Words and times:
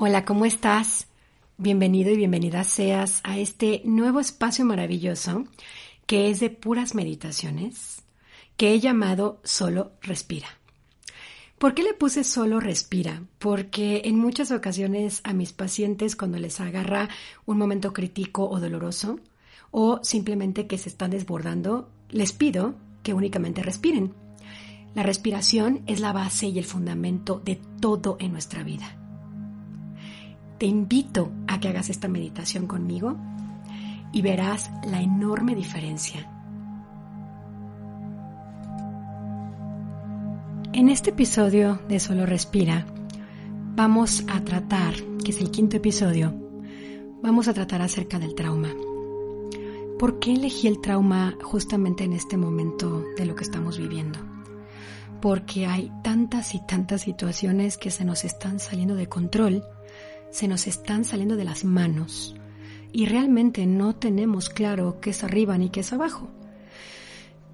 Hola, 0.00 0.24
¿cómo 0.24 0.44
estás? 0.44 1.08
Bienvenido 1.56 2.12
y 2.12 2.16
bienvenida 2.16 2.62
seas 2.62 3.20
a 3.24 3.36
este 3.36 3.82
nuevo 3.84 4.20
espacio 4.20 4.64
maravilloso 4.64 5.42
que 6.06 6.30
es 6.30 6.38
de 6.38 6.50
puras 6.50 6.94
meditaciones 6.94 8.02
que 8.56 8.72
he 8.72 8.78
llamado 8.78 9.40
Solo 9.42 9.90
Respira. 10.00 10.46
¿Por 11.58 11.74
qué 11.74 11.82
le 11.82 11.94
puse 11.94 12.22
solo 12.22 12.60
respira? 12.60 13.24
Porque 13.40 14.02
en 14.04 14.16
muchas 14.20 14.52
ocasiones 14.52 15.20
a 15.24 15.32
mis 15.32 15.52
pacientes 15.52 16.14
cuando 16.14 16.38
les 16.38 16.60
agarra 16.60 17.08
un 17.44 17.58
momento 17.58 17.92
crítico 17.92 18.48
o 18.48 18.60
doloroso 18.60 19.18
o 19.72 19.98
simplemente 20.04 20.68
que 20.68 20.78
se 20.78 20.90
están 20.90 21.10
desbordando, 21.10 21.90
les 22.08 22.32
pido 22.32 22.76
que 23.02 23.14
únicamente 23.14 23.64
respiren. 23.64 24.14
La 24.94 25.02
respiración 25.02 25.82
es 25.88 25.98
la 25.98 26.12
base 26.12 26.46
y 26.46 26.56
el 26.60 26.66
fundamento 26.66 27.42
de 27.44 27.58
todo 27.80 28.16
en 28.20 28.30
nuestra 28.30 28.62
vida 28.62 28.97
te 30.58 30.66
invito 30.66 31.30
a 31.46 31.60
que 31.60 31.68
hagas 31.68 31.88
esta 31.88 32.08
meditación 32.08 32.66
conmigo 32.66 33.16
y 34.12 34.22
verás 34.22 34.70
la 34.84 35.00
enorme 35.00 35.54
diferencia. 35.54 36.28
En 40.72 40.88
este 40.88 41.10
episodio 41.10 41.80
de 41.88 42.00
Solo 42.00 42.26
Respira 42.26 42.86
vamos 43.74 44.24
a 44.28 44.40
tratar, 44.40 44.94
que 45.24 45.30
es 45.30 45.40
el 45.40 45.50
quinto 45.50 45.76
episodio, 45.76 46.34
vamos 47.22 47.46
a 47.48 47.54
tratar 47.54 47.80
acerca 47.82 48.18
del 48.18 48.34
trauma. 48.34 48.70
¿Por 49.98 50.18
qué 50.18 50.34
elegí 50.34 50.68
el 50.68 50.80
trauma 50.80 51.36
justamente 51.42 52.04
en 52.04 52.12
este 52.12 52.36
momento 52.36 53.04
de 53.16 53.26
lo 53.26 53.34
que 53.34 53.44
estamos 53.44 53.78
viviendo? 53.78 54.18
Porque 55.20 55.66
hay 55.66 55.90
tantas 56.04 56.54
y 56.54 56.64
tantas 56.64 57.02
situaciones 57.02 57.76
que 57.76 57.90
se 57.90 58.04
nos 58.04 58.24
están 58.24 58.60
saliendo 58.60 58.94
de 58.94 59.08
control 59.08 59.64
se 60.30 60.48
nos 60.48 60.66
están 60.66 61.04
saliendo 61.04 61.36
de 61.36 61.44
las 61.44 61.64
manos 61.64 62.34
y 62.92 63.06
realmente 63.06 63.66
no 63.66 63.94
tenemos 63.94 64.48
claro 64.48 65.00
qué 65.00 65.10
es 65.10 65.24
arriba 65.24 65.58
ni 65.58 65.70
qué 65.70 65.80
es 65.80 65.92
abajo. 65.92 66.28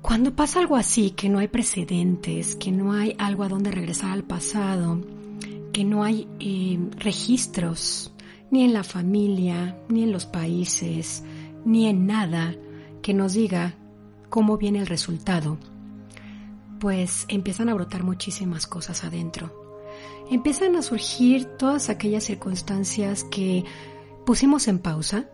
Cuando 0.03 0.37
pasa 0.37 0.61
algo 0.61 0.77
así, 0.77 1.11
que 1.11 1.29
no 1.29 1.39
hay 1.39 1.49
precedentes, 1.49 2.57
que 2.57 2.71
no 2.71 2.93
hay 2.93 3.17
algo 3.19 3.43
a 3.43 3.49
donde 3.49 3.71
regresar 3.71 4.11
al 4.11 4.23
pasado, 4.23 5.01
que 5.73 5.85
no 5.85 6.05
hay 6.05 6.29
eh, 6.41 6.79
registros, 6.99 8.13
ni 8.51 8.65
en 8.65 8.75
la 8.75 8.85
familia, 8.85 9.79
ni 9.89 10.03
en 10.03 10.13
los 10.13 10.27
países, 10.27 11.25
ni 11.65 11.87
en 11.87 12.07
nada 12.07 12.55
que 13.03 13.15
nos 13.15 13.33
diga 13.33 13.75
cómo 14.29 14.59
viene 14.59 14.81
el 14.81 14.87
resultado, 14.87 15.59
pues 16.79 17.25
empiezan 17.29 17.71
a 17.71 17.75
brotar 17.75 18.05
muchísimas 18.05 18.67
cosas 18.67 19.05
adentro 19.05 19.64
empiezan 20.31 20.77
a 20.77 20.83
surgir 20.83 21.45
todas 21.45 21.89
aquellas 21.89 22.25
circunstancias 22.25 23.25
que 23.25 23.65
pusimos 24.25 24.69
en 24.69 24.79
pausa 24.79 25.29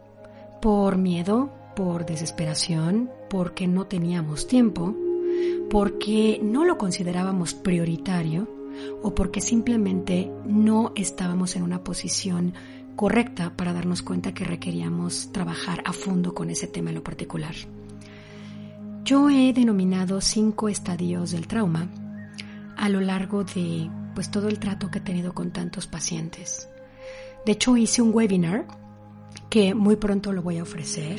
por 0.61 0.99
miedo, 0.99 1.51
por 1.77 2.05
desesperación, 2.05 3.11
porque 3.29 3.67
no 3.67 3.87
teníamos 3.87 4.47
tiempo, 4.47 4.95
porque 5.71 6.41
no 6.43 6.65
lo 6.65 6.77
considerábamos 6.77 7.55
prioritario 7.55 8.49
o 9.03 9.15
porque 9.15 9.41
simplemente 9.41 10.31
no 10.45 10.93
estábamos 10.95 11.57
en 11.57 11.63
una 11.63 11.83
posición 11.83 12.55
correcta 12.97 13.57
para 13.57 13.73
darnos 13.73 14.03
cuenta 14.03 14.35
que 14.35 14.45
requeríamos 14.45 15.31
trabajar 15.33 15.83
a 15.87 15.93
fondo 15.93 16.35
con 16.35 16.51
ese 16.51 16.67
tema 16.67 16.91
en 16.91 16.97
lo 16.97 17.03
particular. 17.03 17.55
Yo 19.05 19.31
he 19.31 19.53
denominado 19.53 20.21
cinco 20.21 20.69
estadios 20.69 21.31
del 21.31 21.47
trauma 21.47 21.89
a 22.77 22.89
lo 22.89 23.01
largo 23.01 23.45
de 23.45 23.91
pues 24.15 24.31
todo 24.31 24.49
el 24.49 24.59
trato 24.59 24.91
que 24.91 24.99
he 24.99 25.03
tenido 25.03 25.35
con 25.35 25.51
tantos 25.51 25.87
pacientes. 25.87 26.69
De 27.47 27.53
hecho, 27.53 27.77
hice 27.77 28.03
un 28.03 28.15
webinar 28.15 28.67
que 29.49 29.75
muy 29.75 29.97
pronto 29.97 30.33
lo 30.33 30.43
voy 30.43 30.59
a 30.59 30.63
ofrecer 30.63 31.19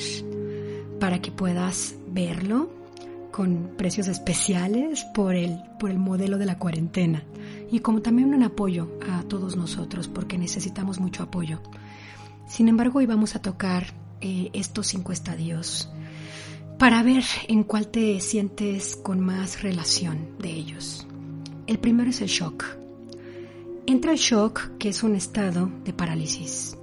para 1.00 1.22
que 1.22 1.31
puedas 1.31 1.95
verlo 2.08 2.69
con 3.31 3.72
precios 3.78 4.07
especiales 4.07 5.03
por 5.16 5.35
el, 5.35 5.62
por 5.80 5.90
el 5.90 5.97
modelo 5.97 6.38
de 6.38 6.46
la 6.46 6.59
cuarentena 6.59 7.24
y 7.72 7.80
como 7.80 8.01
también 8.01 8.34
un 8.34 8.44
apoyo 8.44 8.91
a 9.09 9.24
todos 9.24 9.56
nosotros 9.56 10.07
porque 10.07 10.38
necesitamos 10.38 11.00
mucho 11.00 11.24
apoyo. 11.24 11.62
Sin 12.47 12.68
embargo, 12.68 13.00
hoy 13.00 13.06
vamos 13.06 13.35
a 13.35 13.41
tocar 13.41 13.88
eh, 14.19 14.50
estos 14.53 14.88
cinco 14.88 15.13
estadios 15.13 15.90
para 16.78 17.01
ver 17.03 17.24
en 17.47 17.63
cuál 17.63 17.88
te 17.88 18.19
sientes 18.19 18.96
con 18.96 19.19
más 19.19 19.62
relación 19.62 20.38
de 20.40 20.50
ellos. 20.50 21.07
El 21.68 21.80
primero 21.80 22.09
es 22.09 22.22
el 22.22 22.28
shock. 22.28 22.81
Entra 23.88 24.12
el 24.12 24.18
shock, 24.18 24.78
que 24.78 24.90
es 24.90 25.02
un 25.02 25.16
estado 25.16 25.72
de 25.84 25.92
parálisis. 25.92 26.78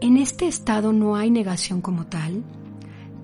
En 0.00 0.16
este 0.16 0.48
estado 0.48 0.92
no 0.92 1.14
hay 1.14 1.30
negación 1.30 1.80
como 1.80 2.06
tal, 2.06 2.42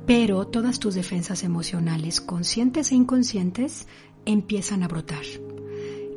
pero 0.06 0.47
todas 0.47 0.78
tus 0.78 0.94
defensas 0.94 1.42
emocionales, 1.42 2.20
conscientes 2.20 2.92
e 2.92 2.94
inconscientes, 2.94 3.88
empiezan 4.25 4.82
a 4.84 4.88
brotar. 4.88 5.25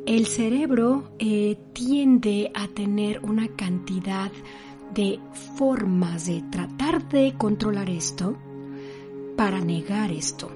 El 0.06 0.28
cerebro 0.28 1.16
eh, 1.18 1.58
tiende 1.74 2.52
a 2.54 2.68
tener 2.68 3.20
una 3.24 3.48
cantidad 3.48 4.32
de 4.94 5.20
formas 5.58 6.28
de 6.28 6.44
tratar 6.52 7.10
de 7.10 7.34
controlar 7.36 7.90
esto 7.90 8.38
para 9.36 9.60
negar 9.60 10.12
esto. 10.12 10.52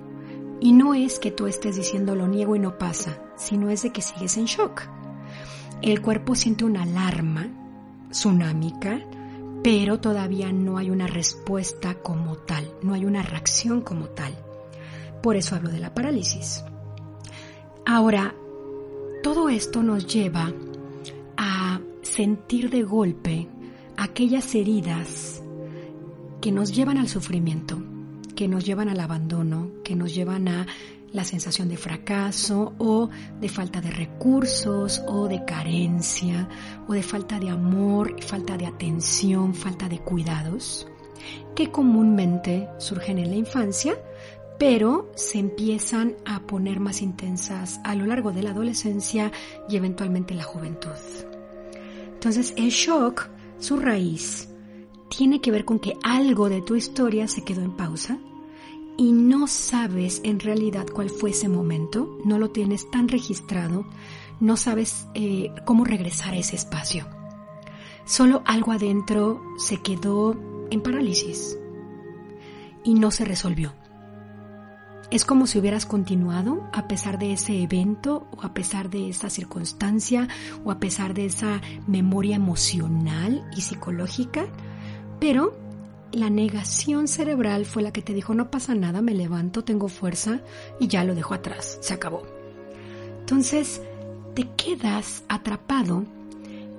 Y 0.60 0.74
no 0.74 0.94
es 0.94 1.18
que 1.18 1.32
tú 1.32 1.48
estés 1.48 1.76
diciendo 1.76 2.16
lo 2.16 2.28
niego 2.28 2.56
y 2.56 2.60
no 2.60 2.78
pasa, 2.78 3.20
sino 3.36 3.70
es 3.70 3.82
de 3.82 3.92
que 3.92 4.02
sigues 4.02 4.38
en 4.38 4.46
shock. 4.46 4.97
El 5.82 6.02
cuerpo 6.02 6.36
siente 6.36 6.66
una 6.66 6.84
alarma 6.84 7.48
tsunámica, 8.10 9.00
pero 9.64 10.00
todavía 10.00 10.52
no 10.52 10.78
hay 10.78 10.90
una 10.90 11.08
respuesta 11.08 11.96
como 11.96 12.38
tal, 12.38 12.72
no 12.82 12.94
hay 12.94 13.06
una 13.06 13.22
reacción 13.22 13.82
como 13.82 14.08
tal. 14.08 14.34
Por 15.22 15.36
eso 15.36 15.56
hablo 15.56 15.70
de 15.70 15.80
la 15.80 15.94
parálisis. 15.94 16.64
Ahora, 17.86 18.34
todo 19.24 19.50
esto 19.50 19.84
nos 19.84 20.08
lleva 20.08 20.52
a 21.38 21.80
sentir 22.02 22.70
de 22.70 22.84
golpe 22.84 23.48
aquellas 23.98 24.56
heridas 24.56 25.42
que 26.42 26.52
nos 26.52 26.74
llevan 26.74 26.98
al 26.98 27.08
sufrimiento, 27.08 27.82
que 28.36 28.48
nos 28.48 28.66
llevan 28.66 28.90
al 28.90 29.00
abandono, 29.00 29.72
que 29.84 29.96
nos 29.96 30.14
llevan 30.14 30.48
a 30.48 30.68
la 31.14 31.24
sensación 31.24 31.70
de 31.70 31.78
fracaso 31.78 32.74
o 32.78 33.10
de 33.40 33.50
falta 33.50 33.82
de 33.82 33.92
recursos 33.92 35.02
o 35.08 35.28
de 35.28 35.44
carencia 35.46 36.48
o 36.88 36.94
de 36.94 37.04
falta 37.04 37.40
de 37.40 37.50
amor, 37.50 38.22
falta 38.24 38.58
de 38.58 38.66
atención, 38.66 39.54
falta 39.54 39.88
de 39.88 40.00
cuidados, 40.00 40.88
que 41.56 41.72
comúnmente 41.72 42.68
surgen 42.78 43.20
en 43.20 43.32
la 43.32 43.38
infancia, 43.38 43.98
pero 44.60 45.12
se 45.16 45.40
empiezan 45.40 46.16
a 46.26 46.42
poner 46.42 46.80
más 46.80 47.02
intensas 47.02 47.80
a 47.84 47.96
lo 47.96 48.06
largo 48.06 48.32
de 48.32 48.44
la 48.44 48.52
adolescencia 48.52 49.32
y 49.70 49.78
eventualmente 49.78 50.34
la 50.34 50.44
juventud. 50.44 50.90
Entonces 52.14 52.54
el 52.58 52.70
shock, 52.70 53.30
su 53.60 53.78
raíz, 53.78 54.50
tiene 55.10 55.40
que 55.40 55.52
ver 55.52 55.64
con 55.64 55.80
que 55.80 55.96
algo 56.04 56.50
de 56.50 56.62
tu 56.62 56.76
historia 56.76 57.28
se 57.28 57.44
quedó 57.44 57.62
en 57.62 57.78
pausa 57.78 58.20
y 58.98 59.12
no 59.12 59.48
sabes 59.48 60.22
en 60.24 60.40
realidad 60.40 60.88
cuál 60.92 61.10
fue 61.10 61.30
ese 61.30 61.48
momento, 61.48 62.18
no 62.26 62.40
lo 62.40 62.50
tienes 62.50 62.90
tan 62.90 63.08
registrado, 63.08 63.86
no 64.40 64.58
sabes 64.58 65.08
eh, 65.14 65.54
cómo 65.66 65.86
regresar 65.86 66.34
a 66.34 66.38
ese 66.38 66.56
espacio. 66.56 67.08
Solo 68.06 68.42
algo 68.46 68.72
adentro 68.72 69.42
se 69.58 69.82
quedó 69.82 70.36
en 70.72 70.82
parálisis 70.82 71.58
y 72.84 72.96
no 72.96 73.12
se 73.12 73.26
resolvió. 73.26 73.74
Es 75.10 75.24
como 75.24 75.48
si 75.48 75.60
hubieras 75.60 75.86
continuado 75.86 76.68
a 76.74 76.88
pesar 76.88 77.18
de 77.18 77.32
ese 77.32 77.62
evento 77.62 78.28
o 78.32 78.44
a 78.44 78.54
pesar 78.54 78.90
de 78.90 79.10
esa 79.10 79.30
circunstancia 79.30 80.28
o 80.66 80.72
a 80.72 80.80
pesar 80.80 81.14
de 81.14 81.26
esa 81.26 81.62
memoria 81.86 82.36
emocional 82.36 83.50
y 83.56 83.62
psicológica, 83.62 84.48
pero 85.20 85.67
la 86.12 86.30
negación 86.30 87.08
cerebral 87.08 87.66
fue 87.66 87.84
la 87.84 87.92
que 87.92 88.02
te 88.02 88.14
dijo, 88.14 88.34
no 88.34 88.50
pasa 88.50 88.76
nada, 88.76 89.02
me 89.02 89.14
levanto, 89.14 89.64
tengo 89.64 89.88
fuerza 89.88 90.42
y 90.80 90.88
ya 90.88 91.04
lo 91.04 91.16
dejo 91.16 91.34
atrás, 91.34 91.78
se 91.82 91.94
acabó. 91.94 92.24
Entonces, 93.20 93.82
te 94.34 94.48
quedas 94.56 95.24
atrapado 95.28 96.06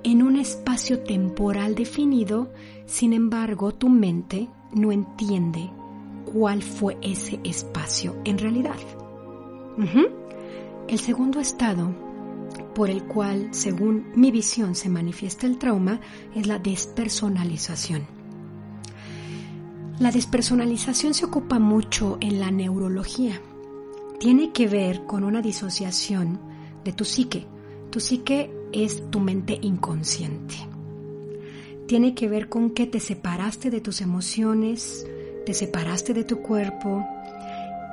en 0.03 0.23
un 0.23 0.37
espacio 0.37 0.99
temporal 0.99 1.75
definido, 1.75 2.51
sin 2.85 3.13
embargo, 3.13 3.73
tu 3.73 3.89
mente 3.89 4.47
no 4.73 4.91
entiende 4.91 5.69
cuál 6.25 6.63
fue 6.63 6.97
ese 7.01 7.39
espacio 7.43 8.15
en 8.25 8.37
realidad. 8.37 8.77
El 10.87 10.99
segundo 10.99 11.39
estado 11.39 11.93
por 12.73 12.89
el 12.89 13.03
cual, 13.03 13.49
según 13.51 14.07
mi 14.15 14.31
visión, 14.31 14.75
se 14.75 14.89
manifiesta 14.89 15.47
el 15.47 15.57
trauma 15.57 15.99
es 16.33 16.47
la 16.47 16.59
despersonalización. 16.59 18.18
La 19.99 20.11
despersonalización 20.11 21.13
se 21.13 21.25
ocupa 21.25 21.59
mucho 21.59 22.17
en 22.21 22.39
la 22.39 22.51
neurología. 22.51 23.41
Tiene 24.17 24.53
que 24.53 24.65
ver 24.67 25.05
con 25.05 25.25
una 25.25 25.41
disociación 25.41 26.39
de 26.85 26.93
tu 26.93 27.03
psique. 27.03 27.45
Tu 27.91 27.99
psique 27.99 28.49
es 28.71 29.11
tu 29.11 29.19
mente 29.19 29.59
inconsciente. 29.61 30.55
tiene 31.85 32.13
que 32.13 32.29
ver 32.29 32.49
con 32.49 32.69
que 32.69 32.85
te 32.85 32.99
separaste 32.99 33.71
de 33.71 33.81
tus 33.81 33.99
emociones, 34.01 35.07
te 35.45 35.55
separaste 35.55 36.13
de 36.13 36.23
tu 36.23 36.37
cuerpo 36.37 37.03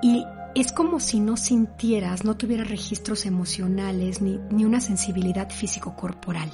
y 0.02 0.22
es 0.54 0.70
como 0.70 1.00
si 1.00 1.18
no 1.18 1.38
sintieras, 1.38 2.22
no 2.22 2.36
tuvieras 2.36 2.68
registros 2.68 3.24
emocionales 3.24 4.20
ni, 4.20 4.38
ni 4.50 4.66
una 4.66 4.82
sensibilidad 4.82 5.50
físico-corporal. 5.50 6.50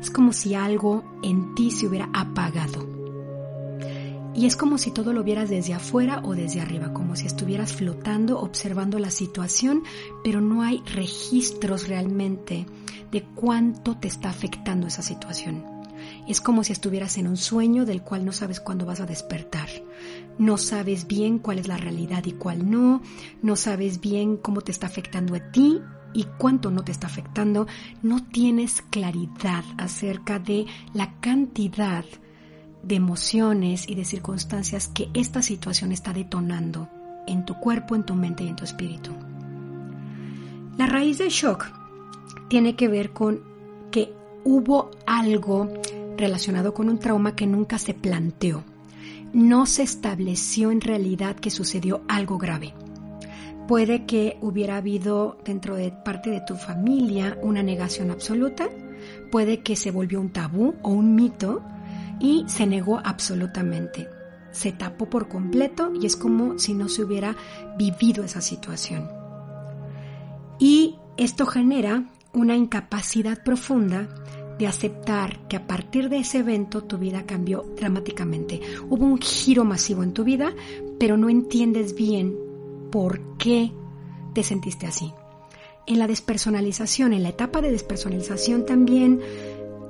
Es 0.00 0.10
como 0.10 0.32
si 0.32 0.54
algo 0.54 1.04
en 1.22 1.54
ti 1.54 1.70
se 1.70 1.86
hubiera 1.86 2.10
apagado. 2.12 2.97
Y 4.38 4.46
es 4.46 4.54
como 4.54 4.78
si 4.78 4.92
todo 4.92 5.12
lo 5.12 5.24
vieras 5.24 5.50
desde 5.50 5.74
afuera 5.74 6.22
o 6.22 6.32
desde 6.36 6.60
arriba, 6.60 6.92
como 6.92 7.16
si 7.16 7.26
estuvieras 7.26 7.72
flotando, 7.72 8.38
observando 8.38 9.00
la 9.00 9.10
situación, 9.10 9.82
pero 10.22 10.40
no 10.40 10.62
hay 10.62 10.80
registros 10.94 11.88
realmente 11.88 12.64
de 13.10 13.24
cuánto 13.34 13.96
te 13.96 14.06
está 14.06 14.30
afectando 14.30 14.86
esa 14.86 15.02
situación. 15.02 15.64
Es 16.28 16.40
como 16.40 16.62
si 16.62 16.72
estuvieras 16.72 17.18
en 17.18 17.26
un 17.26 17.36
sueño 17.36 17.84
del 17.84 18.02
cual 18.02 18.24
no 18.24 18.30
sabes 18.30 18.60
cuándo 18.60 18.86
vas 18.86 19.00
a 19.00 19.06
despertar. 19.06 19.68
No 20.38 20.56
sabes 20.56 21.08
bien 21.08 21.40
cuál 21.40 21.58
es 21.58 21.66
la 21.66 21.76
realidad 21.76 22.24
y 22.24 22.32
cuál 22.34 22.70
no. 22.70 23.02
No 23.42 23.56
sabes 23.56 24.00
bien 24.00 24.36
cómo 24.36 24.60
te 24.60 24.70
está 24.70 24.86
afectando 24.86 25.34
a 25.34 25.50
ti 25.50 25.80
y 26.14 26.26
cuánto 26.38 26.70
no 26.70 26.84
te 26.84 26.92
está 26.92 27.08
afectando. 27.08 27.66
No 28.04 28.24
tienes 28.24 28.82
claridad 28.82 29.64
acerca 29.78 30.38
de 30.38 30.66
la 30.94 31.18
cantidad 31.18 32.04
de 32.82 32.94
emociones 32.94 33.88
y 33.88 33.94
de 33.94 34.04
circunstancias 34.04 34.88
que 34.88 35.08
esta 35.14 35.42
situación 35.42 35.92
está 35.92 36.12
detonando 36.12 36.88
en 37.26 37.44
tu 37.44 37.54
cuerpo, 37.54 37.94
en 37.94 38.04
tu 38.04 38.14
mente 38.14 38.44
y 38.44 38.48
en 38.48 38.56
tu 38.56 38.64
espíritu. 38.64 39.12
La 40.76 40.86
raíz 40.86 41.18
del 41.18 41.28
shock 41.28 41.66
tiene 42.48 42.76
que 42.76 42.88
ver 42.88 43.10
con 43.10 43.40
que 43.90 44.12
hubo 44.44 44.90
algo 45.06 45.68
relacionado 46.16 46.74
con 46.74 46.88
un 46.88 46.98
trauma 46.98 47.34
que 47.34 47.46
nunca 47.46 47.78
se 47.78 47.94
planteó. 47.94 48.64
No 49.32 49.66
se 49.66 49.82
estableció 49.82 50.70
en 50.70 50.80
realidad 50.80 51.36
que 51.36 51.50
sucedió 51.50 52.02
algo 52.08 52.38
grave. 52.38 52.74
Puede 53.66 54.06
que 54.06 54.38
hubiera 54.40 54.78
habido 54.78 55.36
dentro 55.44 55.76
de 55.76 55.90
parte 55.90 56.30
de 56.30 56.40
tu 56.40 56.54
familia 56.54 57.38
una 57.42 57.62
negación 57.62 58.10
absoluta, 58.10 58.68
puede 59.30 59.60
que 59.60 59.76
se 59.76 59.90
volvió 59.90 60.20
un 60.20 60.30
tabú 60.30 60.74
o 60.82 60.90
un 60.90 61.14
mito, 61.14 61.62
y 62.20 62.44
se 62.48 62.66
negó 62.66 63.00
absolutamente. 63.04 64.08
Se 64.50 64.72
tapó 64.72 65.06
por 65.06 65.28
completo 65.28 65.92
y 66.00 66.06
es 66.06 66.16
como 66.16 66.58
si 66.58 66.74
no 66.74 66.88
se 66.88 67.04
hubiera 67.04 67.36
vivido 67.76 68.24
esa 68.24 68.40
situación. 68.40 69.08
Y 70.58 70.96
esto 71.16 71.46
genera 71.46 72.04
una 72.32 72.56
incapacidad 72.56 73.42
profunda 73.42 74.08
de 74.58 74.66
aceptar 74.66 75.46
que 75.48 75.56
a 75.56 75.66
partir 75.66 76.08
de 76.08 76.18
ese 76.18 76.38
evento 76.38 76.82
tu 76.82 76.98
vida 76.98 77.24
cambió 77.24 77.64
dramáticamente. 77.76 78.60
Hubo 78.88 79.04
un 79.04 79.18
giro 79.18 79.64
masivo 79.64 80.02
en 80.02 80.12
tu 80.12 80.24
vida, 80.24 80.52
pero 80.98 81.16
no 81.16 81.28
entiendes 81.28 81.94
bien 81.94 82.36
por 82.90 83.36
qué 83.36 83.72
te 84.34 84.42
sentiste 84.42 84.86
así. 84.86 85.12
En 85.86 85.98
la 85.98 86.06
despersonalización, 86.06 87.12
en 87.12 87.22
la 87.22 87.30
etapa 87.30 87.62
de 87.62 87.70
despersonalización 87.70 88.66
también 88.66 89.20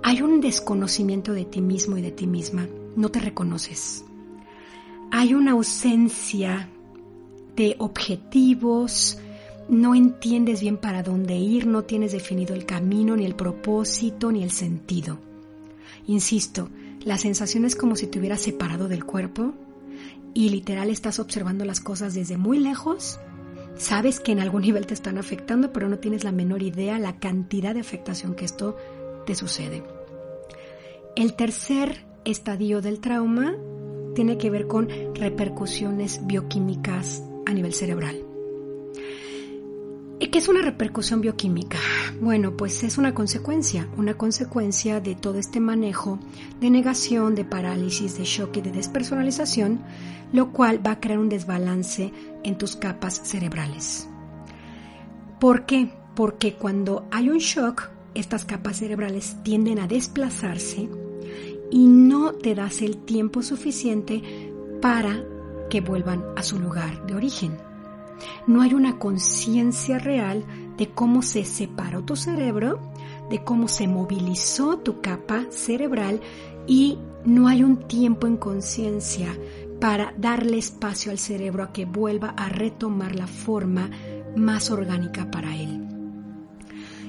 hay 0.02 0.22
un 0.22 0.40
desconocimiento 0.40 1.32
de 1.32 1.44
ti 1.44 1.60
mismo 1.60 1.96
y 1.96 2.02
de 2.02 2.12
ti 2.12 2.26
misma. 2.26 2.68
No 2.96 3.10
te 3.10 3.20
reconoces. 3.20 4.04
Hay 5.10 5.34
una 5.34 5.52
ausencia 5.52 6.68
de 7.56 7.76
objetivos, 7.78 9.18
no 9.68 9.94
entiendes 9.94 10.60
bien 10.60 10.76
para 10.76 11.02
dónde 11.02 11.36
ir, 11.36 11.66
no 11.66 11.84
tienes 11.84 12.12
definido 12.12 12.54
el 12.54 12.64
camino, 12.64 13.16
ni 13.16 13.24
el 13.24 13.34
propósito, 13.34 14.32
ni 14.32 14.42
el 14.42 14.50
sentido. 14.50 15.18
Insisto, 16.06 16.70
la 17.04 17.18
sensación 17.18 17.64
es 17.64 17.76
como 17.76 17.96
si 17.96 18.06
te 18.06 18.18
hubieras 18.18 18.40
separado 18.40 18.88
del 18.88 19.04
cuerpo 19.04 19.54
y 20.34 20.50
literal 20.50 20.90
estás 20.90 21.18
observando 21.18 21.64
las 21.64 21.80
cosas 21.80 22.14
desde 22.14 22.36
muy 22.36 22.58
lejos. 22.58 23.18
Sabes 23.76 24.20
que 24.20 24.32
en 24.32 24.40
algún 24.40 24.62
nivel 24.68 24.86
te 24.86 24.94
están 24.94 25.18
afectando, 25.18 25.72
pero 25.72 25.88
no 25.88 25.98
tienes 25.98 26.24
la 26.24 26.32
menor 26.32 26.62
idea 26.62 26.98
la 26.98 27.18
cantidad 27.18 27.74
de 27.74 27.80
afectación 27.80 28.34
que 28.34 28.44
esto 28.44 28.76
sucede. 29.34 29.82
El 31.16 31.34
tercer 31.34 32.04
estadio 32.24 32.80
del 32.80 33.00
trauma 33.00 33.56
tiene 34.14 34.38
que 34.38 34.50
ver 34.50 34.66
con 34.66 34.88
repercusiones 35.14 36.26
bioquímicas 36.26 37.22
a 37.46 37.52
nivel 37.52 37.72
cerebral. 37.72 38.28
¿Qué 40.38 40.38
es 40.38 40.48
una 40.48 40.62
repercusión 40.62 41.20
bioquímica? 41.20 41.78
Bueno, 42.20 42.56
pues 42.56 42.84
es 42.84 42.98
una 42.98 43.14
consecuencia, 43.14 43.88
una 43.96 44.14
consecuencia 44.14 45.00
de 45.00 45.14
todo 45.14 45.38
este 45.38 45.58
manejo 45.58 46.18
de 46.60 46.70
negación, 46.70 47.34
de 47.34 47.44
parálisis, 47.44 48.18
de 48.18 48.24
shock 48.24 48.58
y 48.58 48.60
de 48.60 48.70
despersonalización, 48.70 49.80
lo 50.32 50.52
cual 50.52 50.86
va 50.86 50.92
a 50.92 51.00
crear 51.00 51.18
un 51.18 51.28
desbalance 51.28 52.12
en 52.44 52.58
tus 52.58 52.76
capas 52.76 53.22
cerebrales. 53.24 54.06
¿Por 55.40 55.64
qué? 55.64 55.90
Porque 56.14 56.54
cuando 56.54 57.08
hay 57.10 57.30
un 57.30 57.38
shock, 57.38 57.88
estas 58.14 58.44
capas 58.44 58.78
cerebrales 58.78 59.36
tienden 59.42 59.78
a 59.78 59.86
desplazarse 59.86 60.88
y 61.70 61.86
no 61.86 62.32
te 62.32 62.54
das 62.54 62.82
el 62.82 62.96
tiempo 62.96 63.42
suficiente 63.42 64.22
para 64.80 65.24
que 65.68 65.80
vuelvan 65.80 66.24
a 66.36 66.42
su 66.42 66.58
lugar 66.58 67.06
de 67.06 67.14
origen. 67.14 67.56
No 68.46 68.62
hay 68.62 68.74
una 68.74 68.98
conciencia 68.98 69.98
real 69.98 70.44
de 70.76 70.88
cómo 70.88 71.22
se 71.22 71.44
separó 71.44 72.04
tu 72.04 72.16
cerebro, 72.16 72.80
de 73.30 73.44
cómo 73.44 73.68
se 73.68 73.86
movilizó 73.86 74.78
tu 74.78 75.00
capa 75.00 75.46
cerebral 75.50 76.20
y 76.66 76.98
no 77.24 77.48
hay 77.48 77.62
un 77.62 77.86
tiempo 77.88 78.26
en 78.26 78.36
conciencia 78.36 79.36
para 79.80 80.14
darle 80.16 80.58
espacio 80.58 81.12
al 81.12 81.18
cerebro 81.18 81.62
a 81.62 81.72
que 81.72 81.84
vuelva 81.84 82.30
a 82.30 82.48
retomar 82.48 83.14
la 83.14 83.26
forma 83.26 83.90
más 84.36 84.70
orgánica 84.70 85.30
para 85.30 85.56
él. 85.56 85.87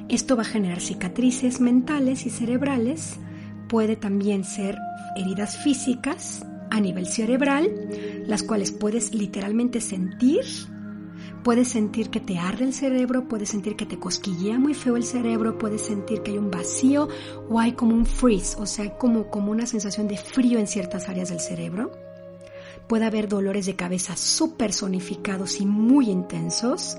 Esto 0.09 0.35
va 0.35 0.41
a 0.41 0.45
generar 0.45 0.81
cicatrices 0.81 1.61
mentales 1.61 2.25
y 2.25 2.31
cerebrales, 2.31 3.17
puede 3.67 3.95
también 3.95 4.43
ser 4.43 4.75
heridas 5.15 5.59
físicas 5.59 6.43
a 6.71 6.79
nivel 6.79 7.05
cerebral, 7.05 7.69
las 8.25 8.41
cuales 8.41 8.71
puedes 8.71 9.13
literalmente 9.13 9.81
sentir. 9.81 10.41
Puedes 11.43 11.67
sentir 11.69 12.09
que 12.09 12.19
te 12.19 12.39
arde 12.39 12.65
el 12.65 12.73
cerebro, 12.73 13.27
puedes 13.27 13.49
sentir 13.49 13.75
que 13.75 13.85
te 13.85 13.99
cosquillea 13.99 14.57
muy 14.57 14.73
feo 14.73 14.97
el 14.97 15.03
cerebro, 15.03 15.59
puedes 15.59 15.81
sentir 15.83 16.23
que 16.23 16.31
hay 16.31 16.37
un 16.39 16.49
vacío 16.49 17.07
o 17.47 17.59
hay 17.59 17.73
como 17.73 17.95
un 17.95 18.07
freeze, 18.07 18.57
o 18.59 18.65
sea, 18.65 18.97
como, 18.97 19.29
como 19.29 19.51
una 19.51 19.67
sensación 19.67 20.07
de 20.07 20.17
frío 20.17 20.57
en 20.57 20.67
ciertas 20.67 21.07
áreas 21.07 21.29
del 21.29 21.39
cerebro. 21.39 21.91
Puede 22.87 23.05
haber 23.05 23.29
dolores 23.29 23.67
de 23.67 23.75
cabeza 23.75 24.17
súper 24.17 24.73
sonificados 24.73 25.61
y 25.61 25.67
muy 25.67 26.09
intensos 26.09 26.97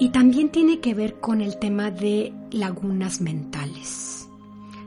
y 0.00 0.08
también 0.08 0.48
tiene 0.48 0.80
que 0.80 0.94
ver 0.94 1.20
con 1.20 1.42
el 1.42 1.58
tema 1.58 1.90
de 1.90 2.32
lagunas 2.50 3.20
mentales. 3.20 4.26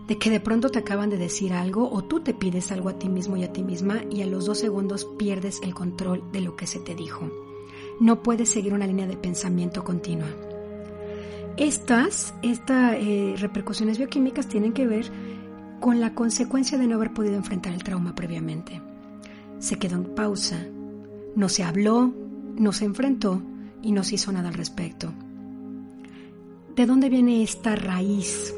De 0.08 0.17
que 0.17 0.32
de 0.32 0.39
pronto 0.39 0.70
te 0.70 0.79
acaban 0.79 1.12
de 1.12 1.17
decir 1.17 1.53
algo 1.53 1.88
o 1.89 2.03
tú 2.03 2.22
te 2.22 2.34
pides 2.34 2.72
algo 2.72 2.89
a 2.89 2.98
ti 2.98 3.10
mismo 3.10 3.38
y 3.38 3.43
a 3.43 3.53
ti 3.53 3.62
misma 3.62 4.01
y 4.10 4.24
a 4.24 4.25
los 4.25 4.48
dos 4.48 4.58
segundos 4.58 5.05
pierdes 5.17 5.62
el 5.62 5.75
control 5.75 6.24
de 6.34 6.41
lo 6.41 6.55
que 6.55 6.65
se 6.65 6.79
te 6.79 6.96
dijo. 6.96 7.32
No 8.00 8.24
puedes 8.24 8.50
seguir 8.50 8.74
una 8.74 8.88
línea 8.88 9.05
de 9.05 9.15
pensamiento 9.15 9.84
continua. 9.84 10.27
Estas, 11.58 12.34
estas 12.41 12.96
eh, 12.96 13.36
repercusiones 13.38 14.00
bioquímicas 14.00 14.48
tienen 14.48 14.74
que 14.74 14.88
ver 14.88 15.12
con 15.79 16.01
la 16.01 16.15
consecuencia 16.15 16.79
de 16.79 16.88
no 16.88 16.96
haber 16.96 17.13
podido 17.13 17.36
enfrentar 17.36 17.72
el 17.74 17.84
trauma 17.84 18.15
previamente. 18.15 18.82
Se 19.60 19.77
quedó 19.77 19.98
en 19.98 20.15
pausa, 20.15 20.65
no 21.36 21.50
se 21.50 21.63
habló, 21.63 22.12
no 22.58 22.74
se 22.74 22.86
enfrentó 22.86 23.43
y 23.84 23.92
no 23.92 24.04
se 24.04 24.16
hizo 24.16 24.32
nada 24.32 24.50
al 24.50 24.56
respecto. 24.56 25.13
¿De 26.75 26.88
dónde 26.88 27.10
viene 27.10 27.44
esta 27.44 27.75
raíz 27.75 28.56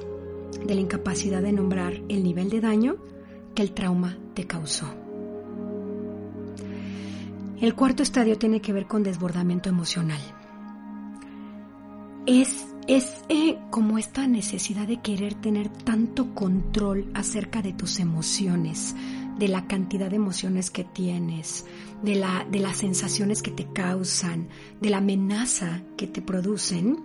de 0.65 0.73
la 0.73 0.79
incapacidad 0.79 1.41
de 1.41 1.51
nombrar 1.51 1.93
el 2.07 2.23
nivel 2.23 2.49
de 2.49 2.61
daño 2.61 2.95
que 3.53 3.61
el 3.61 3.73
trauma 3.73 4.17
te 4.33 4.45
causó? 4.47 4.87
El 7.59 7.73
cuarto 7.73 8.03
estadio 8.03 8.37
tiene 8.37 8.61
que 8.61 8.73
ver 8.73 8.85
con 8.85 9.03
desbordamiento 9.03 9.69
emocional. 9.69 10.21
Es, 12.25 12.67
es 12.87 13.23
eh, 13.29 13.57
como 13.69 13.97
esta 13.97 14.27
necesidad 14.27 14.87
de 14.87 15.01
querer 15.01 15.33
tener 15.35 15.69
tanto 15.69 16.33
control 16.33 17.09
acerca 17.13 17.61
de 17.61 17.73
tus 17.73 17.99
emociones, 17.99 18.95
de 19.37 19.47
la 19.47 19.67
cantidad 19.67 20.09
de 20.09 20.15
emociones 20.15 20.69
que 20.69 20.83
tienes, 20.83 21.65
de, 22.01 22.15
la, 22.15 22.45
de 22.49 22.59
las 22.59 22.77
sensaciones 22.77 23.41
que 23.41 23.51
te 23.51 23.71
causan, 23.71 24.49
de 24.81 24.89
la 24.89 24.97
amenaza 24.97 25.81
que 25.97 26.07
te 26.07 26.21
producen, 26.21 26.97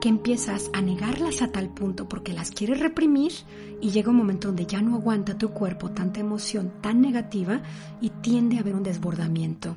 que 0.00 0.08
empiezas 0.08 0.70
a 0.72 0.80
negarlas 0.80 1.42
a 1.42 1.50
tal 1.50 1.70
punto 1.70 2.08
porque 2.08 2.32
las 2.32 2.50
quieres 2.50 2.80
reprimir 2.80 3.32
y 3.80 3.90
llega 3.90 4.10
un 4.10 4.16
momento 4.16 4.48
donde 4.48 4.66
ya 4.66 4.80
no 4.80 4.94
aguanta 4.96 5.38
tu 5.38 5.50
cuerpo 5.50 5.90
tanta 5.90 6.20
emoción 6.20 6.72
tan 6.80 7.00
negativa 7.00 7.62
y 8.00 8.10
tiende 8.10 8.56
a 8.56 8.60
haber 8.60 8.74
un 8.74 8.82
desbordamiento. 8.82 9.76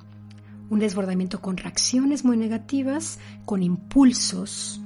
Un 0.70 0.80
desbordamiento 0.80 1.42
con 1.42 1.58
reacciones 1.58 2.24
muy 2.24 2.38
negativas, 2.38 3.20
con 3.46 3.62
impulsos. 3.62 4.80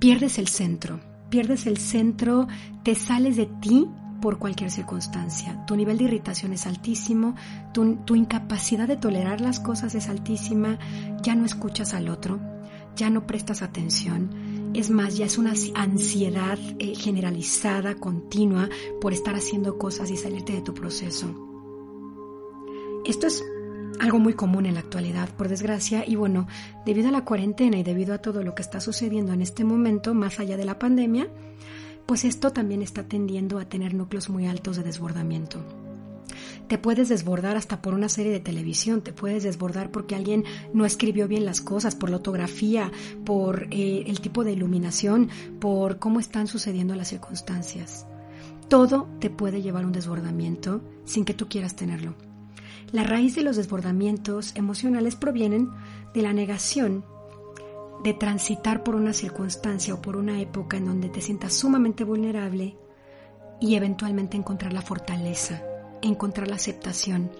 Pierdes 0.00 0.38
el 0.38 0.48
centro 0.48 1.00
pierdes 1.30 1.66
el 1.66 1.78
centro, 1.78 2.48
te 2.82 2.94
sales 2.94 3.36
de 3.36 3.46
ti 3.46 3.88
por 4.20 4.38
cualquier 4.38 4.70
circunstancia. 4.70 5.64
Tu 5.66 5.76
nivel 5.76 5.98
de 5.98 6.04
irritación 6.04 6.52
es 6.52 6.66
altísimo, 6.66 7.34
tu, 7.72 8.14
incapacidad 8.14 8.86
de 8.86 8.96
tolerar 8.96 9.40
las 9.40 9.60
cosas 9.60 9.94
es 9.94 10.08
altísima, 10.08 10.78
ya 11.22 11.34
no 11.34 11.44
escuchas 11.44 11.94
al 11.94 12.08
otro, 12.08 12.38
ya 12.96 13.10
no 13.10 13.26
prestas 13.26 13.62
atención. 13.62 14.70
Es 14.74 14.90
más, 14.90 15.16
ya 15.16 15.26
es 15.26 15.38
una 15.38 15.54
ansiedad 15.74 16.58
eh, 16.78 16.94
generalizada, 16.94 17.96
continua, 17.96 18.68
por 19.00 19.12
estar 19.12 19.34
haciendo 19.34 19.78
cosas 19.78 20.10
y 20.10 20.16
salirte 20.16 20.52
de 20.52 20.62
tu 20.62 20.74
proceso. 20.74 21.34
Esto 23.04 23.26
es 23.26 23.42
algo 23.98 24.18
muy 24.18 24.34
común 24.34 24.66
en 24.66 24.74
la 24.74 24.80
actualidad, 24.80 25.28
por 25.36 25.48
desgracia, 25.48 26.04
y 26.06 26.16
bueno, 26.16 26.46
debido 26.86 27.08
a 27.08 27.12
la 27.12 27.24
cuarentena 27.24 27.78
y 27.78 27.82
debido 27.82 28.14
a 28.14 28.18
todo 28.18 28.42
lo 28.42 28.54
que 28.54 28.62
está 28.62 28.80
sucediendo 28.80 29.32
en 29.32 29.42
este 29.42 29.64
momento, 29.64 30.14
más 30.14 30.40
allá 30.40 30.56
de 30.56 30.64
la 30.64 30.78
pandemia, 30.78 31.28
pues 32.10 32.24
esto 32.24 32.50
también 32.50 32.82
está 32.82 33.04
tendiendo 33.04 33.60
a 33.60 33.66
tener 33.66 33.94
núcleos 33.94 34.30
muy 34.30 34.48
altos 34.48 34.76
de 34.76 34.82
desbordamiento. 34.82 35.60
Te 36.66 36.76
puedes 36.76 37.08
desbordar 37.08 37.56
hasta 37.56 37.80
por 37.80 37.94
una 37.94 38.08
serie 38.08 38.32
de 38.32 38.40
televisión, 38.40 39.00
te 39.02 39.12
puedes 39.12 39.44
desbordar 39.44 39.92
porque 39.92 40.16
alguien 40.16 40.42
no 40.74 40.84
escribió 40.84 41.28
bien 41.28 41.44
las 41.44 41.60
cosas, 41.60 41.94
por 41.94 42.10
la 42.10 42.16
ortografía, 42.16 42.90
por 43.24 43.68
eh, 43.70 44.02
el 44.08 44.20
tipo 44.20 44.42
de 44.42 44.50
iluminación, 44.50 45.28
por 45.60 46.00
cómo 46.00 46.18
están 46.18 46.48
sucediendo 46.48 46.96
las 46.96 47.06
circunstancias. 47.06 48.08
Todo 48.66 49.08
te 49.20 49.30
puede 49.30 49.62
llevar 49.62 49.84
a 49.84 49.86
un 49.86 49.92
desbordamiento 49.92 50.82
sin 51.04 51.24
que 51.24 51.34
tú 51.34 51.46
quieras 51.48 51.76
tenerlo. 51.76 52.16
La 52.90 53.04
raíz 53.04 53.36
de 53.36 53.44
los 53.44 53.54
desbordamientos 53.54 54.50
emocionales 54.56 55.14
provienen 55.14 55.70
de 56.12 56.22
la 56.22 56.32
negación 56.32 57.04
de 58.02 58.14
transitar 58.14 58.82
por 58.82 58.94
una 58.94 59.12
circunstancia 59.12 59.94
o 59.94 60.02
por 60.02 60.16
una 60.16 60.40
época 60.40 60.76
en 60.76 60.86
donde 60.86 61.08
te 61.08 61.20
sientas 61.20 61.52
sumamente 61.52 62.04
vulnerable 62.04 62.76
y 63.60 63.74
eventualmente 63.74 64.36
encontrar 64.36 64.72
la 64.72 64.82
fortaleza, 64.82 65.62
encontrar 66.02 66.48
la 66.48 66.56
aceptación, 66.56 67.30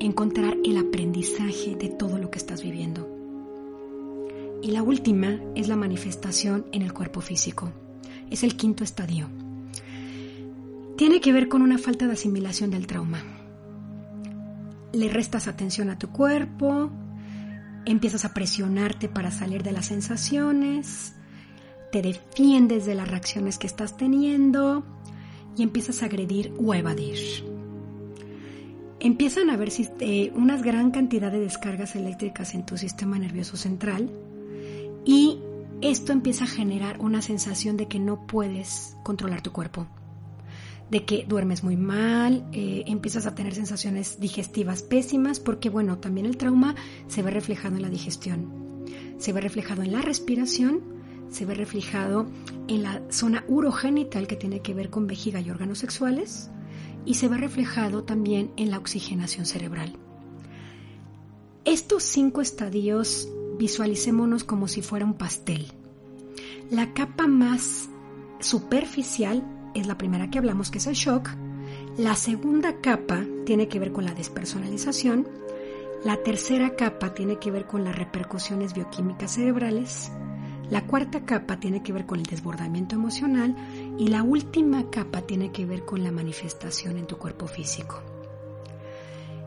encontrar 0.00 0.56
el 0.64 0.78
aprendizaje 0.78 1.76
de 1.76 1.88
todo 1.88 2.18
lo 2.18 2.30
que 2.30 2.38
estás 2.38 2.62
viviendo. 2.62 3.08
Y 4.62 4.72
la 4.72 4.82
última 4.82 5.40
es 5.54 5.68
la 5.68 5.76
manifestación 5.76 6.66
en 6.72 6.82
el 6.82 6.92
cuerpo 6.92 7.20
físico. 7.20 7.72
Es 8.30 8.42
el 8.42 8.56
quinto 8.56 8.84
estadio. 8.84 9.28
Tiene 10.96 11.20
que 11.20 11.32
ver 11.32 11.48
con 11.48 11.62
una 11.62 11.78
falta 11.78 12.06
de 12.06 12.12
asimilación 12.12 12.70
del 12.70 12.86
trauma 12.86 13.22
le 14.92 15.08
restas 15.08 15.46
atención 15.48 15.90
a 15.90 15.98
tu 15.98 16.08
cuerpo, 16.10 16.90
empiezas 17.84 18.24
a 18.24 18.34
presionarte 18.34 19.08
para 19.08 19.30
salir 19.30 19.62
de 19.62 19.72
las 19.72 19.86
sensaciones, 19.86 21.14
te 21.92 22.02
defiendes 22.02 22.86
de 22.86 22.94
las 22.94 23.08
reacciones 23.08 23.58
que 23.58 23.66
estás 23.66 23.96
teniendo 23.96 24.84
y 25.56 25.62
empiezas 25.62 26.02
a 26.02 26.06
agredir 26.06 26.54
o 26.58 26.74
evadir. 26.74 27.18
Empiezan 29.00 29.50
a 29.50 29.54
haber 29.54 29.70
eh, 30.00 30.32
una 30.34 30.58
gran 30.58 30.90
cantidad 30.90 31.32
de 31.32 31.40
descargas 31.40 31.96
eléctricas 31.96 32.54
en 32.54 32.66
tu 32.66 32.76
sistema 32.76 33.18
nervioso 33.18 33.56
central 33.56 34.10
y 35.04 35.38
esto 35.80 36.12
empieza 36.12 36.44
a 36.44 36.48
generar 36.48 37.00
una 37.00 37.22
sensación 37.22 37.78
de 37.78 37.88
que 37.88 37.98
no 37.98 38.26
puedes 38.26 38.96
controlar 39.02 39.40
tu 39.40 39.52
cuerpo 39.52 39.86
de 40.90 41.04
que 41.04 41.24
duermes 41.28 41.62
muy 41.62 41.76
mal, 41.76 42.44
eh, 42.52 42.84
empiezas 42.86 43.26
a 43.26 43.34
tener 43.34 43.54
sensaciones 43.54 44.18
digestivas 44.20 44.82
pésimas, 44.82 45.38
porque 45.38 45.70
bueno, 45.70 45.98
también 45.98 46.26
el 46.26 46.36
trauma 46.36 46.74
se 47.06 47.22
ve 47.22 47.30
reflejado 47.30 47.76
en 47.76 47.82
la 47.82 47.90
digestión, 47.90 48.84
se 49.18 49.32
ve 49.32 49.40
reflejado 49.40 49.82
en 49.82 49.92
la 49.92 50.02
respiración, 50.02 50.80
se 51.30 51.46
ve 51.46 51.54
reflejado 51.54 52.26
en 52.66 52.82
la 52.82 53.02
zona 53.10 53.44
urogenital 53.46 54.26
que 54.26 54.36
tiene 54.36 54.60
que 54.60 54.74
ver 54.74 54.90
con 54.90 55.06
vejiga 55.06 55.40
y 55.40 55.50
órganos 55.50 55.78
sexuales, 55.78 56.50
y 57.04 57.14
se 57.14 57.28
ve 57.28 57.38
reflejado 57.38 58.02
también 58.02 58.50
en 58.56 58.70
la 58.70 58.78
oxigenación 58.78 59.46
cerebral. 59.46 59.96
Estos 61.64 62.02
cinco 62.02 62.40
estadios 62.40 63.28
visualicémonos 63.58 64.44
como 64.44 64.66
si 64.66 64.82
fuera 64.82 65.04
un 65.04 65.14
pastel. 65.14 65.66
La 66.70 66.94
capa 66.94 67.26
más 67.26 67.88
superficial 68.40 69.44
es 69.74 69.86
la 69.86 69.98
primera 69.98 70.30
que 70.30 70.38
hablamos, 70.38 70.70
que 70.70 70.78
es 70.78 70.86
el 70.86 70.94
shock. 70.94 71.30
La 71.96 72.14
segunda 72.14 72.80
capa 72.80 73.24
tiene 73.44 73.68
que 73.68 73.78
ver 73.78 73.92
con 73.92 74.04
la 74.04 74.14
despersonalización. 74.14 75.28
La 76.04 76.16
tercera 76.16 76.76
capa 76.76 77.14
tiene 77.14 77.38
que 77.38 77.50
ver 77.50 77.66
con 77.66 77.84
las 77.84 77.96
repercusiones 77.96 78.74
bioquímicas 78.74 79.32
cerebrales. 79.32 80.10
La 80.70 80.86
cuarta 80.86 81.24
capa 81.24 81.58
tiene 81.58 81.82
que 81.82 81.92
ver 81.92 82.06
con 82.06 82.20
el 82.20 82.26
desbordamiento 82.26 82.94
emocional 82.94 83.56
y 83.98 84.08
la 84.08 84.22
última 84.22 84.88
capa 84.88 85.22
tiene 85.22 85.50
que 85.50 85.66
ver 85.66 85.84
con 85.84 86.04
la 86.04 86.12
manifestación 86.12 86.96
en 86.96 87.06
tu 87.06 87.18
cuerpo 87.18 87.48
físico. 87.48 88.00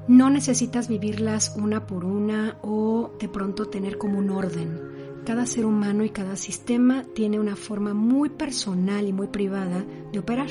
No 0.08 0.30
necesitas 0.30 0.90
vivirlas 0.90 1.54
una 1.56 1.88
por 1.88 2.04
una 2.04 2.58
o 2.62 3.14
de 3.20 3.30
pronto 3.30 3.70
tener 3.70 3.98
como 3.98 4.20
un 4.20 4.32
orden. 4.32 5.03
Cada 5.26 5.46
ser 5.46 5.66
humano 5.66 6.04
y 6.04 6.10
cada 6.10 6.36
sistema 6.36 7.06
tiene 7.16 7.40
una 7.40 7.56
forma 7.56 7.94
muy 7.94 8.30
personal 8.30 9.08
y 9.08 9.14
muy 9.14 9.28
privada 9.28 9.86
de 10.12 10.20
operar. 10.20 10.50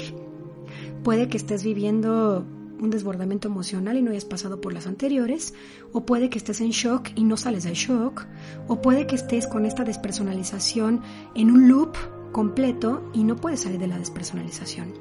Puede 1.05 1.29
que 1.29 1.37
estés 1.37 1.63
viviendo 1.63 2.47
un 2.81 2.91
desbordamiento 2.91 3.49
emocional 3.49 3.99
y 3.99 4.03
no 4.03 4.11
hayas 4.11 4.25
pasado 4.25 4.63
por 4.63 4.73
las 4.73 4.87
anteriores, 4.87 5.53
o 5.93 6.07
puede 6.07 6.31
que 6.31 6.39
estés 6.39 6.63
en 6.63 6.71
shock 6.71 7.11
y 7.15 7.25
no 7.25 7.37
sales 7.37 7.65
del 7.65 7.75
shock, 7.75 8.27
o 8.67 8.81
puede 8.81 9.07
que 9.07 9.15
estés 9.15 9.47
con 9.47 9.67
esta 9.67 9.85
despersonalización 9.85 11.03
en 11.35 11.51
un 11.51 11.69
loop 11.69 11.95
completo 12.33 13.11
y 13.13 13.25
no 13.25 13.37
puedes 13.37 13.61
salir 13.61 13.79
de 13.79 13.89
la 13.89 13.99
despersonalización. 13.99 14.95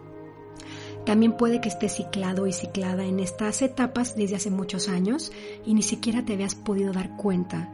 También 1.05 1.37
puede 1.37 1.61
que 1.61 1.69
estés 1.69 1.95
ciclado 1.95 2.45
y 2.45 2.51
ciclada 2.51 3.05
en 3.05 3.21
estas 3.21 3.61
etapas 3.61 4.17
desde 4.17 4.35
hace 4.35 4.51
muchos 4.51 4.89
años 4.89 5.31
y 5.65 5.73
ni 5.73 5.81
siquiera 5.81 6.25
te 6.25 6.33
habías 6.33 6.55
podido 6.55 6.91
dar 6.91 7.15
cuenta 7.15 7.73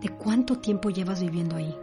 de 0.00 0.08
cuánto 0.10 0.58
tiempo 0.58 0.90
llevas 0.90 1.20
viviendo 1.20 1.56
ahí. 1.56 1.74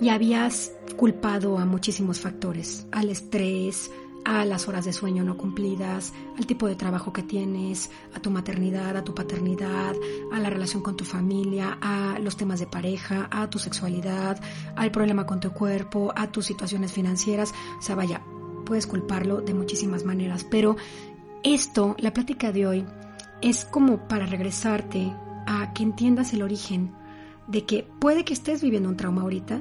Y 0.00 0.08
habías 0.08 0.72
culpado 0.96 1.58
a 1.58 1.64
muchísimos 1.64 2.20
factores, 2.20 2.86
al 2.90 3.08
estrés, 3.08 3.90
a 4.24 4.44
las 4.44 4.68
horas 4.68 4.84
de 4.84 4.92
sueño 4.92 5.24
no 5.24 5.36
cumplidas, 5.36 6.12
al 6.36 6.46
tipo 6.46 6.66
de 6.66 6.76
trabajo 6.76 7.12
que 7.12 7.22
tienes, 7.22 7.90
a 8.14 8.20
tu 8.20 8.30
maternidad, 8.30 8.96
a 8.96 9.04
tu 9.04 9.14
paternidad, 9.14 9.94
a 10.32 10.38
la 10.38 10.50
relación 10.50 10.82
con 10.82 10.96
tu 10.96 11.04
familia, 11.04 11.78
a 11.80 12.18
los 12.18 12.36
temas 12.36 12.60
de 12.60 12.66
pareja, 12.66 13.28
a 13.30 13.48
tu 13.48 13.58
sexualidad, 13.58 14.40
al 14.76 14.90
problema 14.90 15.26
con 15.26 15.40
tu 15.40 15.52
cuerpo, 15.52 16.12
a 16.14 16.30
tus 16.30 16.46
situaciones 16.46 16.92
financieras. 16.92 17.54
O 17.78 17.82
sea, 17.82 17.94
vaya, 17.94 18.22
puedes 18.66 18.86
culparlo 18.86 19.40
de 19.40 19.54
muchísimas 19.54 20.04
maneras, 20.04 20.44
pero 20.44 20.76
esto, 21.42 21.96
la 21.98 22.12
plática 22.12 22.52
de 22.52 22.66
hoy, 22.66 22.86
es 23.40 23.64
como 23.64 24.06
para 24.06 24.26
regresarte 24.26 25.14
a 25.46 25.72
que 25.72 25.82
entiendas 25.82 26.34
el 26.34 26.42
origen 26.42 26.94
de 27.50 27.64
que 27.64 27.86
puede 27.98 28.24
que 28.24 28.32
estés 28.32 28.62
viviendo 28.62 28.88
un 28.88 28.96
trauma 28.96 29.22
ahorita. 29.22 29.60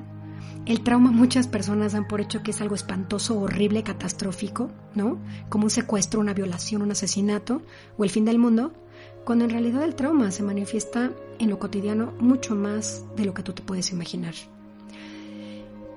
El 0.65 0.81
trauma 0.81 1.12
muchas 1.12 1.48
personas 1.48 1.93
dan 1.93 2.08
por 2.08 2.22
hecho 2.22 2.43
que 2.43 2.51
es 2.51 2.62
algo 2.62 2.75
espantoso, 2.75 3.39
horrible, 3.39 3.84
catastrófico, 3.84 4.69
¿no? 4.93 5.17
Como 5.50 5.65
un 5.65 5.69
secuestro, 5.69 6.19
una 6.19 6.34
violación, 6.34 6.81
un 6.81 6.91
asesinato 6.91 7.63
o 7.98 8.03
el 8.03 8.10
fin 8.10 8.25
del 8.25 8.38
mundo, 8.38 8.74
cuando 9.25 9.46
en 9.46 9.51
realidad 9.51 9.84
el 9.84 9.96
trauma 9.96 10.31
se 10.31 10.43
manifiesta 10.43 11.12
en 11.39 11.50
lo 11.50 11.58
cotidiano 11.58 12.13
mucho 12.19 12.55
más 12.55 13.05
de 13.15 13.25
lo 13.25 13.34
que 13.34 13.43
tú 13.43 13.53
te 13.53 13.63
puedes 13.63 13.91
imaginar. 13.91 14.36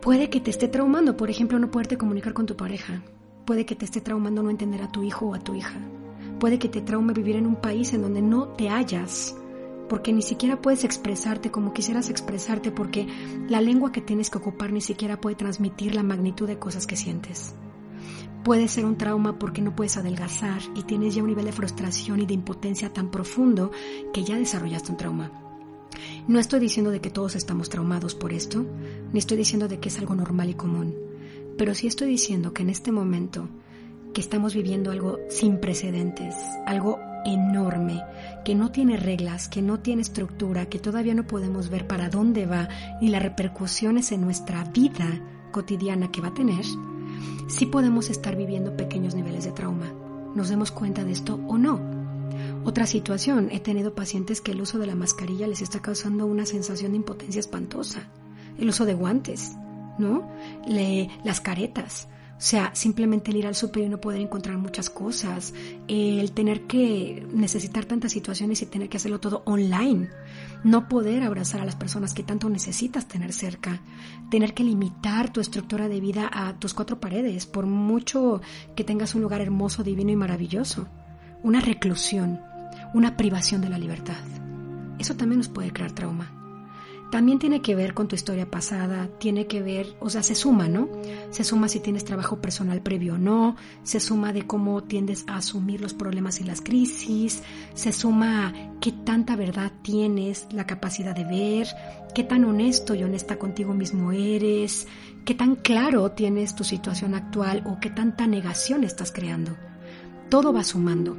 Puede 0.00 0.30
que 0.30 0.40
te 0.40 0.50
esté 0.50 0.68
traumando, 0.68 1.16
por 1.16 1.30
ejemplo, 1.30 1.58
no 1.58 1.70
poderte 1.70 1.98
comunicar 1.98 2.32
con 2.32 2.46
tu 2.46 2.56
pareja. 2.56 3.02
Puede 3.44 3.66
que 3.66 3.76
te 3.76 3.84
esté 3.84 4.00
traumando 4.00 4.42
no 4.42 4.50
entender 4.50 4.82
a 4.82 4.90
tu 4.90 5.02
hijo 5.02 5.26
o 5.26 5.34
a 5.34 5.38
tu 5.38 5.54
hija. 5.54 5.78
Puede 6.40 6.58
que 6.58 6.68
te 6.68 6.80
traume 6.80 7.12
vivir 7.12 7.36
en 7.36 7.46
un 7.46 7.56
país 7.56 7.92
en 7.92 8.02
donde 8.02 8.22
no 8.22 8.48
te 8.48 8.68
hallas 8.68 9.36
porque 9.92 10.14
ni 10.14 10.22
siquiera 10.22 10.62
puedes 10.62 10.84
expresarte 10.84 11.50
como 11.50 11.74
quisieras 11.74 12.08
expresarte 12.08 12.70
porque 12.70 13.06
la 13.50 13.60
lengua 13.60 13.92
que 13.92 14.00
tienes 14.00 14.30
que 14.30 14.38
ocupar 14.38 14.72
ni 14.72 14.80
siquiera 14.80 15.20
puede 15.20 15.36
transmitir 15.36 15.94
la 15.94 16.02
magnitud 16.02 16.46
de 16.46 16.58
cosas 16.58 16.86
que 16.86 16.96
sientes. 16.96 17.54
Puede 18.42 18.68
ser 18.68 18.86
un 18.86 18.96
trauma 18.96 19.38
porque 19.38 19.60
no 19.60 19.76
puedes 19.76 19.98
adelgazar 19.98 20.62
y 20.74 20.84
tienes 20.84 21.14
ya 21.14 21.20
un 21.20 21.28
nivel 21.28 21.44
de 21.44 21.52
frustración 21.52 22.20
y 22.20 22.24
de 22.24 22.32
impotencia 22.32 22.90
tan 22.90 23.10
profundo 23.10 23.70
que 24.14 24.24
ya 24.24 24.38
desarrollaste 24.38 24.92
un 24.92 24.96
trauma. 24.96 25.30
No 26.26 26.38
estoy 26.38 26.60
diciendo 26.60 26.90
de 26.90 27.02
que 27.02 27.10
todos 27.10 27.36
estamos 27.36 27.68
traumados 27.68 28.14
por 28.14 28.32
esto, 28.32 28.64
ni 29.12 29.18
estoy 29.18 29.36
diciendo 29.36 29.68
de 29.68 29.78
que 29.78 29.90
es 29.90 29.98
algo 29.98 30.14
normal 30.14 30.48
y 30.48 30.54
común, 30.54 30.96
pero 31.58 31.74
sí 31.74 31.86
estoy 31.86 32.08
diciendo 32.08 32.54
que 32.54 32.62
en 32.62 32.70
este 32.70 32.92
momento 32.92 33.46
que 34.14 34.22
estamos 34.22 34.54
viviendo 34.54 34.90
algo 34.90 35.18
sin 35.28 35.58
precedentes, 35.58 36.34
algo 36.64 36.98
enorme, 37.24 38.02
que 38.44 38.54
no 38.54 38.70
tiene 38.70 38.96
reglas, 38.96 39.48
que 39.48 39.62
no 39.62 39.80
tiene 39.80 40.02
estructura, 40.02 40.66
que 40.66 40.78
todavía 40.78 41.14
no 41.14 41.26
podemos 41.26 41.68
ver 41.68 41.86
para 41.86 42.08
dónde 42.08 42.46
va 42.46 42.68
y 43.00 43.08
las 43.08 43.22
repercusiones 43.22 44.12
en 44.12 44.20
nuestra 44.22 44.64
vida 44.64 45.20
cotidiana 45.50 46.10
que 46.10 46.20
va 46.20 46.28
a 46.28 46.34
tener, 46.34 46.64
sí 47.48 47.66
podemos 47.66 48.10
estar 48.10 48.36
viviendo 48.36 48.76
pequeños 48.76 49.14
niveles 49.14 49.44
de 49.44 49.52
trauma. 49.52 49.92
¿Nos 50.34 50.48
demos 50.48 50.70
cuenta 50.70 51.04
de 51.04 51.12
esto 51.12 51.38
o 51.46 51.58
no? 51.58 51.80
Otra 52.64 52.86
situación, 52.86 53.48
he 53.50 53.60
tenido 53.60 53.94
pacientes 53.94 54.40
que 54.40 54.52
el 54.52 54.60
uso 54.60 54.78
de 54.78 54.86
la 54.86 54.94
mascarilla 54.94 55.46
les 55.46 55.62
está 55.62 55.80
causando 55.80 56.26
una 56.26 56.46
sensación 56.46 56.92
de 56.92 56.98
impotencia 56.98 57.40
espantosa. 57.40 58.08
El 58.58 58.68
uso 58.68 58.84
de 58.84 58.94
guantes, 58.94 59.56
¿no? 59.98 60.28
Le, 60.66 61.10
las 61.24 61.40
caretas. 61.40 62.08
O 62.42 62.44
sea, 62.44 62.74
simplemente 62.74 63.30
el 63.30 63.36
ir 63.36 63.46
al 63.46 63.54
súper 63.54 63.84
y 63.84 63.88
no 63.88 64.00
poder 64.00 64.20
encontrar 64.20 64.58
muchas 64.58 64.90
cosas, 64.90 65.54
el 65.86 66.32
tener 66.32 66.62
que 66.62 67.24
necesitar 67.32 67.84
tantas 67.84 68.10
situaciones 68.10 68.60
y 68.60 68.66
tener 68.66 68.88
que 68.88 68.96
hacerlo 68.96 69.20
todo 69.20 69.42
online, 69.46 70.10
no 70.64 70.88
poder 70.88 71.22
abrazar 71.22 71.60
a 71.60 71.64
las 71.64 71.76
personas 71.76 72.14
que 72.14 72.24
tanto 72.24 72.48
necesitas 72.48 73.06
tener 73.06 73.32
cerca, 73.32 73.80
tener 74.28 74.54
que 74.54 74.64
limitar 74.64 75.32
tu 75.32 75.40
estructura 75.40 75.88
de 75.88 76.00
vida 76.00 76.28
a 76.32 76.58
tus 76.58 76.74
cuatro 76.74 76.98
paredes, 76.98 77.46
por 77.46 77.66
mucho 77.66 78.40
que 78.74 78.82
tengas 78.82 79.14
un 79.14 79.22
lugar 79.22 79.40
hermoso, 79.40 79.84
divino 79.84 80.10
y 80.10 80.16
maravilloso, 80.16 80.88
una 81.44 81.60
reclusión, 81.60 82.40
una 82.92 83.16
privación 83.16 83.60
de 83.60 83.68
la 83.68 83.78
libertad. 83.78 84.18
Eso 84.98 85.14
también 85.14 85.38
nos 85.38 85.48
puede 85.48 85.72
crear 85.72 85.92
trauma 85.92 86.41
también 87.12 87.38
tiene 87.38 87.60
que 87.60 87.74
ver 87.74 87.92
con 87.92 88.08
tu 88.08 88.16
historia 88.16 88.50
pasada, 88.50 89.06
tiene 89.18 89.46
que 89.46 89.62
ver, 89.62 89.94
o 90.00 90.08
sea, 90.08 90.22
se 90.22 90.34
suma, 90.34 90.66
¿no? 90.66 90.88
Se 91.28 91.44
suma 91.44 91.68
si 91.68 91.78
tienes 91.78 92.06
trabajo 92.06 92.40
personal 92.40 92.80
previo 92.80 93.16
o 93.16 93.18
no, 93.18 93.54
se 93.82 94.00
suma 94.00 94.32
de 94.32 94.46
cómo 94.46 94.82
tiendes 94.84 95.26
a 95.28 95.36
asumir 95.36 95.82
los 95.82 95.92
problemas 95.92 96.40
y 96.40 96.44
las 96.44 96.62
crisis, 96.62 97.42
se 97.74 97.92
suma 97.92 98.54
qué 98.80 98.92
tanta 98.92 99.36
verdad 99.36 99.72
tienes, 99.82 100.46
la 100.52 100.66
capacidad 100.66 101.14
de 101.14 101.26
ver, 101.26 101.68
qué 102.14 102.24
tan 102.24 102.46
honesto 102.46 102.94
y 102.94 103.04
honesta 103.04 103.38
contigo 103.38 103.74
mismo 103.74 104.12
eres, 104.12 104.88
qué 105.26 105.34
tan 105.34 105.56
claro 105.56 106.12
tienes 106.12 106.56
tu 106.56 106.64
situación 106.64 107.14
actual 107.14 107.62
o 107.66 107.78
qué 107.78 107.90
tanta 107.90 108.26
negación 108.26 108.84
estás 108.84 109.12
creando. 109.12 109.54
Todo 110.30 110.50
va 110.54 110.64
sumando. 110.64 111.14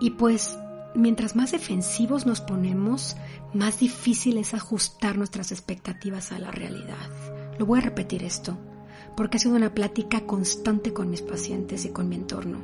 Y 0.00 0.12
pues 0.12 0.56
mientras 0.94 1.36
más 1.36 1.52
defensivos 1.52 2.26
nos 2.26 2.40
ponemos, 2.40 3.16
más 3.52 3.78
difícil 3.80 4.38
es 4.38 4.54
ajustar 4.54 5.16
nuestras 5.16 5.52
expectativas 5.52 6.32
a 6.32 6.38
la 6.38 6.50
realidad. 6.50 7.10
Lo 7.58 7.66
voy 7.66 7.78
a 7.78 7.82
repetir 7.82 8.22
esto, 8.22 8.56
porque 9.16 9.36
ha 9.36 9.40
sido 9.40 9.56
una 9.56 9.74
plática 9.74 10.26
constante 10.26 10.92
con 10.92 11.10
mis 11.10 11.22
pacientes 11.22 11.84
y 11.84 11.90
con 11.90 12.08
mi 12.08 12.16
entorno. 12.16 12.58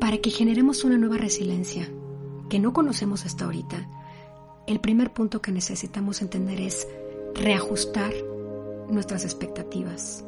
Para 0.00 0.18
que 0.18 0.30
generemos 0.30 0.84
una 0.84 0.98
nueva 0.98 1.16
resiliencia 1.16 1.88
que 2.48 2.58
no 2.58 2.72
conocemos 2.72 3.24
hasta 3.24 3.44
ahorita, 3.44 3.88
el 4.66 4.80
primer 4.80 5.12
punto 5.12 5.40
que 5.40 5.52
necesitamos 5.52 6.22
entender 6.22 6.60
es 6.60 6.86
reajustar 7.34 8.12
nuestras 8.88 9.24
expectativas. 9.24 10.24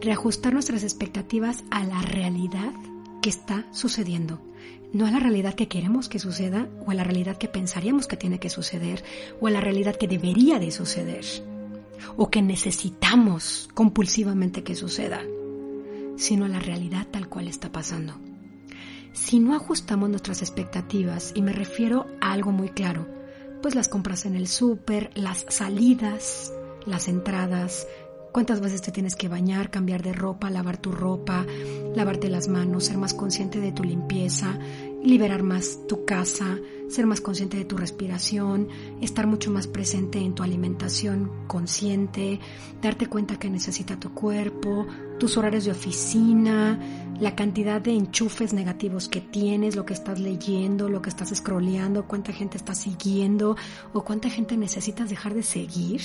Reajustar 0.00 0.52
nuestras 0.52 0.82
expectativas 0.82 1.64
a 1.70 1.84
la 1.84 2.00
realidad 2.02 2.72
que 3.22 3.30
está 3.30 3.66
sucediendo 3.72 4.40
no 4.94 5.06
a 5.06 5.10
la 5.10 5.18
realidad 5.18 5.54
que 5.54 5.68
queremos 5.68 6.08
que 6.08 6.20
suceda 6.20 6.68
o 6.86 6.90
a 6.90 6.94
la 6.94 7.04
realidad 7.04 7.36
que 7.36 7.48
pensaríamos 7.48 8.06
que 8.06 8.16
tiene 8.16 8.38
que 8.38 8.48
suceder 8.48 9.02
o 9.40 9.48
a 9.48 9.50
la 9.50 9.60
realidad 9.60 9.96
que 9.96 10.08
debería 10.08 10.58
de 10.58 10.70
suceder 10.70 11.24
o 12.16 12.30
que 12.30 12.42
necesitamos 12.42 13.68
compulsivamente 13.74 14.62
que 14.62 14.76
suceda, 14.76 15.20
sino 16.16 16.44
a 16.44 16.48
la 16.48 16.60
realidad 16.60 17.08
tal 17.10 17.28
cual 17.28 17.48
está 17.48 17.72
pasando. 17.72 18.14
Si 19.12 19.40
no 19.40 19.54
ajustamos 19.54 20.10
nuestras 20.10 20.42
expectativas, 20.42 21.32
y 21.34 21.42
me 21.42 21.52
refiero 21.52 22.06
a 22.20 22.32
algo 22.32 22.52
muy 22.52 22.68
claro, 22.68 23.06
pues 23.62 23.74
las 23.74 23.88
compras 23.88 24.26
en 24.26 24.36
el 24.36 24.46
súper, 24.46 25.10
las 25.14 25.46
salidas, 25.48 26.52
las 26.86 27.08
entradas, 27.08 27.86
cuántas 28.34 28.60
veces 28.60 28.82
te 28.82 28.90
tienes 28.90 29.14
que 29.14 29.28
bañar, 29.28 29.70
cambiar 29.70 30.02
de 30.02 30.12
ropa, 30.12 30.50
lavar 30.50 30.76
tu 30.76 30.90
ropa, 30.90 31.46
lavarte 31.94 32.28
las 32.28 32.48
manos, 32.48 32.86
ser 32.86 32.98
más 32.98 33.14
consciente 33.14 33.60
de 33.60 33.70
tu 33.70 33.84
limpieza, 33.84 34.58
liberar 35.04 35.44
más 35.44 35.86
tu 35.86 36.04
casa, 36.04 36.58
ser 36.88 37.06
más 37.06 37.20
consciente 37.20 37.56
de 37.56 37.64
tu 37.64 37.76
respiración, 37.76 38.66
estar 39.00 39.28
mucho 39.28 39.52
más 39.52 39.68
presente 39.68 40.18
en 40.18 40.34
tu 40.34 40.42
alimentación 40.42 41.30
consciente, 41.46 42.40
darte 42.82 43.06
cuenta 43.06 43.38
que 43.38 43.48
necesita 43.48 44.00
tu 44.00 44.12
cuerpo, 44.12 44.84
tus 45.20 45.36
horarios 45.36 45.64
de 45.66 45.70
oficina, 45.70 46.80
la 47.20 47.36
cantidad 47.36 47.80
de 47.80 47.92
enchufes 47.92 48.52
negativos 48.52 49.08
que 49.08 49.20
tienes, 49.20 49.76
lo 49.76 49.86
que 49.86 49.94
estás 49.94 50.18
leyendo, 50.18 50.88
lo 50.88 51.02
que 51.02 51.10
estás 51.10 51.32
scrolleando, 51.32 52.08
cuánta 52.08 52.32
gente 52.32 52.56
estás 52.56 52.78
siguiendo 52.78 53.56
o 53.92 54.02
cuánta 54.02 54.28
gente 54.28 54.56
necesitas 54.56 55.08
dejar 55.08 55.34
de 55.34 55.44
seguir. 55.44 56.00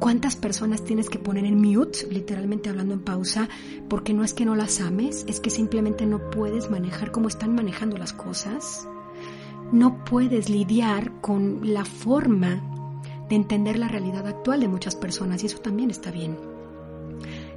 ¿Cuántas 0.00 0.34
personas 0.34 0.82
tienes 0.82 1.10
que 1.10 1.18
poner 1.18 1.44
en 1.44 1.60
mute, 1.60 2.06
literalmente 2.10 2.70
hablando 2.70 2.94
en 2.94 3.00
pausa, 3.00 3.50
porque 3.86 4.14
no 4.14 4.24
es 4.24 4.32
que 4.32 4.46
no 4.46 4.56
las 4.56 4.80
ames, 4.80 5.26
es 5.28 5.40
que 5.40 5.50
simplemente 5.50 6.06
no 6.06 6.30
puedes 6.30 6.70
manejar 6.70 7.12
cómo 7.12 7.28
están 7.28 7.54
manejando 7.54 7.98
las 7.98 8.14
cosas? 8.14 8.88
No 9.72 10.02
puedes 10.06 10.48
lidiar 10.48 11.20
con 11.20 11.74
la 11.74 11.84
forma 11.84 12.62
de 13.28 13.36
entender 13.36 13.78
la 13.78 13.88
realidad 13.88 14.26
actual 14.26 14.60
de 14.60 14.68
muchas 14.68 14.96
personas 14.96 15.42
y 15.42 15.46
eso 15.46 15.58
también 15.58 15.90
está 15.90 16.10
bien. 16.10 16.38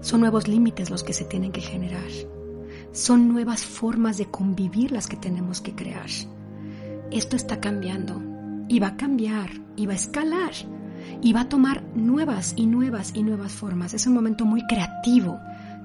Son 0.02 0.20
nuevos 0.20 0.50
límites 0.50 0.90
los 0.90 1.06
que 1.06 1.14
se 1.14 1.24
tienen 1.24 1.54
que 1.54 1.62
generar. 1.62 2.12
Son 2.92 3.30
nuevas 3.30 3.64
formas 3.64 4.18
de 4.18 4.26
convivir 4.26 4.92
las 4.92 5.08
que 5.08 5.16
tenemos 5.16 5.62
que 5.62 5.76
crear. 5.76 6.10
Esto 7.10 7.38
está 7.38 7.62
cambiando 7.62 8.22
y 8.68 8.80
va 8.80 8.88
a 8.88 8.98
cambiar 8.98 9.50
y 9.78 9.86
va 9.86 9.94
a 9.94 9.96
escalar 9.96 10.52
y 11.22 11.34
va 11.34 11.42
a 11.42 11.50
tomar 11.50 11.84
nuevas 11.96 12.54
y 12.56 12.66
nuevas 12.66 13.12
y 13.14 13.24
nuevas 13.24 13.54
formas. 13.54 13.94
Es 13.94 14.08
un 14.08 14.14
momento 14.14 14.46
muy 14.46 14.66
creativo, 14.68 15.40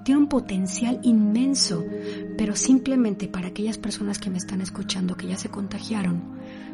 tiene 0.05 0.23
un 0.23 0.29
potencial 0.29 1.01
inmenso, 1.03 1.85
pero 2.37 2.57
simplemente 2.57 3.29
para 3.29 3.49
aquellas 3.49 3.79
personas 3.79 4.19
que 4.19 4.31
me 4.31 4.39
están 4.39 4.61
escuchando 4.61 5.17
que 5.17 5.27
ya 5.27 5.37
se 5.37 5.51
contagiaron 5.51 6.23